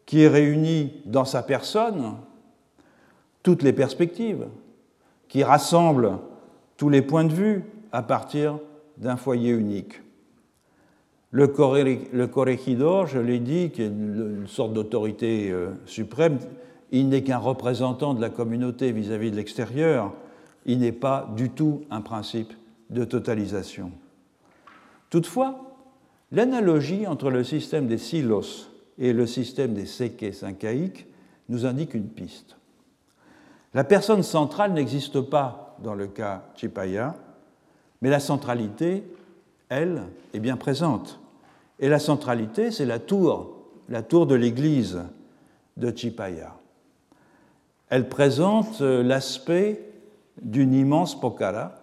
qui 0.05 0.21
est 0.21 0.27
réuni 0.27 1.01
dans 1.05 1.25
sa 1.25 1.43
personne 1.43 2.15
toutes 3.43 3.61
les 3.61 3.73
perspectives, 3.73 4.47
qui 5.27 5.43
rassemble 5.43 6.17
tous 6.77 6.89
les 6.89 7.01
points 7.01 7.25
de 7.25 7.33
vue 7.33 7.63
à 7.91 8.01
partir 8.01 8.57
d'un 8.97 9.17
foyer 9.17 9.51
unique. 9.51 10.02
Le, 11.33 11.47
corregidor, 12.27 13.07
je 13.07 13.17
l'ai 13.17 13.39
dit, 13.39 13.71
qui 13.71 13.81
est 13.81 13.87
une 13.87 14.45
sorte 14.47 14.71
d'autorité 14.71 15.49
euh, 15.49 15.71
suprême, 15.87 16.37
il 16.91 17.09
n'est 17.09 17.23
qu'un 17.23 17.39
représentant 17.39 18.13
de 18.13 18.21
la 18.21 18.29
communauté 18.29 18.91
vis-à-vis 18.91 19.31
de 19.31 19.35
l'extérieur, 19.35 20.13
il 20.67 20.77
n'est 20.77 20.91
pas 20.91 21.27
du 21.35 21.49
tout 21.49 21.85
un 21.89 22.01
principe 22.01 22.53
de 22.91 23.03
totalisation. 23.03 23.91
Toutefois, 25.09 25.75
l'analogie 26.31 27.07
entre 27.07 27.31
le 27.31 27.43
système 27.43 27.87
des 27.87 27.97
silos 27.97 28.69
et 28.99 29.11
le 29.11 29.25
système 29.25 29.73
des 29.73 29.87
séquets 29.87 30.33
syncaïques 30.33 31.07
nous 31.49 31.65
indique 31.65 31.95
une 31.95 32.09
piste. 32.09 32.57
La 33.73 33.83
personne 33.83 34.21
centrale 34.21 34.73
n'existe 34.73 35.19
pas 35.19 35.77
dans 35.81 35.95
le 35.95 36.05
cas 36.05 36.43
Chipaya, 36.55 37.15
mais 38.03 38.11
la 38.11 38.19
centralité, 38.19 39.03
elle, 39.67 40.03
est 40.35 40.39
bien 40.39 40.57
présente. 40.57 41.19
Et 41.79 41.89
la 41.89 41.99
centralité, 41.99 42.71
c'est 42.71 42.85
la 42.85 42.99
tour, 42.99 43.55
la 43.89 44.01
tour 44.01 44.27
de 44.27 44.35
l'église 44.35 45.01
de 45.77 45.91
Chipaya. 45.95 46.55
Elle 47.89 48.09
présente 48.09 48.81
euh, 48.81 49.03
l'aspect 49.03 49.81
d'une 50.41 50.73
immense 50.73 51.19
pocara. 51.19 51.73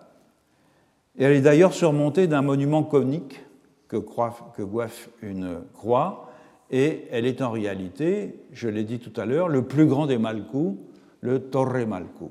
Et 1.19 1.25
elle 1.25 1.33
est 1.33 1.41
d'ailleurs 1.41 1.73
surmontée 1.73 2.27
d'un 2.27 2.43
monument 2.43 2.83
conique 2.83 3.41
que, 3.89 3.97
coiffe 3.97 5.11
une 5.23 5.61
croix. 5.75 6.31
Et 6.71 7.07
elle 7.11 7.27
est 7.27 7.43
en 7.43 7.51
réalité, 7.51 8.41
je 8.53 8.69
l'ai 8.69 8.85
dit 8.85 9.01
tout 9.01 9.19
à 9.21 9.27
l'heure, 9.27 9.49
le 9.49 9.63
plus 9.63 9.87
grand 9.87 10.07
des 10.07 10.19
Malcou, 10.19 10.79
le 11.21 11.41
Torre 11.41 11.87
Malcou. 11.87 12.31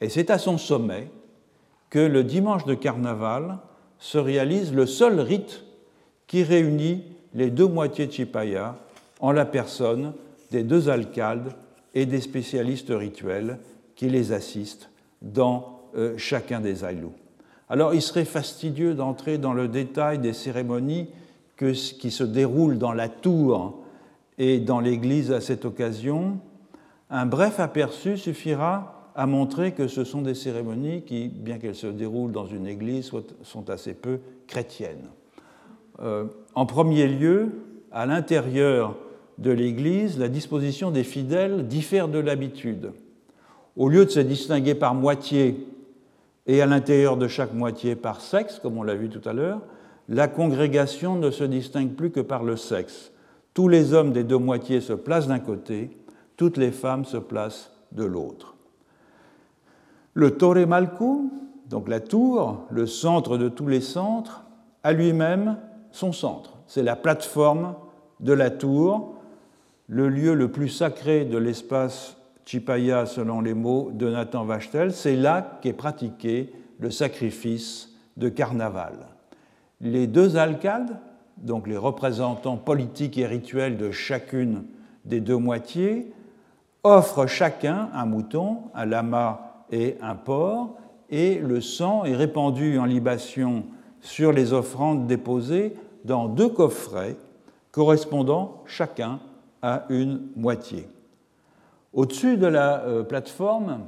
Et 0.00 0.08
c'est 0.08 0.30
à 0.30 0.38
son 0.38 0.56
sommet 0.56 1.10
que 1.90 1.98
le 1.98 2.24
dimanche 2.24 2.64
de 2.64 2.74
carnaval 2.74 3.58
se 3.98 4.18
réalise 4.18 4.74
le 4.74 4.86
seul 4.86 5.20
rite 5.20 5.65
qui 6.26 6.42
réunit 6.42 7.04
les 7.34 7.50
deux 7.50 7.66
moitiés 7.66 8.06
de 8.06 8.12
Chipaya 8.12 8.76
en 9.20 9.32
la 9.32 9.44
personne 9.44 10.12
des 10.50 10.62
deux 10.62 10.88
alcaldes 10.88 11.52
et 11.94 12.06
des 12.06 12.20
spécialistes 12.20 12.90
rituels 12.90 13.58
qui 13.94 14.08
les 14.08 14.32
assistent 14.32 14.90
dans 15.22 15.80
euh, 15.96 16.14
chacun 16.16 16.60
des 16.60 16.84
aïlous. 16.84 17.12
Alors 17.68 17.94
il 17.94 18.02
serait 18.02 18.24
fastidieux 18.24 18.94
d'entrer 18.94 19.38
dans 19.38 19.52
le 19.52 19.68
détail 19.68 20.18
des 20.18 20.32
cérémonies 20.32 21.08
qui 21.56 22.10
se 22.10 22.22
déroulent 22.22 22.78
dans 22.78 22.92
la 22.92 23.08
tour 23.08 23.82
et 24.38 24.58
dans 24.58 24.80
l'église 24.80 25.32
à 25.32 25.40
cette 25.40 25.64
occasion. 25.64 26.38
Un 27.08 27.26
bref 27.26 27.60
aperçu 27.60 28.18
suffira 28.18 29.10
à 29.14 29.26
montrer 29.26 29.72
que 29.72 29.88
ce 29.88 30.04
sont 30.04 30.20
des 30.20 30.34
cérémonies 30.34 31.02
qui, 31.02 31.28
bien 31.28 31.58
qu'elles 31.58 31.74
se 31.74 31.86
déroulent 31.86 32.32
dans 32.32 32.46
une 32.46 32.66
église, 32.66 33.10
sont 33.42 33.70
assez 33.70 33.94
peu 33.94 34.20
chrétiennes. 34.46 35.08
Euh, 36.00 36.24
en 36.54 36.66
premier 36.66 37.06
lieu, 37.06 37.50
à 37.92 38.06
l'intérieur 38.06 38.96
de 39.38 39.50
l'Église, 39.50 40.18
la 40.18 40.28
disposition 40.28 40.90
des 40.90 41.04
fidèles 41.04 41.66
diffère 41.66 42.08
de 42.08 42.18
l'habitude. 42.18 42.92
Au 43.76 43.88
lieu 43.88 44.04
de 44.04 44.10
se 44.10 44.20
distinguer 44.20 44.74
par 44.74 44.94
moitié 44.94 45.66
et 46.46 46.62
à 46.62 46.66
l'intérieur 46.66 47.16
de 47.16 47.28
chaque 47.28 47.52
moitié 47.52 47.96
par 47.96 48.20
sexe, 48.20 48.58
comme 48.58 48.78
on 48.78 48.82
l'a 48.82 48.94
vu 48.94 49.08
tout 49.08 49.26
à 49.28 49.32
l'heure, 49.32 49.60
la 50.08 50.28
congrégation 50.28 51.16
ne 51.16 51.30
se 51.30 51.44
distingue 51.44 51.92
plus 51.92 52.10
que 52.10 52.20
par 52.20 52.44
le 52.44 52.56
sexe. 52.56 53.12
Tous 53.54 53.68
les 53.68 53.92
hommes 53.92 54.12
des 54.12 54.24
deux 54.24 54.38
moitiés 54.38 54.80
se 54.80 54.92
placent 54.92 55.28
d'un 55.28 55.40
côté, 55.40 55.90
toutes 56.36 56.56
les 56.56 56.70
femmes 56.70 57.04
se 57.04 57.16
placent 57.16 57.72
de 57.92 58.04
l'autre. 58.04 58.54
Le 60.14 60.32
Torre 60.32 60.66
Malku, 60.66 61.30
donc 61.68 61.88
la 61.88 62.00
tour, 62.00 62.66
le 62.70 62.86
centre 62.86 63.36
de 63.36 63.48
tous 63.48 63.66
les 63.66 63.80
centres, 63.80 64.44
a 64.82 64.92
lui-même 64.92 65.56
son 65.96 66.12
centre. 66.12 66.58
C'est 66.66 66.82
la 66.82 66.94
plateforme 66.94 67.74
de 68.20 68.32
la 68.32 68.50
tour 68.50 69.14
le 69.88 70.08
lieu 70.08 70.34
le 70.34 70.50
plus 70.50 70.68
sacré 70.68 71.24
de 71.24 71.38
l'espace 71.38 72.16
Chipaya, 72.44 73.06
selon 73.06 73.40
les 73.40 73.54
mots 73.54 73.90
de 73.92 74.10
Nathan 74.10 74.44
Vachtel, 74.44 74.92
c'est 74.92 75.16
là 75.16 75.58
qu'est 75.62 75.72
pratiqué 75.72 76.52
le 76.78 76.90
sacrifice 76.90 77.94
de 78.16 78.28
carnaval. 78.28 78.94
Les 79.80 80.06
deux 80.06 80.36
alcaldes, 80.36 80.96
donc 81.38 81.66
les 81.66 81.76
représentants 81.76 82.56
politiques 82.56 83.16
et 83.18 83.26
rituels 83.26 83.76
de 83.76 83.90
chacune 83.90 84.64
des 85.04 85.20
deux 85.20 85.36
moitiés, 85.36 86.12
offrent 86.82 87.26
chacun 87.26 87.88
un 87.94 88.06
mouton, 88.06 88.58
un 88.74 88.84
lama 88.84 89.64
et 89.72 89.96
un 90.02 90.14
porc, 90.14 90.76
et 91.10 91.38
le 91.38 91.60
sang 91.60 92.04
est 92.04 92.16
répandu 92.16 92.78
en 92.78 92.84
libation 92.84 93.64
sur 94.00 94.32
les 94.32 94.52
offrandes 94.52 95.06
déposées 95.06 95.74
dans 96.06 96.28
deux 96.28 96.48
coffrets 96.48 97.16
correspondant 97.72 98.62
chacun 98.66 99.18
à 99.60 99.84
une 99.90 100.28
moitié. 100.36 100.88
Au-dessus 101.92 102.36
de 102.36 102.46
la 102.46 102.80
euh, 102.84 103.02
plateforme, 103.02 103.80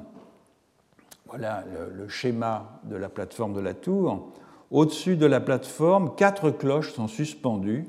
voilà 1.27 1.65
le, 1.95 2.09
schéma 2.09 2.81
de 2.85 2.97
la 2.97 3.09
plateforme 3.09 3.55
de 3.55 3.61
la 3.61 3.75
tour, 3.75 4.33
au-dessus 4.71 5.17
de 5.17 5.27
la 5.27 5.41
plateforme, 5.41 6.15
quatre 6.17 6.51
cloches 6.51 6.93
sont 6.93 7.09
suspendues 7.09 7.87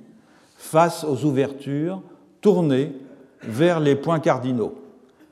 face 0.56 1.04
aux 1.04 1.26
ouvertures 1.26 2.02
tournées 2.42 2.94
vers 3.42 3.80
les 3.80 3.96
points 3.96 4.20
cardinaux. 4.20 4.76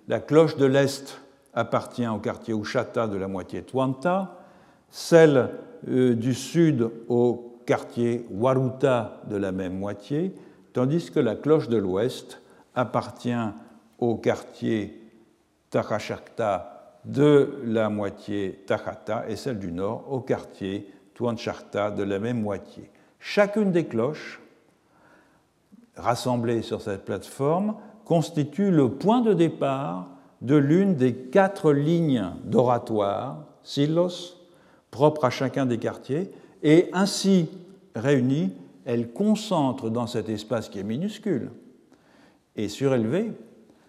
La 0.07 0.19
cloche 0.19 0.57
de 0.57 0.65
l'Est 0.65 1.21
appartient 1.53 2.07
au 2.07 2.17
quartier 2.17 2.53
Ushata 2.53 3.07
de 3.07 3.17
la 3.17 3.27
moitié 3.27 3.61
Tuanta, 3.61 4.37
celle 4.89 5.49
euh, 5.89 6.15
du 6.15 6.33
Sud 6.33 6.89
au 7.09 7.46
quartier 7.67 8.25
Waruta 8.31 9.21
de 9.29 9.35
la 9.35 9.51
même 9.51 9.77
moitié, 9.77 10.33
tandis 10.73 11.11
que 11.11 11.19
la 11.19 11.35
cloche 11.35 11.67
de 11.67 11.77
l'Ouest 11.77 12.41
appartient 12.73 13.35
au 13.99 14.15
quartier 14.15 15.03
Takashakta 15.69 17.01
de 17.03 17.61
la 17.65 17.89
moitié 17.89 18.63
Takata 18.65 19.25
et 19.27 19.35
celle 19.35 19.59
du 19.59 19.71
nord 19.71 20.05
au 20.09 20.21
quartier 20.21 20.89
Tuancharta 21.13 21.91
de 21.91 22.03
la 22.03 22.19
même 22.19 22.41
moitié. 22.41 22.89
Chacune 23.19 23.71
des 23.71 23.85
cloches 23.85 24.39
rassemblées 25.95 26.61
sur 26.61 26.81
cette 26.81 27.03
plateforme 27.03 27.75
constitue 28.05 28.71
le 28.71 28.89
point 28.89 29.21
de 29.21 29.33
départ 29.33 30.07
de 30.41 30.55
l'une 30.55 30.95
des 30.95 31.13
quatre 31.13 31.73
lignes 31.73 32.31
d'oratoire, 32.45 33.43
silos, 33.63 34.37
propres 34.91 35.25
à 35.25 35.29
chacun 35.29 35.65
des 35.65 35.79
quartiers, 35.79 36.31
et 36.63 36.89
ainsi 36.93 37.49
réunies, 37.95 38.53
elles 38.85 39.11
concentrent 39.11 39.89
dans 39.89 40.07
cet 40.07 40.29
espace 40.29 40.69
qui 40.69 40.79
est 40.79 40.83
minuscule 40.83 41.51
et 42.55 42.69
surélevé 42.69 43.31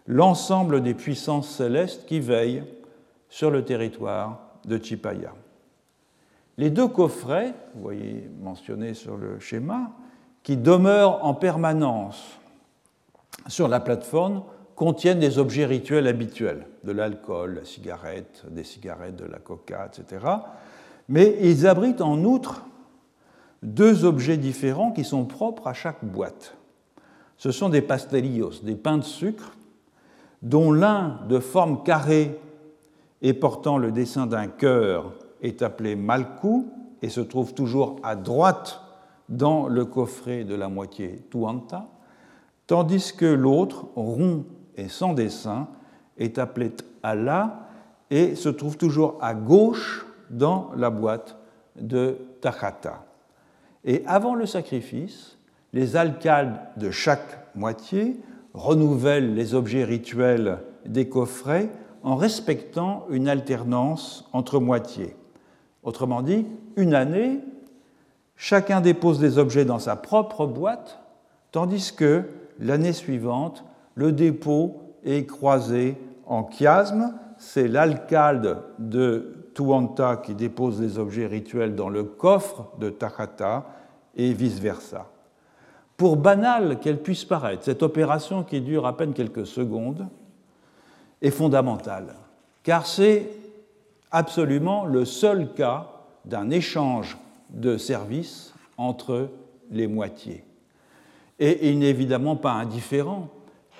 l'ensemble 0.06 0.82
des 0.82 0.94
puissances 0.94 1.48
célestes 1.48 2.06
qui 2.06 2.20
veillent 2.20 2.64
sur 3.28 3.50
le 3.50 3.64
territoire 3.64 4.40
de 4.64 4.78
Chipaya. 4.78 5.34
les 6.56 6.70
deux 6.70 6.88
coffrets, 6.88 7.54
vous 7.74 7.82
voyez 7.82 8.28
mentionné 8.40 8.94
sur 8.94 9.16
le 9.16 9.38
schéma, 9.38 9.92
qui 10.42 10.56
demeurent 10.56 11.24
en 11.24 11.34
permanence 11.34 12.38
sur 13.48 13.68
la 13.68 13.80
plateforme, 13.80 14.42
contiennent 14.74 15.18
des 15.18 15.38
objets 15.38 15.66
rituels 15.66 16.06
habituels, 16.06 16.66
de 16.84 16.92
l'alcool, 16.92 17.56
la 17.56 17.64
cigarette, 17.64 18.44
des 18.48 18.64
cigarettes, 18.64 19.16
de 19.16 19.24
la 19.24 19.38
coca, 19.38 19.90
etc. 19.92 20.24
Mais 21.08 21.36
ils 21.40 21.66
abritent 21.66 22.00
en 22.00 22.22
outre 22.24 22.64
deux 23.62 24.04
objets 24.04 24.36
différents 24.36 24.92
qui 24.92 25.04
sont 25.04 25.24
propres 25.24 25.66
à 25.66 25.72
chaque 25.72 26.04
boîte. 26.04 26.56
Ce 27.36 27.50
sont 27.50 27.68
des 27.68 27.82
pastelillos, 27.82 28.52
des 28.62 28.74
pains 28.74 28.98
de 28.98 29.04
sucre, 29.04 29.52
dont 30.42 30.72
l'un 30.72 31.20
de 31.28 31.38
forme 31.38 31.82
carrée 31.82 32.38
et 33.22 33.32
portant 33.32 33.78
le 33.78 33.90
dessin 33.90 34.26
d'un 34.26 34.46
cœur 34.46 35.12
est 35.42 35.62
appelé 35.62 35.96
malcou 35.96 36.70
et 37.02 37.08
se 37.08 37.20
trouve 37.20 37.54
toujours 37.54 37.96
à 38.02 38.16
droite 38.16 38.80
dans 39.28 39.68
le 39.68 39.84
coffret 39.84 40.44
de 40.44 40.54
la 40.54 40.68
moitié 40.68 41.24
tuanta, 41.30 41.88
tandis 42.66 43.12
que 43.12 43.26
l'autre, 43.26 43.86
rond 43.94 44.44
et 44.76 44.88
sans 44.88 45.14
dessin, 45.14 45.68
est 46.16 46.38
appelé 46.38 46.72
Allah 47.02 47.68
et 48.10 48.34
se 48.34 48.48
trouve 48.48 48.76
toujours 48.76 49.18
à 49.20 49.34
gauche 49.34 50.06
dans 50.30 50.70
la 50.76 50.90
boîte 50.90 51.36
de 51.80 52.18
Tachata. 52.40 53.04
Et 53.84 54.02
avant 54.06 54.34
le 54.34 54.46
sacrifice, 54.46 55.38
les 55.72 55.96
alcaldes 55.96 56.58
de 56.76 56.90
chaque 56.90 57.46
moitié 57.54 58.20
renouvellent 58.54 59.34
les 59.34 59.54
objets 59.54 59.84
rituels 59.84 60.58
des 60.86 61.08
coffrets 61.08 61.68
en 62.02 62.16
respectant 62.16 63.06
une 63.10 63.28
alternance 63.28 64.28
entre 64.32 64.60
moitiés. 64.60 65.16
Autrement 65.82 66.22
dit, 66.22 66.46
une 66.76 66.94
année, 66.94 67.40
chacun 68.36 68.80
dépose 68.80 69.18
des 69.18 69.38
objets 69.38 69.64
dans 69.64 69.78
sa 69.78 69.96
propre 69.96 70.46
boîte, 70.46 71.00
tandis 71.52 71.92
que 71.94 72.24
l'année 72.58 72.92
suivante, 72.92 73.64
le 73.94 74.12
dépôt 74.12 74.80
est 75.04 75.26
croisé 75.26 75.96
en 76.26 76.48
chiasme. 76.48 77.14
C'est 77.36 77.68
l'alcalde 77.68 78.58
de 78.78 79.37
Tuanta 79.58 80.18
qui 80.18 80.36
dépose 80.36 80.80
les 80.80 80.98
objets 81.00 81.26
rituels 81.26 81.74
dans 81.74 81.88
le 81.88 82.04
coffre 82.04 82.68
de 82.78 82.90
Takata 82.90 83.66
et 84.14 84.32
vice-versa. 84.32 85.10
Pour 85.96 86.16
banale 86.16 86.78
qu'elle 86.78 87.02
puisse 87.02 87.24
paraître, 87.24 87.64
cette 87.64 87.82
opération 87.82 88.44
qui 88.44 88.60
dure 88.60 88.86
à 88.86 88.96
peine 88.96 89.12
quelques 89.12 89.48
secondes 89.48 90.06
est 91.20 91.32
fondamentale, 91.32 92.14
car 92.62 92.86
c'est 92.86 93.30
absolument 94.12 94.84
le 94.84 95.04
seul 95.04 95.52
cas 95.54 95.88
d'un 96.24 96.50
échange 96.50 97.18
de 97.50 97.78
services 97.78 98.54
entre 98.76 99.28
les 99.72 99.88
moitiés. 99.88 100.44
Et 101.40 101.70
il 101.70 101.80
n'est 101.80 101.90
évidemment 101.90 102.36
pas 102.36 102.52
indifférent 102.52 103.26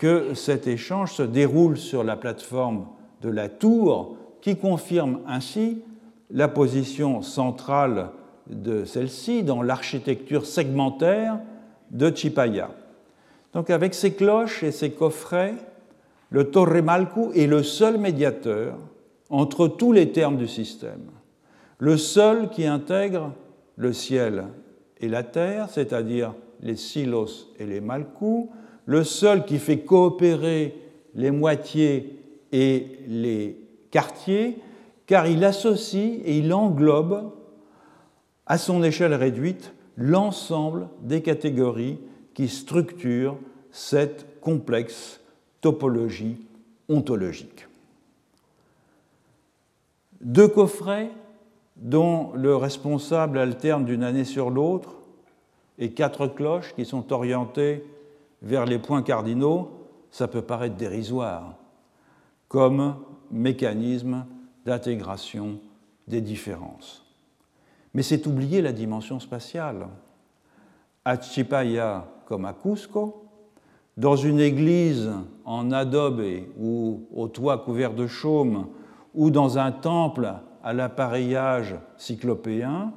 que 0.01 0.35
cet 0.35 0.67
échange 0.67 1.13
se 1.13 1.23
déroule 1.23 1.79
sur 1.79 2.03
la 2.03 2.17
plateforme 2.17 2.87
de 3.23 3.29
la 3.29 3.49
tour, 3.49 4.17
qui 4.41 4.57
confirme 4.57 5.21
ainsi 5.27 5.83
la 6.31 6.49
position 6.49 7.23
centrale 7.23 8.11
de 8.47 8.85
celle-ci 8.85 9.43
dans 9.43 9.63
l'architecture 9.63 10.47
segmentaire 10.47 11.39
de 11.91 12.11
Chipaya. 12.15 12.71
Donc 13.53 13.71
avec 13.71 13.95
ses 13.95 14.13
cloches 14.13 14.63
et 14.63 14.73
ses 14.73 14.91
coffrets, 14.91 15.55
le 16.31 16.51
Torre 16.51 16.83
Malcu 16.83 17.33
est 17.35 17.47
le 17.47 17.63
seul 17.63 17.99
médiateur 17.99 18.77
entre 19.31 19.69
tous 19.69 19.93
les 19.93 20.13
termes 20.13 20.37
du 20.37 20.49
système, 20.49 21.11
le 21.79 21.97
seul 21.97 22.51
qui 22.51 22.67
intègre 22.67 23.33
le 23.77 23.93
ciel 23.93 24.45
et 25.01 25.09
la 25.09 25.23
terre, 25.23 25.69
c'est-à-dire 25.71 26.35
les 26.61 26.77
silos 26.77 27.49
et 27.59 27.67
les 27.67 27.81
malcous, 27.81 28.49
le 28.87 29.05
seul 29.05 29.45
qui 29.45 29.59
fait 29.59 29.81
coopérer 29.81 30.75
les 31.15 31.31
moitiés 31.31 32.21
et 32.53 32.99
les 33.07 33.68
car 33.91 35.27
il 35.27 35.45
associe 35.45 36.21
et 36.25 36.39
il 36.39 36.53
englobe 36.53 37.33
à 38.47 38.59
son 38.59 38.83
échelle 38.83 39.15
réduite 39.15 39.73
l'ensemble 39.97 40.89
des 41.01 41.23
catégories 41.23 41.99
qui 42.35 42.49
structurent 42.49 43.37
cette 43.71 44.41
complexe 44.41 45.21
topologie 45.61 46.39
ontologique. 46.89 47.67
Deux 50.21 50.49
coffrets 50.49 51.11
dont 51.77 52.33
le 52.35 52.57
responsable 52.57 53.39
alterne 53.39 53.85
d'une 53.85 54.03
année 54.03 54.25
sur 54.25 54.51
l'autre 54.51 54.97
et 55.79 55.93
quatre 55.93 56.27
cloches 56.27 56.75
qui 56.75 56.85
sont 56.85 57.13
orientées 57.13 57.85
vers 58.43 58.67
les 58.67 58.79
points 58.79 59.03
cardinaux, 59.03 59.71
ça 60.11 60.27
peut 60.27 60.43
paraître 60.43 60.77
dérisoire 60.77 61.55
comme 62.49 62.97
mécanisme 63.31 64.25
d'intégration 64.65 65.59
des 66.07 66.21
différences. 66.21 67.05
Mais 67.95 68.03
c'est 68.03 68.27
oublier 68.27 68.63
la 68.63 68.73
dimension 68.73 69.21
spatiale. 69.21 69.87
À 71.05 71.21
Chipaya 71.21 72.07
comme 72.27 72.45
à 72.45 72.53
Cusco, 72.53 73.25
dans 73.97 74.17
une 74.17 74.39
église 74.39 75.11
en 75.45 75.73
adobe 75.73 76.23
ou 76.59 77.07
au 77.15 77.29
toit 77.29 77.59
couvert 77.59 77.95
de 77.95 78.07
chaume, 78.07 78.69
ou 79.15 79.31
dans 79.31 79.59
un 79.59 79.73
temple 79.73 80.33
à 80.63 80.73
l'appareillage 80.73 81.75
cyclopéen, 81.97 82.93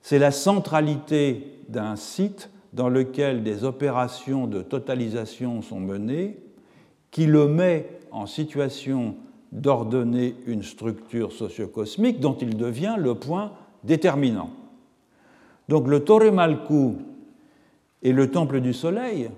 c'est 0.00 0.18
la 0.18 0.32
centralité 0.32 1.60
d'un 1.68 1.96
site 1.96 2.50
dans 2.72 2.88
lequel 2.88 3.42
des 3.42 3.64
opérations 3.64 4.46
de 4.46 4.62
totalisation 4.62 5.62
sont 5.62 5.80
menées 5.80 6.38
qui 7.10 7.26
le 7.26 7.46
met 7.46 8.00
en 8.10 8.26
situation 8.26 9.16
d'ordonner 9.52 10.34
une 10.46 10.62
structure 10.62 11.30
sociocosmique 11.30 12.20
dont 12.20 12.36
il 12.40 12.56
devient 12.56 12.96
le 12.98 13.14
point 13.14 13.52
déterminant. 13.84 14.50
Donc 15.68 15.86
le 15.86 16.00
Torre 16.00 16.32
Malku 16.32 16.96
et 18.02 18.12
le 18.12 18.30
Temple 18.30 18.60
du 18.60 18.72
Soleil 18.72 19.30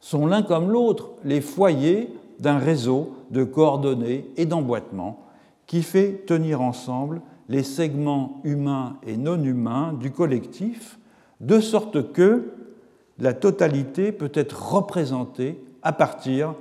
sont 0.00 0.26
l'un 0.26 0.42
comme 0.42 0.70
l'autre 0.70 1.10
les 1.24 1.40
foyers 1.40 2.08
d'un 2.40 2.58
réseau 2.58 3.12
de 3.30 3.44
coordonnées 3.44 4.26
et 4.36 4.46
d'emboîtements 4.46 5.26
qui 5.66 5.82
fait 5.82 6.24
tenir 6.26 6.60
ensemble 6.60 7.22
les 7.48 7.62
segments 7.62 8.40
humains 8.44 8.96
et 9.06 9.16
non 9.16 9.42
humains 9.42 9.92
du 9.92 10.10
collectif, 10.10 10.98
de 11.40 11.60
sorte 11.60 12.12
que 12.12 12.52
la 13.18 13.34
totalité 13.34 14.10
peut 14.10 14.32
être 14.34 14.74
représentée 14.74 15.62
à 15.82 15.92
partir 15.92 16.54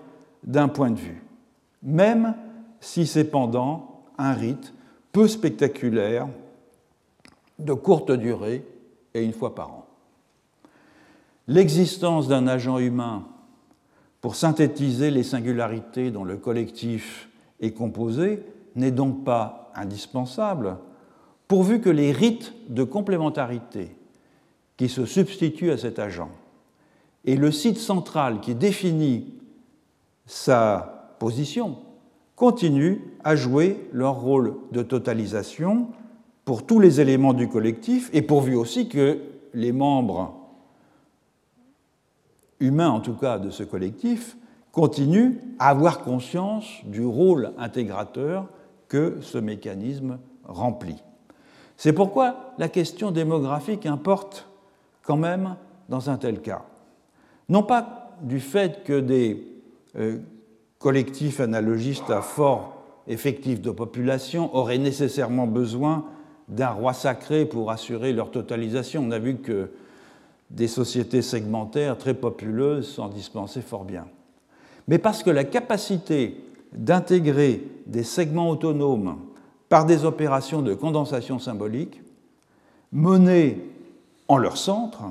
d'un 0.43 0.67
point 0.67 0.91
de 0.91 0.99
vue, 0.99 1.23
même 1.83 2.35
si 2.79 3.05
c'est 3.05 3.25
pendant 3.25 4.03
un 4.17 4.33
rite 4.33 4.73
peu 5.11 5.27
spectaculaire, 5.27 6.27
de 7.59 7.73
courte 7.73 8.11
durée 8.11 8.65
et 9.13 9.23
une 9.23 9.33
fois 9.33 9.53
par 9.55 9.69
an. 9.69 9.85
L'existence 11.47 12.27
d'un 12.27 12.47
agent 12.47 12.79
humain 12.79 13.27
pour 14.19 14.35
synthétiser 14.35 15.11
les 15.11 15.23
singularités 15.23 16.11
dont 16.11 16.23
le 16.23 16.37
collectif 16.37 17.29
est 17.59 17.71
composé 17.71 18.43
n'est 18.75 18.91
donc 18.91 19.23
pas 19.23 19.71
indispensable, 19.75 20.77
pourvu 21.47 21.81
que 21.81 21.89
les 21.89 22.11
rites 22.11 22.53
de 22.69 22.83
complémentarité 22.83 23.95
qui 24.77 24.87
se 24.89 25.05
substituent 25.05 25.71
à 25.71 25.77
cet 25.77 25.99
agent 25.99 26.31
et 27.25 27.35
le 27.35 27.51
site 27.51 27.77
central 27.77 28.39
qui 28.39 28.55
définit 28.55 29.33
sa 30.25 31.00
position 31.21 31.77
continuent 32.35 32.97
à 33.23 33.35
jouer 33.35 33.87
leur 33.93 34.19
rôle 34.19 34.55
de 34.71 34.81
totalisation 34.81 35.89
pour 36.45 36.65
tous 36.65 36.79
les 36.79 36.99
éléments 36.99 37.33
du 37.33 37.47
collectif 37.47 38.09
et 38.11 38.23
pourvu 38.23 38.55
aussi 38.55 38.89
que 38.89 39.19
les 39.53 39.71
membres 39.71 40.33
humains, 42.59 42.89
en 42.89 43.01
tout 43.01 43.13
cas 43.13 43.37
de 43.37 43.51
ce 43.51 43.61
collectif, 43.61 44.35
continuent 44.71 45.33
à 45.59 45.69
avoir 45.69 46.01
conscience 46.01 46.65
du 46.85 47.05
rôle 47.05 47.51
intégrateur 47.59 48.47
que 48.87 49.19
ce 49.21 49.37
mécanisme 49.37 50.17
remplit. 50.43 51.03
C'est 51.77 51.93
pourquoi 51.93 52.55
la 52.57 52.67
question 52.67 53.11
démographique 53.11 53.85
importe 53.85 54.49
quand 55.03 55.17
même 55.17 55.55
dans 55.87 56.09
un 56.09 56.17
tel 56.17 56.41
cas. 56.41 56.63
Non 57.47 57.61
pas 57.61 58.17
du 58.23 58.39
fait 58.39 58.83
que 58.83 58.99
des 58.99 59.45
euh, 59.97 60.17
collectifs 60.81 61.39
analogistes 61.39 62.09
à 62.09 62.21
fort 62.21 62.73
effectif 63.07 63.61
de 63.61 63.71
population 63.71 64.53
auraient 64.55 64.77
nécessairement 64.77 65.47
besoin 65.47 66.05
d'un 66.49 66.69
roi 66.69 66.93
sacré 66.93 67.45
pour 67.45 67.71
assurer 67.71 68.11
leur 68.11 68.31
totalisation. 68.31 69.03
On 69.05 69.11
a 69.11 69.19
vu 69.19 69.37
que 69.37 69.69
des 70.49 70.67
sociétés 70.67 71.21
segmentaires 71.21 71.97
très 71.97 72.13
populeuses 72.13 72.95
s'en 72.95 73.07
dispensaient 73.07 73.61
fort 73.61 73.85
bien. 73.85 74.07
Mais 74.87 74.97
parce 74.97 75.23
que 75.23 75.29
la 75.29 75.43
capacité 75.43 76.43
d'intégrer 76.73 77.63
des 77.85 78.03
segments 78.03 78.49
autonomes 78.49 79.17
par 79.69 79.85
des 79.85 80.03
opérations 80.03 80.61
de 80.61 80.73
condensation 80.73 81.39
symbolique 81.39 82.01
menées 82.91 83.59
en 84.27 84.37
leur 84.37 84.57
centre 84.57 85.03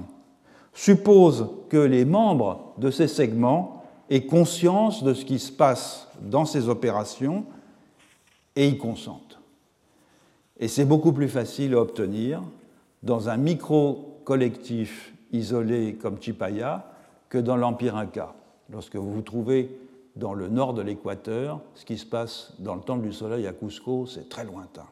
suppose 0.75 1.49
que 1.69 1.79
les 1.79 2.05
membres 2.05 2.75
de 2.79 2.91
ces 2.91 3.09
segments 3.09 3.80
aient 4.11 4.27
conscience 4.27 5.05
de 5.05 5.15
ce 5.15 5.25
qui 5.25 5.39
se 5.39 5.53
passe 5.53 6.09
dans 6.21 6.45
ces 6.45 6.69
opérations 6.69 7.47
et 8.57 8.69
y 8.69 8.77
consentent. 8.77 9.41
Et 10.59 10.69
c'est 10.69 10.85
beaucoup 10.85 11.13
plus 11.13 11.29
facile 11.29 11.75
à 11.75 11.81
obtenir 11.81 12.43
dans 13.03 13.29
un 13.29 13.37
micro-collectif 13.37 15.15
isolé 15.33 15.95
comme 15.95 16.21
Chipaya 16.21 16.93
que 17.29 17.39
dans 17.39 17.57
l'Empire 17.57 17.97
Inca. 17.97 18.35
Lorsque 18.69 18.97
vous 18.97 19.13
vous 19.13 19.23
trouvez 19.23 19.79
dans 20.17 20.35
le 20.35 20.49
nord 20.49 20.75
de 20.75 20.83
l'équateur, 20.83 21.61
ce 21.75 21.85
qui 21.85 21.97
se 21.97 22.05
passe 22.05 22.53
dans 22.59 22.75
le 22.75 22.83
temple 22.83 23.07
du 23.07 23.13
soleil 23.13 23.47
à 23.47 23.53
Cusco, 23.53 24.07
c'est 24.07 24.29
très 24.29 24.45
lointain. 24.45 24.87